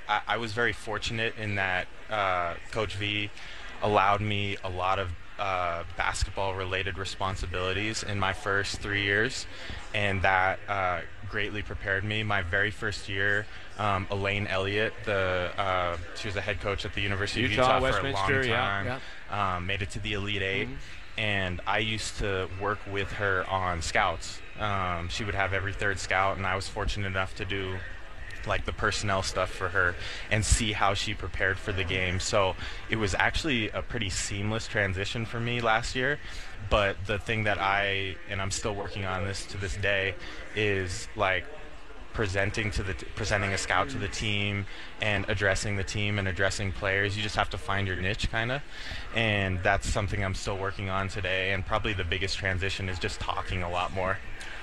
I, 0.09 0.21
I, 0.27 0.37
was 0.37 0.53
very 0.53 0.73
fortunate 0.73 1.35
in 1.37 1.55
that 1.55 1.87
uh, 2.09 2.55
Coach 2.71 2.95
V 2.95 3.29
allowed 3.81 4.21
me 4.21 4.57
a 4.63 4.69
lot 4.69 4.99
of 4.99 5.09
uh, 5.39 5.83
basketball 5.95 6.55
related 6.55 6.97
responsibilities 6.97 8.03
in 8.03 8.19
my 8.19 8.33
first 8.33 8.79
three 8.79 9.03
years, 9.03 9.45
and 9.93 10.21
that 10.21 10.59
uh, 10.67 11.01
greatly 11.29 11.61
prepared 11.61 12.03
me. 12.03 12.23
My 12.23 12.41
very 12.41 12.71
first 12.71 13.09
year, 13.09 13.45
um, 13.77 14.07
Elaine 14.09 14.47
Elliott, 14.47 14.93
the 15.05 15.51
uh, 15.57 15.97
she 16.15 16.27
was 16.27 16.35
a 16.35 16.41
head 16.41 16.59
coach 16.61 16.85
at 16.85 16.93
the 16.93 17.01
University 17.01 17.41
Utah, 17.41 17.77
of 17.77 17.83
Utah 17.83 17.99
for 17.99 18.07
a 18.07 18.11
long 18.11 18.27
time, 18.27 18.45
yeah, 18.45 18.99
yeah. 19.29 19.55
Um, 19.55 19.65
made 19.65 19.81
it 19.81 19.91
to 19.91 19.99
the 19.99 20.13
Elite 20.13 20.41
8 20.41 20.67
mm-hmm. 20.67 20.75
and 21.17 21.61
I 21.67 21.79
used 21.79 22.17
to 22.17 22.49
work 22.61 22.79
with 22.91 23.11
her 23.13 23.45
on 23.49 23.81
scouts. 23.81 24.39
Um, 24.59 25.09
she 25.09 25.23
would 25.23 25.35
have 25.35 25.53
every 25.53 25.73
third 25.73 25.99
scout, 25.99 26.37
and 26.37 26.47
I 26.47 26.55
was 26.55 26.67
fortunate 26.67 27.07
enough 27.07 27.35
to 27.35 27.45
do 27.45 27.77
like 28.45 28.65
the 28.65 28.73
personnel 28.73 29.23
stuff 29.23 29.49
for 29.49 29.69
her 29.69 29.95
and 30.29 30.45
see 30.45 30.73
how 30.73 30.93
she 30.93 31.13
prepared 31.13 31.57
for 31.57 31.71
the 31.71 31.83
game. 31.83 32.19
So 32.19 32.55
it 32.89 32.97
was 32.97 33.15
actually 33.15 33.69
a 33.69 33.81
pretty 33.81 34.09
seamless 34.09 34.67
transition 34.67 35.25
for 35.25 35.39
me 35.39 35.61
last 35.61 35.95
year. 35.95 36.19
But 36.69 36.97
the 37.05 37.19
thing 37.19 37.43
that 37.45 37.59
I 37.59 38.15
and 38.29 38.41
I'm 38.41 38.51
still 38.51 38.75
working 38.75 39.05
on 39.05 39.23
this 39.23 39.45
to 39.47 39.57
this 39.57 39.77
day 39.77 40.15
is 40.55 41.07
like 41.15 41.45
presenting 42.17 42.71
to 42.71 42.81
the 42.81 42.95
t- 42.95 43.05
presenting 43.13 43.53
a 43.53 43.57
scout 43.59 43.89
to 43.89 43.97
the 43.99 44.07
team 44.07 44.65
and 45.01 45.23
addressing 45.29 45.77
the 45.77 45.83
team 45.83 46.17
and 46.17 46.27
addressing 46.27 46.71
players. 46.71 47.15
You 47.15 47.21
just 47.21 47.35
have 47.35 47.51
to 47.51 47.59
find 47.59 47.87
your 47.87 47.95
niche, 47.97 48.31
kind 48.31 48.51
of, 48.51 48.63
and 49.15 49.61
that's 49.61 49.87
something 49.87 50.25
I'm 50.25 50.33
still 50.33 50.57
working 50.57 50.89
on 50.89 51.09
today. 51.09 51.53
And 51.53 51.63
probably 51.63 51.93
the 51.93 52.03
biggest 52.03 52.35
transition 52.37 52.89
is 52.89 52.97
just 52.97 53.19
talking 53.19 53.61
a 53.61 53.69
lot 53.69 53.93
more. 53.93 54.17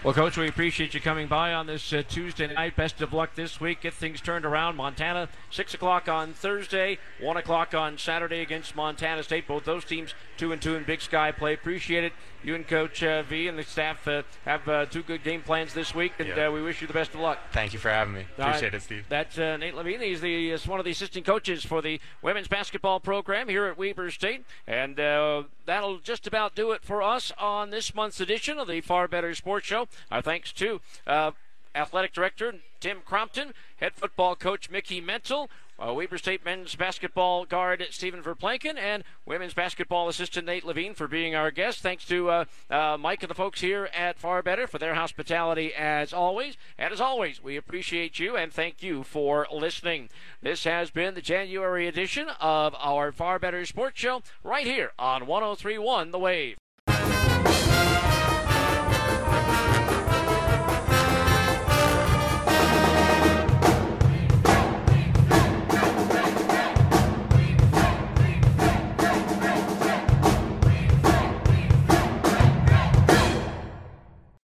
Well, 0.05 0.13
Coach, 0.13 0.37
we 0.37 0.49
appreciate 0.49 0.93
you 0.93 1.01
coming 1.01 1.29
by 1.29 1.55
on 1.55 1.67
this 1.67 1.91
uh, 1.91 2.03
Tuesday 2.07 2.53
night. 2.53 2.77
Best 2.77 3.01
of 3.01 3.15
luck 3.15 3.37
this 3.37 3.59
week. 3.59 3.81
Get 3.81 3.95
things 3.95 4.21
turned 4.21 4.45
around. 4.45 4.77
Montana, 4.77 5.31
6 5.49 5.73
o'clock 5.73 6.11
on 6.11 6.35
Thursday, 6.35 6.99
1 7.23 7.39
o'clock 7.39 7.73
on 7.73 7.97
Saturday 7.97 8.43
against 8.43 8.77
Montana 8.77 9.23
State. 9.23 9.49
Both 9.49 9.65
those 9.65 9.83
teams 9.83 10.13
2 10.37 10.53
and 10.53 10.61
2 10.61 10.75
in 10.75 10.85
Big 10.85 11.01
Sky 11.01 11.33
play. 11.33 11.55
Appreciate 11.55 12.05
it. 12.05 12.13
You 12.45 12.55
and 12.55 12.69
Coach 12.69 13.03
uh, 13.03 13.23
V 13.23 13.49
and 13.49 13.59
the 13.59 13.63
staff 13.63 14.07
uh, 14.07 14.23
have 14.45 14.69
uh, 14.69 14.85
two 14.85 15.03
good 15.03 15.25
game 15.25 15.41
plans 15.41 15.73
this 15.73 15.95
week, 15.95 16.13
and 16.19 16.31
uh, 16.31 16.51
we 16.53 16.61
wish 16.61 16.83
you 16.83 16.87
the 16.87 16.93
best 16.93 17.15
of 17.15 17.21
luck. 17.21 17.39
Thank 17.53 17.73
you 17.73 17.79
for 17.79 17.89
having 17.89 18.13
me. 18.13 18.27
Right. 18.37 18.49
Appreciate 18.49 18.75
it, 18.75 18.83
Steve. 18.83 19.07
That's 19.09 19.39
uh, 19.39 19.57
Nate 19.57 19.75
Levine. 19.75 20.01
He's 20.01 20.21
the 20.21 20.51
is 20.51 20.69
one 20.69 20.79
of 20.79 20.85
the 20.85 20.91
assistant 20.91 21.25
coaches 21.25 21.65
for 21.65 21.81
the 21.81 22.01
women's 22.21 22.47
basketball 22.47 23.01
program 23.01 23.49
here 23.49 23.65
at 23.65 23.79
Weber 23.79 24.11
State, 24.11 24.45
and 24.67 25.01
uh, 25.01 25.45
that'll 25.65 25.99
just 26.01 26.27
about 26.27 26.55
do 26.55 26.73
it 26.73 26.85
for 26.85 27.03
us 27.03 27.33
on 27.39 27.71
this 27.71 27.95
month's 27.95 28.21
edition 28.21 28.59
of 28.59 28.69
the 28.69 28.83
Farr 28.83 29.09
Better 29.09 29.35
Sports 29.35 29.67
Show. 29.67 29.89
Our 30.11 30.21
thanks 30.21 30.53
to 30.53 30.83
uh, 31.07 31.31
athletic 31.75 32.13
director 32.13 32.57
Tim 32.81 32.99
Crompton, 33.03 33.55
head 33.79 33.95
football 33.95 34.37
coach 34.37 34.69
Mickey 34.71 35.01
Mitchell. 35.01 35.49
Uh, 35.79 35.93
Weber 35.93 36.19
State 36.19 36.45
men's 36.45 36.77
basketball 36.77 37.45
guard 37.45 37.85
Steven 37.91 38.23
Verplancken 38.23 38.79
and 38.79 39.03
women's 39.27 39.55
basketball 39.55 40.09
assistant 40.09 40.47
Nate 40.47 40.65
Levine 40.65 40.95
for 40.95 41.09
being 41.09 41.35
our 41.35 41.51
guest. 41.51 41.81
Thanks 41.81 42.05
to 42.07 42.31
uh, 42.31 42.45
uh, 42.71 42.97
Mike 42.99 43.23
and 43.23 43.31
the 43.31 43.35
folks 43.35 43.61
here 43.61 43.89
at 43.93 44.19
Farr 44.19 44.43
Better 44.43 44.67
for 44.67 44.79
their 44.79 44.95
hospitality 44.95 45.75
as 45.75 46.13
always. 46.13 46.57
And 46.79 46.93
as 46.93 47.01
always, 47.01 47.43
we 47.43 47.57
appreciate 47.57 48.19
you 48.19 48.37
and 48.37 48.53
thank 48.53 48.83
you 48.83 49.03
for 49.03 49.49
listening. 49.53 50.11
This 50.43 50.65
has 50.65 50.91
been 50.91 51.15
the 51.15 51.21
January 51.23 51.89
edition 51.89 52.29
of 52.41 52.75
our 52.79 53.11
Farr 53.11 53.39
Better 53.39 53.65
Sports 53.67 53.99
Show 53.99 54.23
right 54.43 54.67
here 54.67 54.93
on 54.99 55.27
1031 55.27 56.13
The 56.13 56.19
Wave. 56.19 56.57